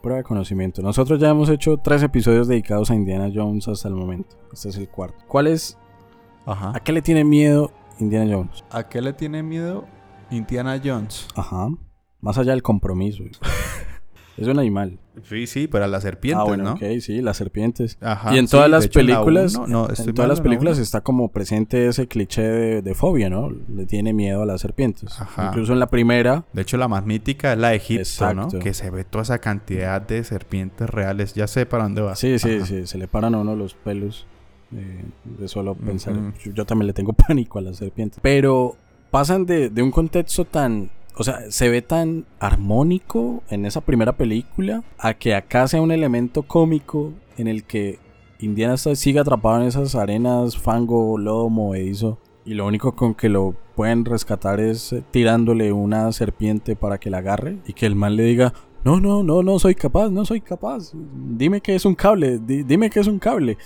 prueba 0.03 0.19
de 0.19 0.25
conocimiento. 0.25 0.83
Nosotros 0.83 1.21
ya 1.21 1.31
hemos 1.31 1.49
hecho 1.51 1.77
tres 1.79 2.03
episodios 2.03 2.49
dedicados 2.49 2.91
a 2.91 2.95
Indiana 2.95 3.31
Jones 3.33 3.69
hasta 3.69 3.89
el 3.89 3.95
momento. 3.95 4.37
Este 4.53 4.69
es 4.71 4.77
el 4.77 4.89
cuarto. 4.89 5.25
¿Cuál 5.29 5.47
es? 5.49 5.77
Ajá. 6.47 6.73
¿A 6.75 6.81
qué 6.81 6.93
le 6.93 7.03
tiene 7.03 7.23
miedo 7.25 7.71
Indiana 7.99 8.35
Jones? 8.35 8.65
¿A 8.71 8.89
qué 8.89 9.01
le 9.03 9.13
tiene 9.13 9.43
miedo 9.43 9.85
Indiana 10.31 10.81
Jones? 10.83 11.29
Ajá. 11.37 11.69
Más 12.21 12.39
allá 12.39 12.53
del 12.53 12.63
compromiso. 12.63 13.25
es 14.37 14.47
un 14.47 14.59
animal. 14.59 14.99
Sí, 15.25 15.47
sí, 15.47 15.67
pero 15.69 15.85
a 15.85 15.89
las 15.89 16.03
serpientes, 16.03 16.41
ah, 16.41 16.45
bueno, 16.45 16.65
¿no? 16.65 16.73
ok, 16.73 16.83
sí, 17.01 17.21
las 17.21 17.37
serpientes. 17.37 17.99
Ajá. 18.01 18.35
y 18.35 18.39
en 18.39 18.47
todas 18.49 18.71
las 18.71 18.87
hecho, 18.87 19.01
en 19.01 19.09
la 19.09 19.15
películas, 19.17 19.55
uno- 19.57 19.67
no, 19.67 19.89
en 19.91 20.15
todas 20.15 20.29
las 20.29 20.39
la 20.39 20.43
películas 20.45 20.79
está 20.79 21.03
como 21.03 21.29
presente 21.29 21.87
ese 21.89 22.07
cliché 22.09 22.41
de, 22.43 22.83
de 22.83 22.95
fobia, 22.95 23.29
¿no? 23.29 23.51
Le 23.51 23.85
tiene 23.85 24.15
miedo 24.15 24.43
a 24.43 24.47
las 24.47 24.63
serpientes. 24.63 25.21
Ajá. 25.21 25.49
Incluso 25.49 25.75
en 25.75 25.79
la 25.79 25.91
primera, 25.91 26.45
De 26.55 26.63
hecho, 26.63 26.79
la 26.79 26.89
más 26.89 27.05
mítica 27.05 27.53
es 27.53 27.59
la 27.59 27.69
de 27.71 27.77
Egipto, 27.77 28.33
¿no? 28.35 28.49
Que 28.49 28.73
se 28.73 28.89
ve 28.91 29.05
toda 29.05 29.23
esa 29.23 29.39
cantidad 29.41 30.01
de 30.01 30.25
serpientes 30.25 30.89
reales. 30.89 31.35
Ya 31.35 31.47
sé 31.47 31.67
para 31.67 31.83
dónde 31.83 32.01
va. 32.01 32.17
sí, 32.17 32.39
sí, 32.39 32.57
Ajá. 32.57 32.67
sí, 32.67 32.87
se 32.87 32.97
le 32.97 33.09
paran 33.09 33.35
a 33.35 33.39
uno 33.41 33.55
los 33.57 33.75
pelos 33.75 34.27
eh, 34.75 35.05
de 35.25 35.49
solo 35.49 35.75
pensar. 35.75 36.15
Yo 36.55 36.65
también 36.65 36.87
le 36.87 36.93
tengo 36.95 37.13
pánico 37.29 37.59
a 37.59 37.63
las 37.63 37.77
serpientes. 37.77 38.21
Pero 38.23 38.75
pasan 39.11 39.45
de, 39.45 39.69
de 39.69 39.83
un 39.83 39.91
contexto 39.91 40.47
tan, 40.47 40.89
o 41.17 41.25
sea, 41.25 41.51
se 41.51 41.69
ve 41.69 41.83
tan 41.83 42.27
armónico 42.39 43.43
en 43.51 43.67
esa 43.67 43.81
primera 43.81 44.13
película 44.17 44.83
a 44.99 45.15
que 45.15 45.35
acá 45.35 45.67
sea 45.69 45.83
un 45.83 45.91
elemento 45.93 46.43
cómico 46.43 47.13
en 47.37 47.49
el 47.49 47.65
que 47.65 47.99
Indiana 48.39 48.77
sigue 48.77 49.19
atrapado 49.21 49.61
en 49.61 49.69
esas 49.69 49.95
arenas, 49.95 50.57
fango, 50.57 51.19
lodo 51.19 51.49
movedizo. 51.51 52.19
Y 52.45 52.55
lo 52.55 52.67
único 52.67 52.97
con 52.97 53.15
que 53.15 53.29
lo 53.29 53.55
pueden 53.77 54.05
rescatar 54.05 54.61
es 54.61 54.93
eh, 54.95 55.03
tirándole 55.11 55.73
una 55.73 56.11
serpiente 56.13 56.75
para 56.75 56.99
que 56.99 57.11
la 57.11 57.19
agarre 57.19 57.59
y 57.67 57.75
que 57.75 57.85
el 57.87 57.95
man 57.95 58.17
le 58.17 58.23
diga, 58.25 58.55
no, 58.83 58.99
no, 58.99 59.23
no, 59.23 59.43
no 59.43 59.59
soy 59.59 59.75
capaz, 59.75 60.09
no 60.09 60.25
soy 60.25 60.41
capaz. 60.41 60.93
Dime 60.95 61.61
que 61.61 61.75
es 61.75 61.85
un 61.85 61.95
cable, 61.95 62.39
di- 62.39 62.63
dime 62.63 62.89
que 62.89 63.01
es 63.01 63.07
un 63.07 63.19
cable. 63.19 63.59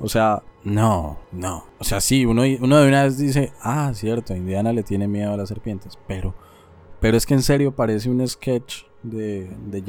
O 0.00 0.08
sea, 0.08 0.42
no, 0.64 1.18
no. 1.32 1.64
O 1.78 1.84
sea, 1.84 2.00
sí, 2.00 2.24
uno, 2.24 2.42
uno 2.60 2.78
de 2.78 2.88
una 2.88 3.04
vez 3.04 3.18
dice, 3.18 3.52
ah, 3.62 3.92
cierto, 3.94 4.34
Indiana 4.34 4.72
le 4.72 4.82
tiene 4.82 5.06
miedo 5.06 5.32
a 5.34 5.36
las 5.36 5.50
serpientes. 5.50 5.98
Pero, 6.08 6.34
pero 7.04 7.18
es 7.18 7.26
que 7.26 7.34
en 7.34 7.42
serio 7.42 7.76
parece 7.76 8.08
un 8.08 8.26
sketch 8.26 8.84
de, 9.02 9.46
de. 9.66 9.82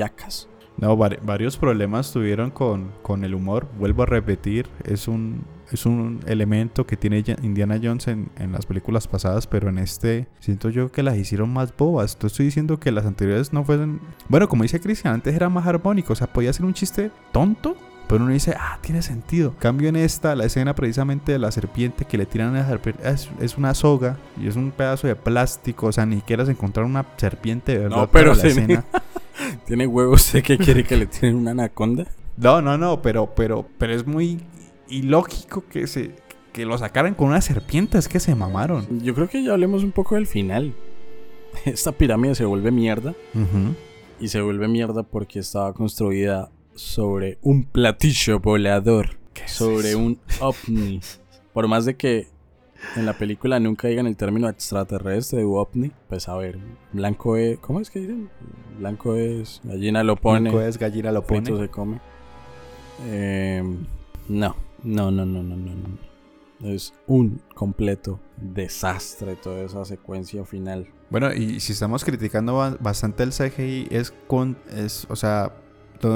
No, 0.75 0.97
vari- 0.97 1.17
varios 1.23 1.55
problemas 1.55 2.11
tuvieron 2.11 2.51
con, 2.51 2.91
con 3.01 3.23
el 3.23 3.33
humor. 3.33 3.69
Vuelvo 3.79 4.03
a 4.03 4.05
repetir, 4.05 4.67
es 4.83 5.07
un, 5.07 5.45
es 5.71 5.85
un 5.85 6.19
elemento 6.27 6.85
que 6.85 6.97
tiene 6.97 7.23
Indiana 7.41 7.79
Jones 7.81 8.09
en, 8.09 8.27
en 8.37 8.51
las 8.51 8.65
películas 8.65 9.07
pasadas, 9.07 9.47
pero 9.47 9.69
en 9.69 9.77
este 9.77 10.27
siento 10.41 10.69
yo 10.69 10.91
que 10.91 11.03
las 11.03 11.15
hicieron 11.15 11.53
más 11.53 11.73
bobas. 11.77 12.17
Estoy 12.21 12.47
diciendo 12.47 12.81
que 12.81 12.91
las 12.91 13.05
anteriores 13.05 13.53
no 13.53 13.63
fueron... 13.63 14.01
Bueno, 14.27 14.49
como 14.49 14.63
dice 14.63 14.81
Cristian, 14.81 15.13
antes 15.13 15.33
era 15.33 15.47
más 15.47 15.65
armónico, 15.67 16.11
o 16.11 16.15
sea, 16.17 16.27
podía 16.27 16.51
ser 16.51 16.65
un 16.65 16.73
chiste 16.73 17.11
tonto. 17.31 17.77
Pero 18.07 18.23
uno 18.23 18.33
dice, 18.33 18.53
ah, 18.59 18.77
tiene 18.81 19.01
sentido. 19.01 19.53
Cambio 19.59 19.89
en 19.89 19.95
esta, 19.95 20.35
la 20.35 20.45
escena 20.45 20.75
precisamente 20.75 21.31
de 21.31 21.39
la 21.39 21.51
serpiente 21.51 22.05
que 22.05 22.17
le 22.17 22.25
tiran 22.25 22.55
a 22.55 22.59
la 22.59 22.67
serpiente 22.67 23.09
es, 23.09 23.29
es 23.41 23.57
una 23.57 23.73
soga 23.73 24.17
y 24.41 24.47
es 24.47 24.55
un 24.55 24.71
pedazo 24.71 25.07
de 25.07 25.15
plástico. 25.15 25.87
O 25.87 25.91
sea, 25.91 26.05
ni 26.05 26.17
siquiera 26.17 26.45
se 26.45 26.51
encontrar 26.51 26.85
una 26.85 27.05
serpiente 27.17 27.71
de 27.73 27.79
verdad. 27.79 27.97
No, 27.97 28.11
pero 28.11 28.35
la 28.35 28.43
me- 28.43 28.49
escena. 28.49 28.85
¿Tiene 29.65 29.87
huevos 29.87 30.31
de 30.33 30.43
que 30.43 30.57
quiere 30.57 30.83
que 30.83 30.95
le 30.97 31.07
tienen 31.07 31.35
una 31.37 31.51
anaconda? 31.51 32.05
No, 32.37 32.61
no, 32.61 32.77
no, 32.77 33.01
pero, 33.01 33.33
pero, 33.35 33.67
pero 33.77 33.93
es 33.93 34.05
muy 34.05 34.39
ilógico 34.87 35.63
que 35.69 35.87
se 35.87 36.11
que 36.53 36.65
lo 36.65 36.77
sacaran 36.77 37.15
con 37.15 37.27
una 37.27 37.41
serpiente, 37.41 37.97
es 37.97 38.07
que 38.07 38.21
se 38.21 38.33
mamaron. 38.33 39.01
Yo 39.03 39.13
creo 39.13 39.27
que 39.27 39.43
ya 39.43 39.51
hablemos 39.51 39.83
un 39.83 39.91
poco 39.91 40.15
del 40.15 40.25
final. 40.25 40.73
Esta 41.65 41.91
pirámide 41.91 42.33
se 42.35 42.45
vuelve 42.45 42.71
mierda. 42.71 43.13
Y 44.21 44.29
se 44.29 44.39
vuelve 44.39 44.69
mierda 44.69 45.03
porque 45.03 45.39
estaba 45.39 45.73
construida 45.73 46.49
sobre 46.75 47.37
un 47.41 47.63
platillo 47.65 48.39
volador. 48.39 49.17
¿Qué 49.33 49.43
es 49.45 49.51
sobre 49.51 49.89
eso? 49.89 49.99
un 49.99 50.19
ovni. 50.39 50.99
Por 51.53 51.67
más 51.67 51.85
de 51.85 51.95
que 51.95 52.27
en 52.95 53.05
la 53.05 53.13
película 53.17 53.59
nunca 53.59 53.87
digan 53.87 54.05
el 54.07 54.15
término 54.17 54.47
extraterrestre 54.49 55.43
u 55.45 55.55
ovni, 55.55 55.91
pues 56.09 56.27
a 56.29 56.35
ver, 56.37 56.59
blanco 56.93 57.35
es... 57.37 57.57
¿Cómo 57.59 57.79
es 57.79 57.89
que 57.89 57.99
dicen? 57.99 58.29
Blanco 58.79 59.15
es... 59.15 59.61
Gallina 59.63 60.03
lo 60.03 60.15
pone. 60.17 60.41
Blanco 60.49 60.61
es 60.61 60.77
gallina 60.77 61.11
lo 61.11 61.25
pone. 61.25 61.45
se 61.57 61.69
come. 61.69 61.99
Eh, 63.07 63.63
no, 64.29 64.55
no, 64.83 65.11
no, 65.11 65.25
no, 65.25 65.43
no, 65.43 65.55
no, 65.55 65.71
no. 65.75 66.69
Es 66.69 66.93
un 67.07 67.41
completo 67.53 68.19
desastre 68.37 69.35
toda 69.35 69.63
esa 69.63 69.83
secuencia 69.85 70.45
final. 70.45 70.87
Bueno, 71.09 71.33
y 71.33 71.59
si 71.59 71.73
estamos 71.73 72.03
criticando 72.05 72.55
ba- 72.55 72.77
bastante 72.79 73.23
el 73.23 73.31
CGI, 73.31 73.87
es 73.91 74.11
con, 74.27 74.57
es, 74.73 75.05
o 75.09 75.15
sea, 75.15 75.53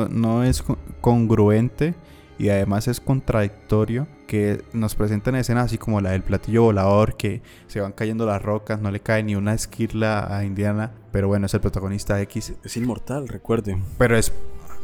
no 0.10 0.44
es 0.44 0.62
co- 0.62 0.78
congruente 1.02 1.96
y 2.38 2.50
además 2.50 2.88
es 2.88 3.00
contradictorio 3.02 4.08
que 4.28 4.64
nos 4.74 4.96
presenten 4.96 5.36
escenas 5.36 5.66
así 5.66 5.78
como 5.78 6.00
la 6.02 6.12
del 6.12 6.22
platillo 6.24 6.64
volador, 6.64 7.18
que 7.18 7.42
se 7.68 7.82
van 7.82 7.92
cayendo 7.92 8.26
las 8.26 8.42
rocas, 8.42 8.80
no 8.80 8.92
le 8.92 9.00
cae 9.02 9.24
ni 9.24 9.36
una 9.36 9.54
esquirla 9.54 10.36
a 10.38 10.46
Indiana, 10.46 10.92
pero 11.12 11.28
bueno, 11.28 11.48
es 11.48 11.54
el 11.54 11.60
protagonista 11.62 12.22
X. 12.22 12.54
Es 12.64 12.78
inmortal, 12.78 13.28
recuerden. 13.28 13.84
Pero 13.98 14.16
es. 14.18 14.32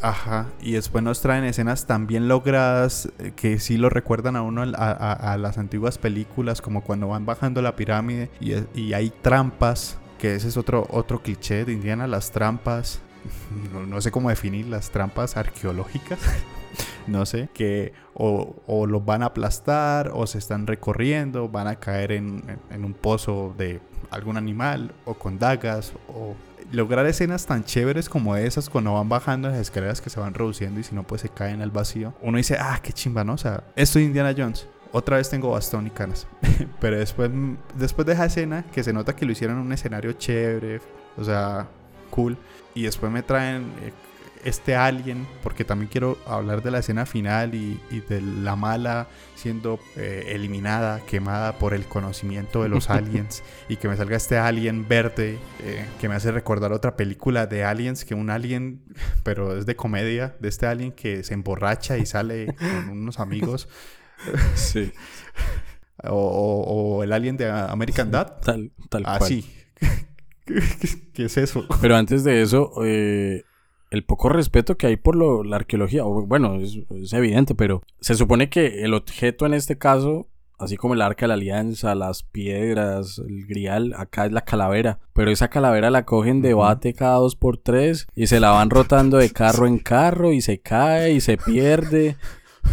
Ajá. 0.01 0.47
Y 0.61 0.73
después 0.73 1.03
nos 1.03 1.21
traen 1.21 1.45
escenas 1.45 1.85
tan 1.87 2.05
bien 2.07 2.27
logradas 2.27 3.07
eh, 3.19 3.31
que 3.35 3.59
sí 3.59 3.77
lo 3.77 3.89
recuerdan 3.89 4.35
a 4.35 4.41
uno 4.41 4.63
a, 4.63 4.91
a- 4.91 5.33
a 5.33 5.37
las 5.37 5.57
antiguas 5.57 5.97
películas, 5.97 6.61
como 6.61 6.81
cuando 6.83 7.07
van 7.07 7.25
bajando 7.25 7.61
la 7.61 7.75
pirámide 7.77 8.29
y, 8.41 8.51
es- 8.53 8.65
y 8.75 8.91
hay 8.93 9.11
trampas, 9.21 9.97
que 10.19 10.35
ese 10.35 10.49
es 10.49 10.57
otro, 10.57 10.85
otro 10.89 11.21
cliché 11.21 11.63
de 11.65 11.71
Indiana, 11.73 12.07
las 12.07 12.31
trampas. 12.31 12.99
No, 13.73 13.85
no 13.85 14.01
sé 14.01 14.11
cómo 14.11 14.29
definir 14.29 14.67
las 14.67 14.89
trampas 14.91 15.37
arqueológicas. 15.37 16.19
no 17.07 17.25
sé. 17.25 17.49
Que 17.53 17.93
o, 18.13 18.55
o 18.67 18.85
los 18.87 19.03
van 19.05 19.23
a 19.23 19.27
aplastar, 19.27 20.11
o 20.13 20.25
se 20.27 20.37
están 20.37 20.67
recorriendo, 20.67 21.49
van 21.49 21.67
a 21.67 21.75
caer 21.77 22.11
en, 22.11 22.43
en- 22.69 22.85
un 22.85 22.93
pozo 22.93 23.53
de 23.57 23.79
algún 24.11 24.37
animal, 24.37 24.93
o 25.05 25.13
con 25.15 25.37
dagas, 25.39 25.93
o 26.07 26.35
lograr 26.71 27.05
escenas 27.05 27.45
tan 27.45 27.63
chéveres 27.63 28.09
como 28.09 28.35
esas 28.35 28.69
cuando 28.69 28.93
van 28.93 29.07
bajando 29.07 29.49
las 29.49 29.57
escaleras 29.59 30.01
que 30.01 30.09
se 30.09 30.19
van 30.19 30.33
reduciendo 30.33 30.79
y 30.79 30.83
si 30.83 30.95
no 30.95 31.03
pues 31.03 31.21
se 31.21 31.29
caen 31.29 31.61
al 31.61 31.69
vacío. 31.71 32.13
Uno 32.21 32.37
dice, 32.37 32.57
ah, 32.59 32.79
qué 32.81 32.91
chimba, 32.91 33.23
¿no? 33.23 33.33
O 33.33 33.37
sea, 33.37 33.63
esto 33.75 33.99
es 33.99 34.05
Indiana 34.05 34.33
Jones. 34.35 34.67
Otra 34.91 35.17
vez 35.17 35.29
tengo 35.29 35.51
bastón 35.51 35.87
y 35.87 35.89
canas. 35.89 36.25
Pero 36.79 36.97
después, 36.97 37.29
después 37.75 38.05
de 38.07 38.13
esa 38.13 38.25
escena, 38.25 38.63
que 38.71 38.83
se 38.83 38.93
nota 38.93 39.15
que 39.15 39.25
lo 39.25 39.31
hicieron 39.33 39.57
en 39.57 39.65
un 39.65 39.73
escenario 39.73 40.13
chévere, 40.13 40.79
o 41.17 41.23
sea, 41.23 41.67
cool. 42.09 42.37
Y 42.75 42.83
después 42.83 43.11
me 43.11 43.23
traen 43.23 43.71
eh, 43.81 43.91
este 44.43 44.75
alien, 44.75 45.25
porque 45.41 45.63
también 45.65 45.89
quiero 45.91 46.19
hablar 46.27 46.61
de 46.61 46.69
la 46.69 46.77
escena 46.79 47.07
final 47.07 47.55
y, 47.55 47.79
y 47.89 48.01
de 48.01 48.21
la 48.21 48.55
mala 48.55 49.07
siendo 49.35 49.79
eh, 49.95 50.25
eliminada, 50.35 50.99
quemada 51.07 51.57
por 51.57 51.73
el 51.73 51.85
conocimiento 51.85 52.61
de 52.61 52.69
los 52.69 52.89
aliens 52.91 53.41
y 53.69 53.77
que 53.77 53.87
me 53.87 53.95
salga 53.97 54.17
este 54.17 54.37
alien 54.37 54.87
verde 54.87 55.39
eh, 55.63 55.85
que 55.99 56.09
me 56.09 56.15
hace 56.15 56.31
recordar 56.31 56.73
otra 56.73 56.95
película 56.95 57.47
de 57.47 57.63
aliens, 57.63 58.05
que 58.05 58.13
un 58.13 58.29
alien, 58.29 58.81
pero 59.23 59.57
es 59.57 59.65
de 59.65 59.75
comedia, 59.75 60.35
de 60.39 60.49
este 60.49 60.67
alien 60.67 60.91
que 60.91 61.23
se 61.23 61.33
emborracha 61.33 61.97
y 61.97 62.05
sale 62.05 62.53
con 62.55 62.89
unos 62.89 63.19
amigos, 63.19 63.67
Sí. 64.55 64.91
o, 66.03 66.09
o- 66.13 66.97
o 66.97 67.03
el 67.03 67.13
alien 67.13 67.35
de 67.37 67.49
American 67.49 68.11
Dad. 68.11 68.33
Tal, 68.43 68.71
tal 68.89 69.03
Ah, 69.05 69.17
cual. 69.17 69.43
¿Qué 70.45 71.25
es 71.25 71.37
eso? 71.37 71.65
Pero 71.81 71.95
antes 71.95 72.23
de 72.23 72.41
eso, 72.41 72.71
eh, 72.83 73.43
el 73.91 74.03
poco 74.03 74.29
respeto 74.29 74.77
que 74.77 74.87
hay 74.87 74.97
por 74.97 75.15
lo- 75.15 75.43
la 75.43 75.55
arqueología, 75.57 76.05
o 76.05 76.25
bueno, 76.25 76.55
es, 76.55 76.77
es 76.91 77.13
evidente, 77.13 77.55
pero 77.55 77.81
se 78.01 78.15
supone 78.15 78.49
que 78.49 78.83
el 78.83 78.93
objeto 78.93 79.45
en 79.45 79.53
este 79.53 79.77
caso, 79.77 80.27
así 80.59 80.75
como 80.77 80.93
el 80.93 81.01
arca 81.01 81.25
de 81.25 81.27
la 81.29 81.33
alianza, 81.35 81.95
las 81.95 82.23
piedras, 82.23 83.19
el 83.19 83.45
grial, 83.45 83.93
acá 83.97 84.25
es 84.25 84.31
la 84.31 84.41
calavera, 84.41 84.99
pero 85.13 85.31
esa 85.31 85.49
calavera 85.49 85.89
la 85.91 86.05
cogen 86.05 86.41
de 86.41 86.53
bate 86.53 86.93
cada 86.93 87.17
dos 87.17 87.35
por 87.35 87.57
tres 87.57 88.07
y 88.15 88.27
se 88.27 88.39
la 88.39 88.51
van 88.51 88.69
rotando 88.69 89.17
de 89.17 89.31
carro 89.31 89.65
en 89.67 89.79
carro 89.79 90.31
y 90.33 90.41
se 90.41 90.59
cae 90.59 91.11
y 91.13 91.21
se 91.21 91.37
pierde. 91.37 92.17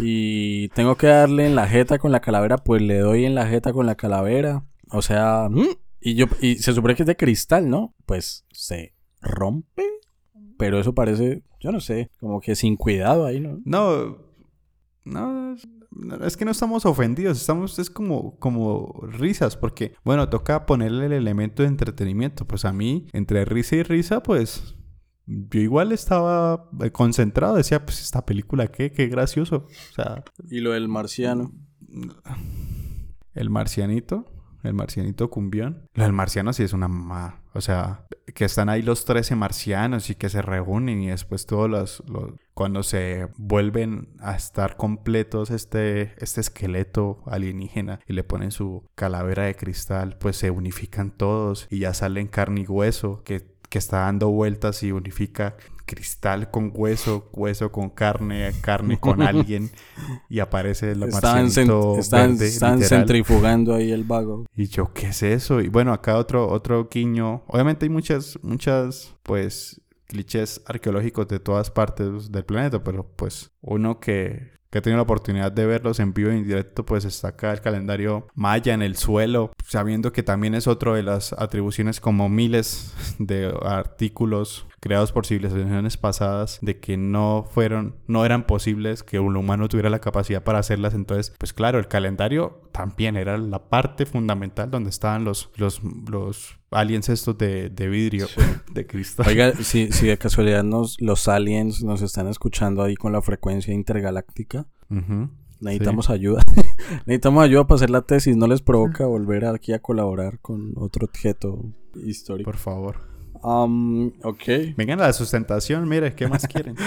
Y 0.01 0.69
tengo 0.71 0.97
que 0.97 1.07
darle 1.09 1.47
en 1.47 1.55
la 1.55 1.69
jeta 1.69 1.99
con 1.99 2.13
la 2.13 2.21
calavera, 2.21 2.57
pues 2.57 2.81
le 2.81 2.99
doy 2.99 3.27
en 3.27 3.35
la 3.35 3.47
jeta 3.47 3.73
con 3.75 3.85
la 3.87 3.95
calavera. 3.95 4.65
O 4.91 5.03
sea, 5.03 5.49
¿mm? 5.51 5.67
Y 6.03 6.15
yo 6.15 6.27
y 6.41 6.57
se 6.57 6.73
supone 6.73 6.95
que 6.95 7.03
es 7.03 7.07
de 7.07 7.17
cristal, 7.17 7.69
¿no? 7.69 7.95
Pues 8.07 8.45
se 8.51 8.95
rompe 9.21 9.85
pero 10.63 10.79
eso 10.79 10.95
parece, 10.95 11.43
yo 11.59 11.73
no 11.73 11.81
sé, 11.81 12.09
como 12.21 12.41
que 12.41 12.55
sin 12.55 12.77
cuidado 12.77 13.27
ahí, 13.27 13.41
¿no? 13.41 13.61
No, 13.65 14.17
no, 15.05 15.57
es 16.25 16.37
que 16.37 16.45
no 16.45 16.53
estamos 16.53 16.87
ofendidos, 16.87 17.41
estamos, 17.41 17.81
es 17.81 17.91
como, 17.91 18.39
como 18.39 19.01
risas, 19.09 19.57
porque, 19.57 19.97
bueno, 20.05 20.29
toca 20.29 20.65
ponerle 20.65 21.07
el 21.07 21.15
elemento 21.15 21.65
de 21.65 21.69
entretenimiento. 21.69 22.47
Pues 22.47 22.65
a 22.65 22.73
mí, 22.73 23.09
entre 23.13 23.45
risa 23.45 23.75
y 23.75 23.83
risa, 23.83 24.23
pues 24.23 24.77
yo 25.27 25.61
igual 25.61 25.91
estaba 25.91 26.71
eh, 26.81 26.93
concentrado, 26.93 27.57
decía, 27.57 27.85
pues 27.85 28.01
esta 28.01 28.25
película, 28.25 28.69
qué, 28.69 28.93
qué 28.93 29.09
gracioso. 29.09 29.67
O 29.91 29.95
sea, 29.97 30.23
Y 30.49 30.61
lo 30.61 30.71
del 30.71 30.87
marciano. 30.87 31.53
el 33.35 33.51
marcianito, 33.51 34.27
el 34.63 34.75
marcianito 34.75 35.31
cumbión. 35.31 35.89
Lo 35.95 36.05
del 36.05 36.13
marciano 36.13 36.53
sí 36.53 36.63
es 36.63 36.73
una 36.73 36.89
mamá. 36.89 37.43
O 37.55 37.61
sea, 37.61 38.07
que 38.35 38.45
están 38.47 38.69
ahí 38.69 38.81
los 38.83 39.05
13 39.05 39.37
marcianos 39.37 40.09
y 40.09 40.15
que 40.15 40.29
se 40.31 40.41
reúnen 40.43 41.03
y 41.03 41.09
después 41.09 41.45
todos 41.47 41.69
los, 41.69 42.03
los- 42.09 42.33
cuando 42.55 42.83
se 42.83 43.29
vuelven 43.37 44.09
a 44.21 44.35
estar 44.37 44.77
completos 44.77 45.51
este, 45.51 46.13
este 46.23 46.41
esqueleto 46.41 47.23
alienígena 47.27 48.01
y 48.07 48.13
le 48.13 48.25
ponen 48.25 48.51
su 48.51 48.85
calavera 48.95 49.45
de 49.45 49.55
cristal, 49.57 50.17
pues 50.19 50.37
se 50.37 50.51
unifican 50.51 51.11
todos 51.11 51.67
y 51.71 51.81
ya 51.81 51.93
salen 51.95 52.27
carne 52.29 52.63
y 52.63 52.67
hueso 52.67 53.23
que, 53.25 53.53
que 53.69 53.79
está 53.79 54.01
dando 54.01 54.29
vueltas 54.31 54.83
y 54.83 54.93
unifica 54.93 55.57
cristal 55.85 56.51
con 56.51 56.73
hueso, 56.75 57.29
hueso 57.33 57.71
con 57.73 57.91
carne, 57.91 58.53
carne 58.61 58.99
con 58.99 59.23
alguien 59.23 59.71
y 60.29 60.41
aparece 60.41 60.93
el 60.93 61.03
Estaban, 61.05 61.43
marcianito 61.45 61.99
estaban- 61.99 62.39
verde, 62.39 62.51
literal. 62.51 62.83
centrifugando 62.85 63.75
ahí 63.75 63.91
el 63.93 64.05
vago. 64.05 64.47
Y 64.57 64.67
yo, 64.67 64.93
¿qué 64.93 65.09
es 65.09 65.23
eso? 65.23 65.61
Y 65.61 65.69
bueno, 65.69 65.93
acá 65.93 66.17
otro, 66.17 66.49
otro 66.49 66.89
guiño. 66.91 67.43
Obviamente 67.47 67.87
hay 67.87 67.91
muchas, 67.91 68.39
muchas, 68.43 69.15
pues, 69.23 69.81
clichés 70.07 70.63
arqueológicos 70.67 71.27
de 71.29 71.41
todas 71.41 71.71
partes 71.71 72.31
del 72.31 72.45
planeta, 72.45 72.85
pero 72.85 73.07
pues 73.17 73.51
uno 73.63 73.99
que, 73.99 74.53
que 74.69 74.79
ha 74.79 74.83
tenido 74.83 74.99
la 74.99 75.03
oportunidad 75.05 75.51
de 75.53 75.65
verlos 75.65 76.01
en 76.01 76.13
vivo 76.13 76.31
e 76.31 76.37
en 76.37 76.45
directo, 76.47 76.85
pues 76.85 77.07
está 77.07 77.29
acá 77.29 77.51
el 77.53 77.63
calendario 77.63 78.27
maya 78.35 78.75
en 78.75 78.83
el 78.83 78.97
suelo, 78.97 79.53
sabiendo 79.67 80.13
que 80.13 80.23
también 80.23 80.55
es 80.55 80.67
otro 80.67 80.95
de 80.95 81.03
las 81.03 81.33
atribuciones 81.33 81.99
como 82.01 82.29
miles 82.29 82.93
de 83.19 83.55
artículos 83.63 84.67
creados 84.83 85.13
por 85.13 85.25
civilizaciones 85.27 85.97
pasadas 85.97 86.59
de 86.61 86.81
que 86.81 86.97
no 86.97 87.47
fueron, 87.49 87.95
no 88.09 88.27
eran 88.27 88.49
posibles 88.49 89.05
que 89.05 89.21
un 89.21 89.37
humano 89.37 89.69
tuviera 89.69 89.89
la 89.91 90.01
capacidad 90.01 90.43
para 90.43 90.59
hacerlas. 90.59 90.93
Entonces, 90.93 91.33
pues 91.39 91.53
claro, 91.53 91.79
el 91.79 91.87
calendario 91.87 92.69
también 92.73 93.17
era 93.17 93.39
la 93.39 93.69
parte 93.69 94.07
fundamental 94.07 94.73
donde 94.73 94.91
estaban 94.91 95.23
los, 95.23 95.51
los, 95.55 95.81
los 96.11 96.59
aliens 96.73 97.09
estos 97.11 97.39
de, 97.39 97.71
de 97.71 97.89
vidrio, 97.89 98.27
de 98.73 98.85
cristal. 98.85 99.29
Oiga, 99.29 99.53
si, 99.53 99.93
si 99.93 100.09
de 100.09 100.19
casualidad 100.19 100.65
nos, 100.65 101.01
los 101.01 101.29
aliens 101.29 101.85
nos 101.85 102.03
están 102.03 102.27
escuchando 102.27 102.83
ahí 102.83 102.97
con 102.97 103.13
la 103.13 103.23
frecuencia 103.23 103.73
intergaláctica, 103.73 104.67
necesitamos 105.61 106.11
ayuda. 106.11 106.43
necesitamos 107.07 107.45
ayuda 107.45 107.69
para 107.69 107.77
hacer 107.77 107.91
la 107.91 108.03
tesis. 108.03 108.37
¿No 108.37 108.49
les 108.49 108.63
provoca 108.63 109.07
volver 109.07 109.45
aquí 109.45 109.75
a 109.75 109.79
colaborar 109.79 110.41
con 110.41 110.73
otro 110.75 111.07
objeto 111.07 111.73
histórico? 111.95 112.51
Por 112.51 112.59
favor. 112.59 113.12
Um, 113.43 114.13
ok. 114.23 114.75
Vengan 114.77 115.01
a 115.01 115.09
la 115.09 115.13
sustentación, 115.13 115.89
mire, 115.89 116.15
¿qué 116.15 116.29
más 116.29 116.47
quieren? 116.47 116.77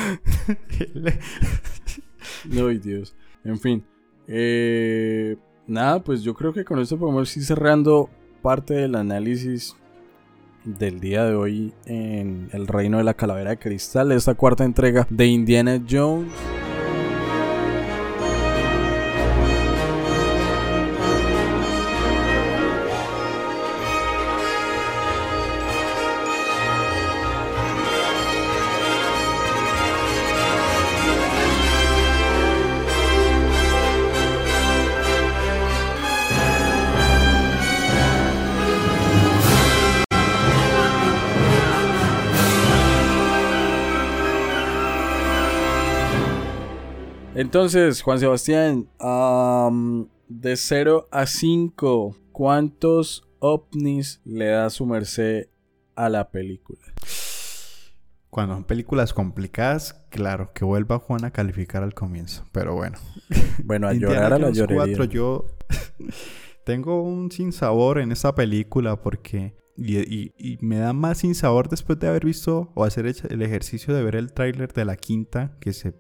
No, 2.45 2.67
Dios. 2.67 3.15
En 3.43 3.59
fin. 3.59 3.83
Eh, 4.27 5.35
nada, 5.67 6.03
pues 6.03 6.21
yo 6.21 6.33
creo 6.33 6.53
que 6.53 6.63
con 6.63 6.79
esto 6.79 6.97
podemos 6.97 7.35
ir 7.37 7.43
cerrando 7.43 8.09
parte 8.41 8.73
del 8.73 8.95
análisis 8.95 9.75
del 10.63 10.99
día 10.99 11.25
de 11.25 11.35
hoy 11.35 11.73
en 11.85 12.49
El 12.51 12.67
Reino 12.67 12.97
de 12.97 13.03
la 13.03 13.13
Calavera 13.13 13.51
de 13.51 13.59
Cristal, 13.59 14.11
esta 14.11 14.33
cuarta 14.33 14.63
entrega 14.63 15.07
de 15.09 15.27
Indiana 15.27 15.81
Jones. 15.87 16.31
Entonces, 47.55 48.01
Juan 48.01 48.19
Sebastián, 48.19 48.89
de 50.27 50.57
0 50.57 51.07
a 51.09 51.25
5, 51.25 52.17
¿cuántos 52.33 53.29
ovnis 53.39 54.19
le 54.25 54.47
da 54.47 54.69
su 54.69 54.85
merced 54.85 55.47
a 55.95 56.09
la 56.09 56.31
película? 56.31 56.81
Cuando 58.29 58.55
son 58.55 58.65
películas 58.65 59.13
complicadas, 59.13 59.93
claro, 60.09 60.51
que 60.53 60.65
vuelva 60.65 60.99
Juan 60.99 61.23
a 61.23 61.31
calificar 61.31 61.81
al 61.81 61.93
comienzo. 61.93 62.43
Pero 62.51 62.75
bueno. 62.75 62.97
Bueno, 63.63 63.87
a 63.87 63.93
llorar 63.93 64.33
a 64.33 64.37
la 64.37 64.49
llorería. 64.49 64.97
4, 64.97 65.05
yo 65.05 65.45
tengo 66.65 67.03
un 67.03 67.31
sinsabor 67.31 67.99
en 67.99 68.11
esta 68.11 68.35
película 68.35 69.01
porque... 69.01 69.55
Y, 69.77 69.97
y- 69.99 70.33
y 70.37 70.57
me 70.59 70.75
da 70.77 70.91
más 70.91 71.19
sinsabor 71.19 71.69
después 71.69 71.99
de 71.99 72.09
haber 72.09 72.25
visto 72.25 72.73
o 72.75 72.83
hacer 72.83 73.05
el 73.07 73.41
ejercicio 73.41 73.93
de 73.93 74.03
ver 74.03 74.17
el 74.17 74.33
tráiler 74.33 74.73
de 74.73 74.83
la 74.83 74.97
quinta, 74.97 75.55
que 75.61 75.71
se, 75.71 75.93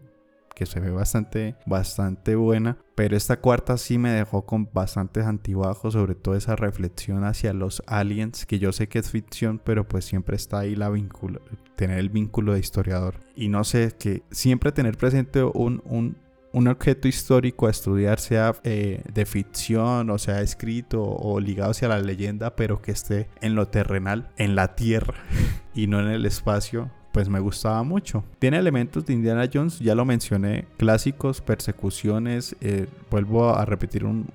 que 0.55 0.65
se 0.65 0.79
ve 0.79 0.89
bastante, 0.89 1.55
bastante 1.65 2.35
buena. 2.35 2.77
Pero 2.95 3.15
esta 3.15 3.39
cuarta 3.39 3.77
sí 3.77 3.97
me 3.97 4.11
dejó 4.11 4.45
con 4.45 4.69
bastantes 4.73 5.25
antibajos, 5.25 5.93
sobre 5.93 6.15
todo 6.15 6.35
esa 6.35 6.55
reflexión 6.55 7.25
hacia 7.25 7.53
los 7.53 7.83
aliens, 7.85 8.45
que 8.45 8.57
yo 8.57 8.71
sé 8.71 8.87
que 8.87 8.99
es 8.99 9.11
ficción, 9.11 9.61
pero 9.63 9.87
pues 9.87 10.05
siempre 10.05 10.35
está 10.35 10.59
ahí 10.59 10.75
la 10.75 10.89
vínculo, 10.89 11.41
tener 11.75 11.99
el 11.99 12.09
vínculo 12.09 12.53
de 12.53 12.59
historiador. 12.59 13.15
Y 13.35 13.49
no 13.49 13.63
sé, 13.63 13.93
que 13.99 14.23
siempre 14.31 14.71
tener 14.71 14.97
presente 14.97 15.43
un, 15.43 15.83
un, 15.85 16.17
un 16.55 16.69
objeto 16.69 17.09
histórico 17.09 17.67
a 17.67 17.71
estudiar, 17.71 18.17
sea 18.21 18.55
eh, 18.63 19.03
de 19.13 19.25
ficción 19.25 20.09
o 20.09 20.17
sea 20.17 20.41
escrito 20.41 21.03
o 21.03 21.41
ligado 21.41 21.71
hacia 21.71 21.89
la 21.89 21.99
leyenda, 21.99 22.55
pero 22.55 22.81
que 22.81 22.91
esté 22.91 23.27
en 23.41 23.55
lo 23.55 23.67
terrenal, 23.67 24.31
en 24.37 24.55
la 24.55 24.73
tierra 24.75 25.15
y 25.75 25.87
no 25.87 25.99
en 25.99 26.07
el 26.07 26.25
espacio, 26.25 26.91
pues 27.15 27.29
me 27.29 27.39
gustaba 27.39 27.81
mucho. 27.83 28.25
Tiene 28.39 28.57
elementos 28.57 29.05
de 29.05 29.13
Indiana 29.13 29.49
Jones, 29.51 29.79
ya 29.79 29.95
lo 29.95 30.03
mencioné, 30.03 30.65
clásicos, 30.77 31.39
persecuciones, 31.39 32.57
eh, 32.59 32.87
vuelvo 33.09 33.55
a 33.55 33.63
repetir 33.63 34.03
un- 34.03 34.27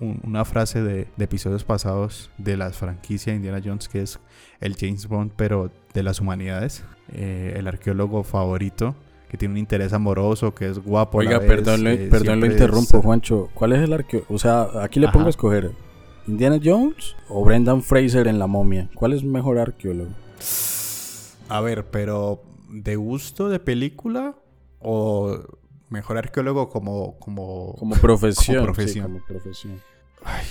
un- 0.00 0.20
una 0.24 0.46
frase 0.46 0.82
de, 0.82 1.06
de 1.16 1.24
episodios 1.24 1.64
pasados 1.64 2.30
de 2.38 2.56
la 2.56 2.70
franquicia 2.70 3.32
de 3.34 3.36
Indiana 3.36 3.60
Jones, 3.62 3.90
que 3.90 4.00
es 4.00 4.18
el 4.62 4.74
James 4.74 5.06
Bond, 5.06 5.32
pero 5.36 5.70
de 5.92 6.02
las 6.02 6.20
humanidades, 6.20 6.82
Eh, 7.12 7.56
el 7.58 7.68
arqueólogo 7.68 8.22
favorito 8.24 8.94
que 9.28 9.36
tiene 9.36 9.52
un 9.52 9.58
interés 9.58 9.92
amoroso, 9.92 10.54
que 10.54 10.70
es 10.70 10.78
guapo. 10.78 11.18
Oiga, 11.18 11.38
vez, 11.38 11.46
perdón, 11.48 11.84
lo- 11.84 11.90
eh, 11.90 12.08
perdón, 12.10 12.40
lo 12.40 12.46
interrumpo, 12.46 12.96
es- 12.96 13.04
Juancho. 13.04 13.50
¿Cuál 13.52 13.74
es 13.74 13.80
el 13.82 13.92
arqueo? 13.92 14.22
O 14.30 14.38
sea, 14.38 14.68
aquí 14.82 14.98
le 14.98 15.08
pongo 15.08 15.26
a 15.26 15.30
escoger. 15.30 15.72
¿Indiana 16.26 16.58
Jones 16.64 17.14
o 17.28 17.44
Brendan 17.44 17.82
Fraser 17.82 18.26
en 18.28 18.38
La 18.38 18.46
Momia? 18.46 18.88
¿Cuál 18.94 19.12
es 19.12 19.22
mejor 19.22 19.58
arqueólogo? 19.58 20.12
A 21.48 21.60
ver, 21.60 21.86
pero 21.90 22.42
¿de 22.70 22.96
gusto 22.96 23.48
de 23.48 23.60
película 23.60 24.34
o 24.80 25.38
mejor 25.88 26.18
arqueólogo 26.18 26.68
como... 26.68 27.18
como... 27.18 27.74
Como 27.78 27.94
profesión. 28.00 28.56
Como 28.58 28.72
profesión. 28.72 29.06
sí, 29.06 29.12
como 29.12 29.24
profesión. 29.26 29.80
Ay, 30.24 30.46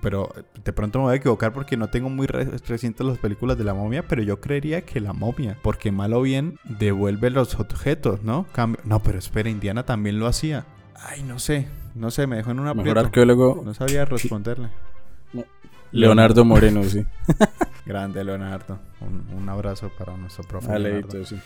pero 0.00 0.28
de 0.64 0.72
pronto 0.72 0.98
me 0.98 1.04
voy 1.06 1.12
a 1.14 1.16
equivocar 1.16 1.52
porque 1.52 1.76
no 1.76 1.88
tengo 1.88 2.10
muy 2.10 2.26
re- 2.26 2.44
recientes 2.66 3.06
las 3.06 3.18
películas 3.18 3.56
de 3.56 3.64
la 3.64 3.74
momia, 3.74 4.06
pero 4.08 4.22
yo 4.22 4.40
creería 4.40 4.82
que 4.82 5.00
la 5.00 5.12
momia, 5.12 5.56
porque 5.62 5.92
mal 5.92 6.12
o 6.14 6.22
bien 6.22 6.58
devuelve 6.64 7.30
los 7.30 7.54
objetos, 7.60 8.22
¿no? 8.22 8.44
Cambio- 8.52 8.80
No, 8.84 9.00
pero 9.00 9.18
espera, 9.18 9.48
Indiana 9.48 9.84
también 9.86 10.18
lo 10.18 10.26
hacía. 10.26 10.66
Ay, 10.96 11.22
no 11.22 11.38
sé, 11.38 11.68
no 11.94 12.10
sé, 12.10 12.26
me 12.26 12.36
dejó 12.36 12.50
en 12.50 12.58
una 12.60 12.74
Mejor 12.74 12.98
arqueólogo, 12.98 13.62
No 13.64 13.72
sabía 13.72 14.04
responderle. 14.04 14.68
Leonardo 15.92 16.44
Moreno, 16.44 16.84
sí. 16.84 17.04
Grande, 17.86 18.22
Leonardo. 18.24 18.78
Un, 19.00 19.26
un 19.34 19.48
abrazo 19.48 19.90
para 19.98 20.16
nuestro 20.16 20.44
profe. 20.44 20.70
Aleito, 20.72 21.24
sí. 21.24 21.36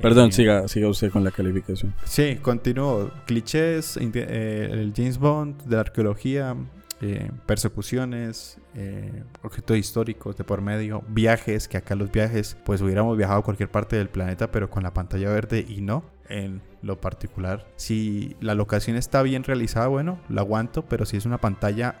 Perdón, 0.00 0.28
Eh, 0.28 0.32
siga, 0.32 0.68
siga 0.68 0.88
usted 0.88 1.10
con 1.10 1.24
la 1.24 1.30
calificación. 1.32 1.92
Sí, 2.04 2.36
continúo. 2.36 3.10
Clichés, 3.26 3.96
eh, 4.00 4.68
el 4.70 4.92
James 4.96 5.18
Bond 5.18 5.62
de 5.64 5.74
la 5.74 5.80
arqueología, 5.80 6.54
eh, 7.00 7.30
persecuciones, 7.46 8.58
eh, 8.76 9.24
objetos 9.42 9.76
históricos 9.76 10.36
de 10.36 10.44
por 10.44 10.60
medio, 10.60 11.02
viajes, 11.08 11.66
que 11.66 11.76
acá 11.78 11.96
los 11.96 12.12
viajes, 12.12 12.56
pues 12.64 12.80
hubiéramos 12.80 13.16
viajado 13.16 13.40
a 13.40 13.42
cualquier 13.42 13.70
parte 13.70 13.96
del 13.96 14.08
planeta, 14.08 14.52
pero 14.52 14.70
con 14.70 14.84
la 14.84 14.92
pantalla 14.94 15.30
verde 15.30 15.64
y 15.68 15.80
no. 15.80 16.04
En 16.28 16.60
lo 16.82 17.00
particular, 17.00 17.66
si 17.76 18.36
la 18.40 18.54
locación 18.54 18.96
está 18.96 19.22
bien 19.22 19.44
realizada, 19.44 19.86
bueno, 19.88 20.20
lo 20.28 20.40
aguanto, 20.42 20.82
pero 20.82 21.06
si 21.06 21.16
es 21.16 21.24
una 21.24 21.38
pantalla 21.38 21.94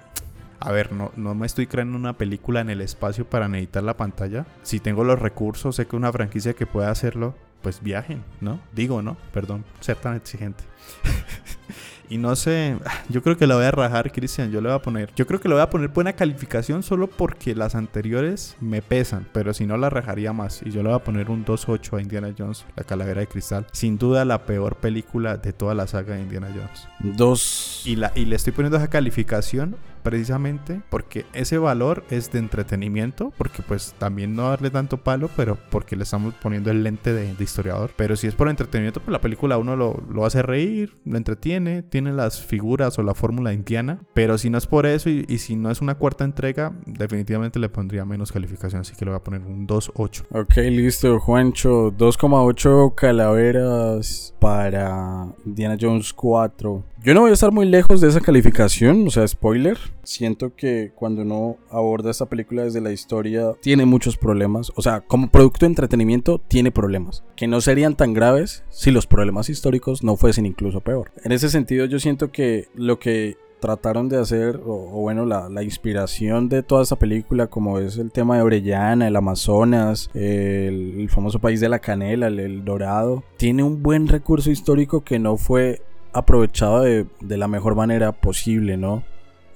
a 0.60 0.72
ver, 0.72 0.92
no, 0.92 1.12
no 1.16 1.34
me 1.34 1.46
estoy 1.46 1.66
creando 1.66 1.96
una 1.96 2.18
película 2.18 2.60
en 2.60 2.70
el 2.70 2.80
espacio 2.80 3.28
para 3.28 3.48
necesitar 3.48 3.82
la 3.82 3.96
pantalla. 3.96 4.46
Si 4.62 4.80
tengo 4.80 5.04
los 5.04 5.18
recursos, 5.18 5.76
sé 5.76 5.86
que 5.86 5.96
una 5.96 6.12
franquicia 6.12 6.54
que 6.54 6.66
pueda 6.66 6.90
hacerlo, 6.90 7.34
pues 7.62 7.82
viajen, 7.82 8.24
¿no? 8.40 8.60
Digo, 8.72 9.02
¿no? 9.02 9.16
Perdón, 9.32 9.64
ser 9.80 9.96
tan 9.96 10.16
exigente. 10.16 10.64
Y 12.10 12.16
no 12.16 12.36
sé, 12.36 12.78
yo 13.10 13.22
creo 13.22 13.36
que 13.36 13.46
la 13.46 13.56
voy 13.56 13.66
a 13.66 13.70
rajar, 13.70 14.10
Cristian. 14.10 14.50
Yo 14.50 14.60
le 14.60 14.68
voy 14.68 14.76
a 14.76 14.82
poner, 14.82 15.12
yo 15.14 15.26
creo 15.26 15.40
que 15.40 15.48
le 15.48 15.54
voy 15.54 15.62
a 15.62 15.68
poner 15.68 15.88
buena 15.88 16.14
calificación 16.14 16.82
solo 16.82 17.06
porque 17.06 17.54
las 17.54 17.74
anteriores 17.74 18.56
me 18.60 18.80
pesan, 18.80 19.26
pero 19.32 19.52
si 19.52 19.66
no 19.66 19.76
la 19.76 19.90
rajaría 19.90 20.32
más. 20.32 20.62
Y 20.64 20.70
yo 20.70 20.82
le 20.82 20.88
voy 20.88 20.96
a 20.96 21.04
poner 21.04 21.30
un 21.30 21.44
2.8 21.44 21.98
a 21.98 22.00
Indiana 22.00 22.34
Jones, 22.36 22.64
La 22.76 22.84
Calavera 22.84 23.20
de 23.20 23.26
Cristal. 23.26 23.66
Sin 23.72 23.98
duda 23.98 24.24
la 24.24 24.46
peor 24.46 24.76
película 24.76 25.36
de 25.36 25.52
toda 25.52 25.74
la 25.74 25.86
saga 25.86 26.14
de 26.14 26.22
Indiana 26.22 26.48
Jones. 26.48 26.88
Dos. 27.16 27.82
Y, 27.84 27.96
la, 27.96 28.12
y 28.14 28.24
le 28.24 28.36
estoy 28.36 28.54
poniendo 28.54 28.78
esa 28.78 28.88
calificación 28.88 29.76
precisamente 30.08 30.80
porque 30.88 31.26
ese 31.34 31.58
valor 31.58 32.02
es 32.08 32.32
de 32.32 32.38
entretenimiento, 32.38 33.30
porque 33.36 33.62
pues 33.62 33.94
también 33.98 34.34
no 34.34 34.48
darle 34.48 34.70
tanto 34.70 34.96
palo, 34.96 35.28
pero 35.36 35.58
porque 35.68 35.96
le 35.96 36.04
estamos 36.04 36.32
poniendo 36.32 36.70
el 36.70 36.82
lente 36.82 37.12
de, 37.12 37.36
historiador. 37.38 37.90
Pero 37.94 38.16
si 38.16 38.26
es 38.26 38.34
por 38.34 38.48
entretenimiento, 38.48 39.00
pues 39.00 39.12
la 39.12 39.20
película 39.20 39.58
uno 39.58 39.76
lo, 39.76 40.02
lo 40.10 40.24
hace 40.24 40.40
reír, 40.40 40.94
lo 41.04 41.18
entretiene, 41.18 41.82
tiene 41.82 42.14
las 42.14 42.40
figuras 42.40 42.98
o 42.98 43.02
la 43.02 43.12
fórmula 43.12 43.52
indiana, 43.52 44.00
pero 44.14 44.38
si 44.38 44.48
no 44.48 44.56
es 44.56 44.66
por 44.66 44.86
eso 44.86 45.10
y, 45.10 45.26
si 45.36 45.56
no 45.56 45.70
es 45.70 45.82
una 45.82 45.96
cuarta 45.96 46.24
entrega, 46.24 46.72
definitivamente 46.86 47.58
le 47.58 47.68
pondría 47.68 48.06
menos 48.06 48.32
calificación, 48.32 48.80
así 48.80 48.94
que 48.96 49.04
le 49.04 49.10
voy 49.10 49.20
a 49.20 49.24
poner 49.24 49.42
un 49.42 49.66
2.8. 49.66 50.24
Ok, 50.30 50.56
listo, 50.70 51.20
Juancho. 51.20 51.92
2,8 51.92 52.94
calaveras 52.94 54.34
para 54.40 55.26
Indiana 55.44 55.76
Jones 55.78 56.14
4. 56.14 56.82
Yo 57.00 57.14
no 57.14 57.20
voy 57.20 57.30
a 57.30 57.34
estar 57.34 57.52
muy 57.52 57.64
lejos 57.64 58.00
de 58.00 58.08
esa 58.08 58.20
calificación, 58.20 59.06
o 59.06 59.10
sea, 59.10 59.26
spoiler. 59.26 59.78
Siento 60.02 60.56
que 60.56 60.90
cuando 60.96 61.22
uno 61.22 61.56
aborda 61.70 62.10
esta 62.10 62.26
película 62.26 62.64
desde 62.64 62.80
la 62.80 62.90
historia, 62.90 63.52
tiene 63.60 63.86
muchos 63.86 64.16
problemas. 64.16 64.72
O 64.74 64.82
sea, 64.82 65.02
como 65.02 65.30
producto 65.30 65.60
de 65.60 65.68
entretenimiento, 65.68 66.40
tiene 66.48 66.72
problemas. 66.72 67.22
Que 67.36 67.46
no 67.46 67.60
serían 67.60 67.94
tan 67.94 68.14
graves 68.14 68.64
si 68.68 68.90
los 68.90 69.06
problemas 69.06 69.48
históricos 69.48 70.02
no 70.02 70.16
fuesen 70.16 70.44
incluso 70.44 70.80
peor. 70.80 71.12
En 71.22 71.30
ese 71.30 71.50
sentido, 71.50 71.84
yo 71.84 72.00
siento 72.00 72.32
que 72.32 72.66
lo 72.74 72.98
que 72.98 73.36
trataron 73.60 74.08
de 74.08 74.18
hacer, 74.18 74.60
o, 74.66 75.00
bueno, 75.00 75.24
la, 75.24 75.48
la, 75.48 75.62
inspiración 75.62 76.48
de 76.48 76.62
toda 76.62 76.82
esta 76.82 76.96
película, 76.96 77.46
como 77.46 77.78
es 77.78 77.96
el 77.98 78.10
tema 78.10 78.36
de 78.36 78.42
Orellana, 78.42 79.08
el 79.08 79.16
Amazonas, 79.16 80.10
el, 80.14 80.94
el 80.98 81.10
famoso 81.10 81.38
país 81.38 81.60
de 81.60 81.68
la 81.68 81.78
canela, 81.78 82.28
el, 82.28 82.40
el, 82.40 82.64
Dorado, 82.64 83.24
tiene 83.36 83.62
un 83.62 83.82
buen 83.82 84.08
recurso 84.08 84.50
histórico 84.50 85.02
que 85.02 85.18
no 85.18 85.36
fue 85.36 85.82
aprovechado 86.12 86.82
de, 86.82 87.06
de 87.20 87.36
la 87.36 87.48
mejor 87.48 87.74
manera 87.74 88.12
posible, 88.12 88.76
¿no? 88.76 89.02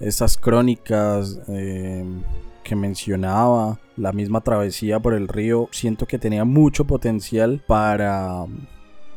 Estas 0.00 0.36
crónicas 0.36 1.40
eh, 1.48 2.04
que 2.64 2.76
mencionaba, 2.76 3.78
la 3.96 4.12
misma 4.12 4.40
travesía 4.40 5.00
por 5.00 5.14
el 5.14 5.28
río, 5.28 5.68
siento 5.70 6.06
que 6.06 6.18
tenía 6.18 6.44
mucho 6.44 6.84
potencial 6.84 7.62
para 7.66 8.46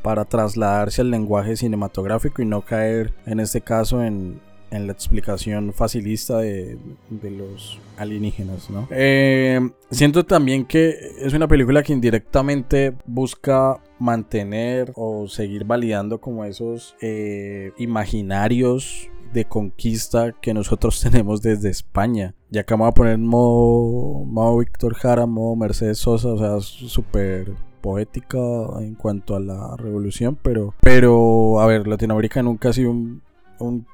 para 0.05 0.23
trasladarse 0.23 1.01
al 1.01 1.09
lenguaje 1.09 1.55
cinematográfico 1.55 2.43
y 2.43 2.45
no 2.45 2.61
caer 2.61 3.11
en 3.25 3.39
este 3.39 3.61
caso 3.61 4.03
en, 4.03 4.39
en 4.75 4.87
la 4.87 4.93
explicación 4.93 5.73
facilista 5.73 6.37
de, 6.39 6.77
de 7.09 7.31
los 7.31 7.79
alienígenas, 7.97 8.69
¿no? 8.69 8.87
Eh, 8.91 9.59
siento 9.91 10.25
también 10.25 10.65
que 10.65 10.95
es 11.19 11.33
una 11.33 11.47
película 11.47 11.83
que 11.83 11.93
indirectamente 11.93 12.93
busca 13.05 13.79
mantener 13.99 14.91
o 14.95 15.27
seguir 15.27 15.63
validando 15.63 16.19
como 16.19 16.45
esos 16.45 16.95
eh, 17.01 17.71
imaginarios 17.77 19.09
de 19.33 19.45
conquista 19.45 20.33
que 20.33 20.53
nosotros 20.53 20.99
tenemos 21.03 21.41
desde 21.41 21.69
España. 21.69 22.33
Y 22.51 22.57
acá 22.57 22.75
vamos 22.75 22.89
a 22.91 22.93
poner 22.93 23.17
modo, 23.17 24.23
modo 24.25 24.59
Víctor 24.59 24.95
Jara, 24.95 25.25
modo 25.25 25.55
Mercedes 25.55 25.99
Sosa, 25.99 26.29
o 26.29 26.37
sea, 26.37 26.59
súper 26.61 27.53
poética 27.81 28.39
en 28.79 28.95
cuanto 28.95 29.35
a 29.35 29.39
la 29.39 29.75
revolución, 29.77 30.37
pero, 30.41 30.73
pero, 30.81 31.59
a 31.59 31.67
ver, 31.67 31.87
Latinoamérica 31.87 32.41
nunca 32.41 32.69
ha 32.69 32.73
sido 32.73 32.89
un 32.89 33.85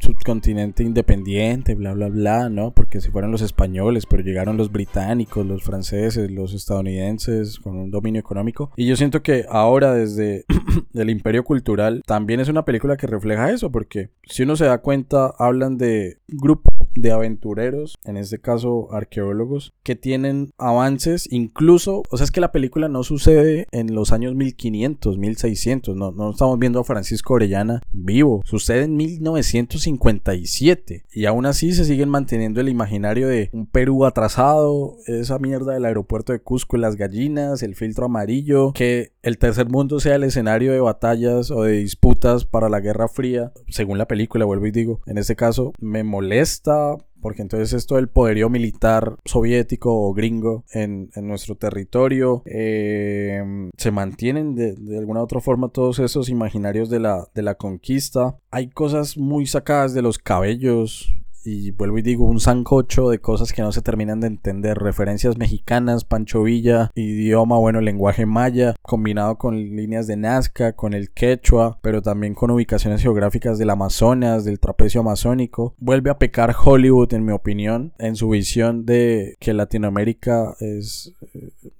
subcontinente 0.00 0.82
independiente, 0.82 1.74
bla, 1.74 1.92
bla, 1.94 2.08
bla, 2.08 2.48
¿no? 2.48 2.72
Porque 2.72 3.00
si 3.00 3.10
fueron 3.10 3.30
los 3.30 3.42
españoles, 3.42 4.06
pero 4.06 4.22
llegaron 4.22 4.56
los 4.56 4.72
británicos, 4.72 5.46
los 5.46 5.62
franceses, 5.62 6.30
los 6.30 6.54
estadounidenses 6.54 7.58
con 7.58 7.76
un 7.76 7.90
dominio 7.90 8.20
económico. 8.20 8.72
Y 8.76 8.86
yo 8.86 8.96
siento 8.96 9.22
que 9.22 9.44
ahora 9.48 9.94
desde 9.94 10.44
el 10.94 11.10
imperio 11.10 11.44
cultural 11.44 12.02
también 12.06 12.40
es 12.40 12.48
una 12.48 12.64
película 12.64 12.96
que 12.96 13.06
refleja 13.06 13.50
eso, 13.50 13.70
porque 13.70 14.10
si 14.24 14.42
uno 14.42 14.56
se 14.56 14.64
da 14.64 14.78
cuenta, 14.78 15.34
hablan 15.38 15.78
de 15.78 16.18
grupo 16.28 16.70
de 16.94 17.12
aventureros, 17.12 17.98
en 18.04 18.16
este 18.16 18.38
caso 18.38 18.92
arqueólogos, 18.92 19.72
que 19.82 19.96
tienen 19.96 20.52
avances 20.58 21.28
incluso, 21.30 22.02
o 22.10 22.16
sea, 22.16 22.24
es 22.24 22.30
que 22.30 22.40
la 22.40 22.52
película 22.52 22.88
no 22.88 23.02
sucede 23.02 23.66
en 23.72 23.94
los 23.94 24.12
años 24.12 24.34
1500, 24.34 25.18
1600, 25.18 25.96
no, 25.96 26.12
no 26.12 26.30
estamos 26.30 26.58
viendo 26.58 26.80
a 26.80 26.84
Francisco 26.84 27.34
Orellana 27.34 27.82
vivo, 27.92 28.42
sucede 28.44 28.84
en 28.84 28.96
1957 28.96 31.04
y 31.12 31.26
aún 31.26 31.46
así 31.46 31.72
se 31.72 31.84
siguen 31.84 32.08
manteniendo 32.08 32.60
el 32.60 32.68
imaginario 32.68 33.28
de 33.28 33.50
un 33.52 33.66
Perú 33.66 34.04
atrasado, 34.04 34.96
esa 35.06 35.38
mierda 35.38 35.74
del 35.74 35.84
aeropuerto 35.84 36.32
de 36.32 36.40
Cusco 36.40 36.76
y 36.76 36.80
las 36.80 36.96
gallinas, 36.96 37.62
el 37.62 37.74
filtro 37.74 38.06
amarillo, 38.06 38.72
que 38.72 39.12
el 39.22 39.38
tercer 39.38 39.68
mundo 39.68 40.00
sea 40.00 40.16
el 40.16 40.24
escenario 40.24 40.72
de 40.72 40.80
batallas 40.80 41.50
o 41.50 41.62
de 41.62 41.72
disputas 41.72 42.44
para 42.44 42.68
la 42.68 42.80
Guerra 42.80 43.08
Fría, 43.08 43.52
según 43.68 43.98
la 43.98 44.08
película, 44.08 44.44
vuelvo 44.44 44.66
y 44.66 44.70
digo, 44.70 45.00
en 45.06 45.18
este 45.18 45.36
caso 45.36 45.72
me 45.78 46.04
molesta 46.04 46.79
porque 47.20 47.42
entonces 47.42 47.72
esto 47.72 47.96
del 47.96 48.08
poderío 48.08 48.48
militar 48.48 49.16
soviético 49.24 49.94
o 49.94 50.14
gringo 50.14 50.64
en, 50.72 51.10
en 51.14 51.28
nuestro 51.28 51.54
territorio 51.56 52.42
eh, 52.46 53.42
se 53.76 53.90
mantienen 53.90 54.54
de, 54.54 54.74
alguna 54.98 55.20
u 55.20 55.24
otra 55.24 55.40
forma 55.40 55.68
todos 55.68 55.98
esos 55.98 56.28
imaginarios 56.28 56.88
de 56.90 57.00
la, 57.00 57.28
de 57.34 57.42
la 57.42 57.56
conquista. 57.56 58.38
Hay 58.50 58.70
cosas 58.70 59.16
muy 59.16 59.46
sacadas 59.46 59.94
de 59.94 60.02
los 60.02 60.18
cabellos 60.18 61.14
y 61.44 61.70
vuelvo 61.72 61.98
y 61.98 62.02
digo, 62.02 62.24
un 62.24 62.40
sancocho 62.40 63.08
de 63.10 63.20
cosas 63.20 63.52
que 63.52 63.62
no 63.62 63.72
se 63.72 63.82
terminan 63.82 64.20
de 64.20 64.26
entender. 64.26 64.78
Referencias 64.78 65.36
mexicanas, 65.36 66.04
Pancho 66.04 66.42
Villa, 66.42 66.90
idioma, 66.94 67.58
bueno, 67.58 67.80
lenguaje 67.80 68.26
maya, 68.26 68.74
combinado 68.82 69.38
con 69.38 69.56
líneas 69.56 70.06
de 70.06 70.16
Nazca, 70.16 70.74
con 70.74 70.94
el 70.94 71.10
quechua, 71.10 71.78
pero 71.82 72.02
también 72.02 72.34
con 72.34 72.50
ubicaciones 72.50 73.02
geográficas 73.02 73.58
del 73.58 73.70
Amazonas, 73.70 74.44
del 74.44 74.60
trapecio 74.60 75.00
amazónico. 75.00 75.74
Vuelve 75.78 76.10
a 76.10 76.18
pecar 76.18 76.54
Hollywood, 76.62 77.12
en 77.14 77.24
mi 77.24 77.32
opinión, 77.32 77.92
en 77.98 78.16
su 78.16 78.28
visión 78.28 78.84
de 78.84 79.36
que 79.40 79.54
Latinoamérica 79.54 80.54
es 80.60 81.14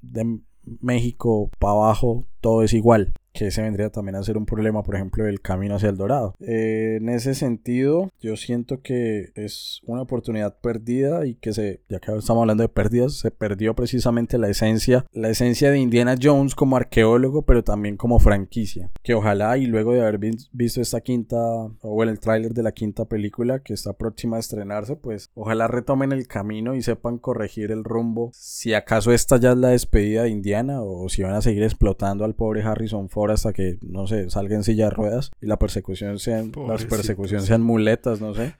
de 0.02 0.40
México 0.80 1.50
para 1.58 1.72
abajo, 1.72 2.26
todo 2.40 2.62
es 2.62 2.72
igual 2.72 3.12
que 3.32 3.46
ese 3.48 3.62
vendría 3.62 3.90
también 3.90 4.16
a 4.16 4.22
ser 4.22 4.36
un 4.36 4.46
problema, 4.46 4.82
por 4.82 4.96
ejemplo, 4.96 5.24
del 5.24 5.40
camino 5.40 5.76
hacia 5.76 5.88
el 5.88 5.96
dorado. 5.96 6.34
Eh, 6.40 6.98
en 7.00 7.08
ese 7.08 7.34
sentido, 7.34 8.10
yo 8.20 8.36
siento 8.36 8.82
que 8.82 9.32
es 9.34 9.80
una 9.86 10.02
oportunidad 10.02 10.58
perdida 10.60 11.26
y 11.26 11.34
que 11.34 11.52
se, 11.52 11.82
ya 11.88 12.00
que 12.00 12.16
estamos 12.16 12.42
hablando 12.42 12.62
de 12.62 12.68
pérdidas, 12.68 13.14
se 13.14 13.30
perdió 13.30 13.74
precisamente 13.74 14.38
la 14.38 14.48
esencia, 14.48 15.06
la 15.12 15.30
esencia 15.30 15.70
de 15.70 15.78
Indiana 15.78 16.16
Jones 16.20 16.54
como 16.54 16.76
arqueólogo, 16.76 17.42
pero 17.42 17.62
también 17.62 17.96
como 17.96 18.18
franquicia. 18.18 18.90
Que 19.02 19.14
ojalá 19.14 19.58
y 19.58 19.66
luego 19.66 19.92
de 19.92 20.00
haber 20.00 20.18
visto 20.52 20.80
esta 20.80 21.00
quinta, 21.00 21.36
o 21.36 21.94
bueno, 21.94 22.12
el 22.12 22.20
tráiler 22.20 22.52
de 22.52 22.62
la 22.62 22.72
quinta 22.72 23.04
película 23.04 23.60
que 23.60 23.74
está 23.74 23.92
próxima 23.92 24.36
a 24.36 24.40
estrenarse, 24.40 24.96
pues 24.96 25.30
ojalá 25.34 25.68
retomen 25.68 26.12
el 26.12 26.26
camino 26.26 26.74
y 26.74 26.82
sepan 26.82 27.18
corregir 27.18 27.70
el 27.70 27.84
rumbo. 27.84 28.30
Si 28.34 28.74
acaso 28.74 29.12
esta 29.12 29.36
ya 29.38 29.52
es 29.52 29.58
la 29.58 29.68
despedida 29.68 30.24
de 30.24 30.30
Indiana 30.30 30.82
o 30.82 31.08
si 31.08 31.22
van 31.22 31.34
a 31.34 31.42
seguir 31.42 31.62
explotando 31.62 32.24
al 32.24 32.34
pobre 32.34 32.62
Harrison 32.62 33.08
Ford 33.08 33.19
hasta 33.30 33.52
que, 33.52 33.78
no 33.82 34.06
sé, 34.06 34.30
salga 34.30 34.56
en 34.56 34.64
silla 34.64 34.84
de 34.84 34.90
ruedas 34.90 35.30
y 35.40 35.46
la 35.46 35.58
persecución 35.58 36.18
sean, 36.18 36.52
las 36.66 36.84
persecuciones 36.84 37.46
sean 37.46 37.62
muletas, 37.62 38.20
no 38.20 38.34
sé. 38.34 38.54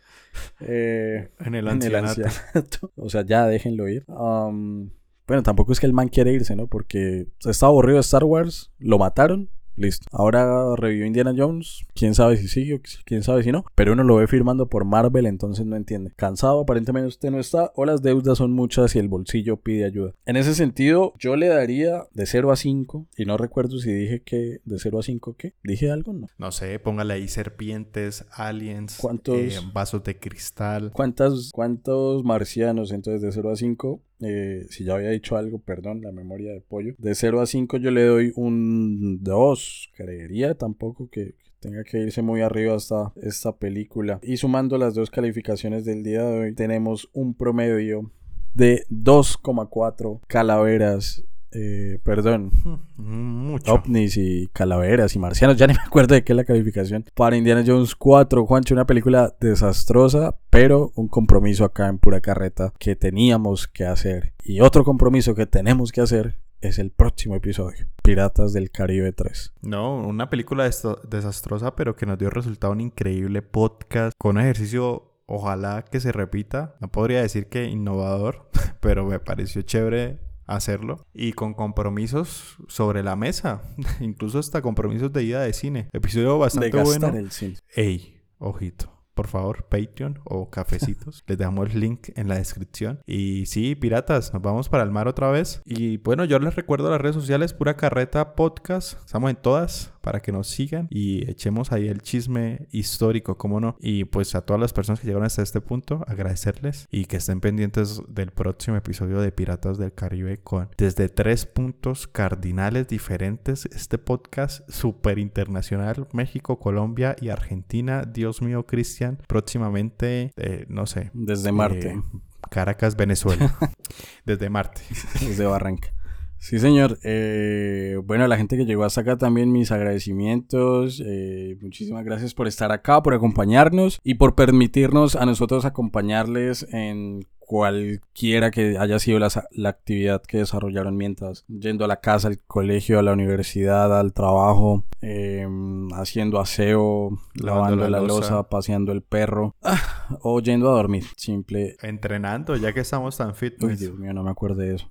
Eh, 0.61 1.31
en 1.41 1.55
el 1.55 1.67
en 1.67 1.69
el 1.69 1.69
ancianato. 1.69 2.23
ancianato. 2.25 2.93
o 2.97 3.09
sea, 3.09 3.25
ya 3.25 3.47
déjenlo 3.47 3.89
ir. 3.89 4.05
Um, 4.09 4.91
bueno, 5.27 5.43
tampoco 5.43 5.73
es 5.73 5.81
que 5.81 5.87
el 5.87 5.93
man 5.93 6.09
quiere 6.09 6.33
irse, 6.33 6.57
¿no? 6.57 6.67
Porque 6.67 7.29
está 7.45 7.67
aburrido 7.67 7.97
de 7.97 8.01
Star 8.01 8.25
Wars, 8.25 8.73
lo 8.79 8.99
mataron, 8.99 9.49
Listo. 9.81 10.07
Ahora 10.13 10.77
revivió 10.77 11.07
Indiana 11.07 11.33
Jones. 11.37 11.87
Quién 11.95 12.15
sabe 12.15 12.37
si 12.37 12.49
sigue 12.49 12.75
o 12.75 12.81
quién 13.07 13.23
sabe 13.23 13.43
si 13.43 13.51
no. 13.51 13.65
Pero 13.75 13.95
uno 13.95 14.05
lo 14.05 14.17
ve 14.17 14.27
firmando 14.27 14.69
por 14.69 14.85
Marvel, 14.85 15.25
entonces 15.27 15.65
no 15.65 15.75
entiende. 15.77 16.13
Cansado, 16.17 16.61
aparentemente 16.61 17.09
usted 17.09 17.31
no 17.31 17.39
está. 17.41 17.73
O 17.77 17.87
las 17.87 18.03
deudas 18.03 18.39
son 18.39 18.53
muchas 18.53 18.95
y 18.95 18.99
el 18.99 19.09
bolsillo 19.09 19.57
pide 19.57 19.87
ayuda. 19.87 20.13
En 20.27 20.37
ese 20.37 20.55
sentido, 20.55 21.15
yo 21.19 21.35
le 21.37 21.49
daría 21.49 22.05
de 22.13 22.27
0 22.27 22.53
a 22.53 22.57
5. 22.57 23.07
Y 23.17 23.25
no 23.25 23.37
recuerdo 23.39 23.79
si 23.79 23.91
dije 23.91 24.23
que 24.23 24.61
de 24.65 24.79
0 24.79 24.99
a 24.99 25.03
5 25.03 25.37
qué. 25.39 25.55
¿Dije 25.65 25.91
algo? 25.91 26.13
No. 26.13 26.27
No 26.37 26.53
sé, 26.53 26.79
póngale 26.79 27.15
ahí 27.15 27.29
serpientes, 27.29 28.27
aliens, 28.33 28.99
¿Cuántos? 29.01 29.37
eh, 29.37 29.59
vasos 29.73 30.05
de 30.05 30.19
cristal. 30.19 30.91
¿Cuántas, 30.93 31.51
¿Cuántos 31.53 32.23
marcianos 32.25 32.93
entonces 32.93 33.23
de 33.23 33.33
0 33.33 33.51
a 33.51 33.57
5? 33.57 34.03
Eh, 34.21 34.67
si 34.69 34.85
ya 34.85 34.95
había 34.95 35.11
dicho 35.11 35.37
algo, 35.37 35.59
perdón, 35.59 36.03
la 36.03 36.13
memoria 36.13 36.53
de 36.53 36.61
pollo. 36.61 36.95
De 36.99 37.15
0 37.15 37.41
a 37.41 37.47
5 37.47 37.77
yo 37.79 37.91
le 37.91 38.05
doy 38.05 38.33
un 38.37 39.23
2. 39.23 39.93
Creería 39.95 40.55
tampoco 40.55 41.09
que 41.11 41.35
tenga 41.61 41.85
que 41.85 41.99
irse 41.99 42.23
muy 42.23 42.41
arriba 42.41 42.75
hasta 42.75 43.13
esta 43.23 43.57
película. 43.57 44.19
Y 44.23 44.37
sumando 44.37 44.79
las 44.79 44.95
dos 44.95 45.11
calificaciones 45.11 45.85
del 45.85 46.03
día 46.03 46.25
de 46.25 46.41
hoy, 46.41 46.55
tenemos 46.55 47.09
un 47.13 47.35
promedio 47.35 48.11
de 48.55 48.85
2,4 48.91 50.21
calaveras 50.27 51.25
eh, 51.53 51.99
perdón, 52.03 52.53
Mucho. 52.97 53.75
ovnis 53.75 54.17
y 54.17 54.49
calaveras 54.53 55.15
y 55.17 55.19
marcianos, 55.19 55.57
ya 55.57 55.67
ni 55.67 55.75
me 55.75 55.81
acuerdo 55.85 56.15
de 56.15 56.25
qué 56.25 56.33
es 56.33 56.37
la 56.37 56.45
calificación. 56.45 57.05
Para 57.15 57.37
Indiana 57.37 57.65
Jones 57.67 57.95
4, 57.95 58.47
Juancho, 58.47 58.75
una 58.75 58.87
película 58.87 59.35
desastrosa, 59.41 60.37
pero 60.51 60.93
un 60.95 61.09
compromiso 61.09 61.65
acá 61.65 61.89
en 61.89 61.99
pura 61.99 62.21
carreta 62.21 62.73
que 62.79 62.97
teníamos 62.97 63.69
que 63.69 63.87
hacer. 63.87 64.35
Y 64.45 64.61
otro 64.61 64.85
compromiso 64.85 65.35
que 65.35 65.47
tenemos 65.47 65.93
que 65.93 66.01
hacer 66.01 66.39
es 66.61 66.79
el 66.79 66.91
próximo 66.91 67.37
episodio, 67.37 67.87
Piratas 68.03 68.53
del 68.53 68.71
Caribe 68.71 69.13
3. 69.13 69.55
No, 69.63 69.97
una 70.07 70.29
película 70.29 70.69
desastrosa, 71.09 71.75
pero 71.75 71.97
que 71.97 72.07
nos 72.07 72.19
dio 72.19 72.31
resultado 72.31 72.73
un 72.73 72.81
increíble 72.81 73.43
podcast 73.43 74.13
con 74.19 74.37
un 74.37 74.43
ejercicio, 74.43 75.15
ojalá 75.27 75.85
que 75.91 76.01
se 76.01 76.13
repita. 76.13 76.77
No 76.81 76.89
podría 76.89 77.23
decir 77.23 77.47
que 77.47 77.65
innovador, 77.65 78.51
pero 78.81 79.07
me 79.07 79.19
pareció 79.19 79.63
chévere 79.63 80.19
hacerlo. 80.51 81.07
Y 81.15 81.33
con 81.33 81.55
compromisos 81.55 82.57
sobre 82.69 83.03
la 83.03 83.17
mesa, 83.17 83.63
incluso 84.01 84.39
hasta 84.39 84.63
compromisos 84.63 85.13
de 85.13 85.23
ida 85.23 85.41
de 85.43 85.53
cine. 85.53 85.89
Episodio 85.93 86.35
De 86.35 86.39
bastante 86.39 86.71
gastar 86.71 87.11
bueno. 87.13 87.19
el 87.19 87.31
cine. 87.31 87.57
Ey, 87.75 88.21
ojito. 88.39 89.01
Por 89.15 89.27
favor, 89.27 89.65
Patreon 89.65 90.21
o 90.25 90.49
cafecitos. 90.49 91.25
Les 91.27 91.37
dejamos 91.37 91.71
el 91.71 91.81
link 91.81 92.09
en 92.15 92.29
la 92.29 92.37
descripción. 92.37 93.01
Y 93.07 93.45
sí, 93.47 93.75
piratas, 93.75 94.33
nos 94.33 94.41
vamos 94.41 94.69
para 94.71 94.83
el 94.83 94.91
mar 94.91 95.09
otra 95.09 95.31
vez. 95.31 95.61
Y 95.67 95.99
bueno, 95.99 96.25
yo 96.25 96.39
les 96.39 96.55
recuerdo 96.55 96.91
las 96.91 97.01
redes 97.01 97.17
sociales, 97.17 97.53
pura 97.53 97.77
carreta 97.77 98.35
podcast. 98.35 98.99
Estamos 99.05 99.29
en 99.31 99.37
todas 99.37 99.93
para 100.01 100.21
que 100.21 100.33
nos 100.33 100.49
sigan 100.49 100.89
y 100.91 101.29
echemos 101.31 101.73
ahí 101.73 101.89
el 101.89 102.03
chisme 102.03 102.67
histórico, 102.71 103.37
cómo 103.37 103.61
no. 103.61 103.77
Y 103.81 104.05
pues 104.05 104.35
a 104.35 104.43
todas 104.43 104.61
las 104.61 104.73
personas 104.73 105.01
que 105.01 105.07
llegaron 105.07 105.27
hasta 105.27 105.43
este 105.43 105.61
punto, 105.61 106.05
agradecerles 106.07 106.87
y 106.91 107.05
que 107.07 107.19
estén 107.19 107.41
pendientes 107.41 108.03
del 108.09 108.31
próximo 108.31 108.77
episodio 108.77 109.21
de 109.21 109.33
Piratas 109.33 109.79
del 109.79 109.93
Caribe 109.93 110.39
con 110.39 110.69
desde 110.77 111.09
tres 111.09 111.47
puntos 111.47 112.07
cardinales 112.07 112.89
diferentes. 112.89 113.67
Este 113.67 113.99
podcast 113.99 114.69
súper 114.71 115.19
internacional, 115.19 116.09
México, 116.13 116.59
Colombia 116.59 117.17
y 117.21 117.29
Argentina. 117.29 118.03
Dios 118.03 118.43
mío, 118.43 118.67
Cristian. 118.67 119.19
Próximamente, 119.27 120.33
eh, 120.37 120.67
no 120.69 120.87
sé. 120.87 121.11
Desde 121.15 121.53
Marte, 121.53 121.93
eh, 121.93 122.03
Caracas, 122.51 122.97
Venezuela. 122.97 123.57
Desde 124.25 124.49
Marte. 124.51 124.83
desde 125.21 125.47
Barranca. 125.47 125.93
Sí, 126.41 126.59
señor. 126.59 126.99
Eh, 127.05 128.01
bueno, 128.03 128.25
a 128.25 128.29
la 128.29 128.39
gente 128.39 128.57
que 128.57 128.65
llegó 128.65 128.85
hasta 128.85 129.03
acá 129.03 129.19
también 129.19 129.53
mis 129.53 129.71
agradecimientos. 129.71 131.03
Eh, 131.05 131.59
muchísimas 131.61 132.03
gracias 132.05 132.33
por 132.33 132.49
estar 132.49 132.73
acá, 132.73 133.03
por 133.03 133.13
acompañarnos 133.13 134.01
y 134.03 134.15
por 134.15 134.35
permitirnos 134.35 135.17
a 135.17 135.27
nosotros 135.27 135.67
acompañarles 135.67 136.67
en 136.73 137.27
cualquiera 137.51 138.51
que 138.51 138.79
haya 138.79 138.99
sido 139.01 139.19
la, 139.19 139.29
la 139.51 139.69
actividad 139.69 140.23
que 140.23 140.39
desarrollaron 140.39 140.97
mientras 140.97 141.45
yendo 141.49 141.85
a 141.85 141.89
la 141.89 142.01
casa, 142.01 142.29
al 142.29 142.39
colegio, 142.39 142.99
a 142.99 143.03
la 143.03 143.13
universidad, 143.13 143.99
al 143.99 144.13
trabajo, 144.13 144.85
eh, 145.03 145.47
haciendo 145.95 146.41
aseo, 146.41 147.19
lavando, 147.35 147.89
la 147.89 148.01
loza, 148.01 148.49
paseando 148.49 148.93
el 148.93 149.03
perro 149.03 149.57
ah, 149.63 150.17
o 150.23 150.41
yendo 150.41 150.71
a 150.71 150.75
dormir. 150.75 151.05
Simple. 151.17 151.77
Entrenando, 151.83 152.57
ya 152.57 152.73
que 152.73 152.81
estamos 152.81 153.17
tan 153.17 153.35
fit. 153.35 153.55
pues. 153.59 153.73
Uy, 153.73 153.87
Dios 153.87 153.99
mío, 153.99 154.15
no 154.15 154.23
me 154.23 154.31
acuerdo 154.31 154.61
de 154.61 154.77
eso. 154.77 154.89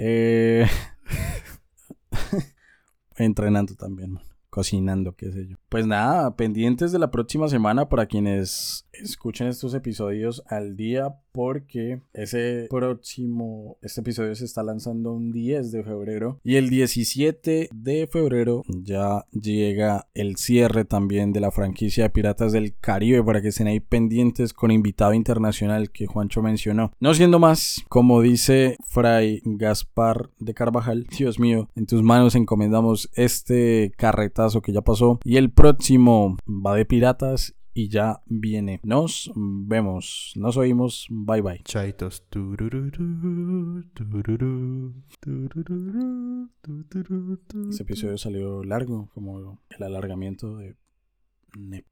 Eh... 0.00 0.64
Entrenando 3.16 3.74
también, 3.74 4.20
cocinando, 4.48 5.16
qué 5.16 5.32
sé 5.32 5.48
yo. 5.48 5.56
Pues 5.68 5.86
nada, 5.86 6.36
pendientes 6.36 6.92
de 6.92 7.00
la 7.00 7.10
próxima 7.10 7.48
semana 7.48 7.88
para 7.88 8.06
quienes 8.06 8.86
escuchen 9.02 9.48
estos 9.48 9.74
episodios 9.74 10.42
al 10.46 10.76
día 10.76 11.16
porque 11.32 12.02
ese 12.12 12.66
próximo, 12.68 13.76
este 13.80 14.00
episodio 14.00 14.34
se 14.34 14.44
está 14.44 14.62
lanzando 14.62 15.12
un 15.12 15.30
10 15.30 15.70
de 15.70 15.84
febrero 15.84 16.40
y 16.42 16.56
el 16.56 16.68
17 16.68 17.68
de 17.72 18.06
febrero 18.08 18.62
ya 18.68 19.24
llega 19.30 20.08
el 20.14 20.36
cierre 20.36 20.84
también 20.84 21.32
de 21.32 21.40
la 21.40 21.50
franquicia 21.50 22.04
de 22.04 22.10
Piratas 22.10 22.52
del 22.52 22.76
Caribe 22.76 23.22
para 23.22 23.40
que 23.40 23.48
estén 23.48 23.68
ahí 23.68 23.80
pendientes 23.80 24.52
con 24.52 24.70
invitado 24.70 25.14
internacional 25.14 25.90
que 25.90 26.06
Juancho 26.06 26.42
mencionó. 26.42 26.92
No 26.98 27.14
siendo 27.14 27.38
más, 27.38 27.84
como 27.88 28.20
dice 28.20 28.76
Fray 28.86 29.40
Gaspar 29.44 30.30
de 30.38 30.54
Carvajal, 30.54 31.06
Dios 31.16 31.38
mío, 31.38 31.68
en 31.76 31.86
tus 31.86 32.02
manos 32.02 32.34
encomendamos 32.34 33.10
este 33.14 33.92
carretazo 33.96 34.60
que 34.60 34.72
ya 34.72 34.82
pasó 34.82 35.20
y 35.24 35.36
el 35.36 35.50
próximo 35.52 36.36
va 36.48 36.74
de 36.74 36.84
piratas 36.84 37.54
y 37.78 37.88
ya 37.88 38.20
viene. 38.26 38.80
Nos 38.82 39.30
vemos, 39.36 40.32
nos 40.34 40.56
oímos, 40.56 41.06
bye 41.10 41.40
bye. 41.40 41.60
Chaitos. 41.62 42.24
Este 47.70 47.82
episodio 47.84 48.18
salió 48.18 48.64
largo, 48.64 49.08
como 49.14 49.60
el 49.70 49.82
alargamiento 49.84 50.56
de. 50.56 50.74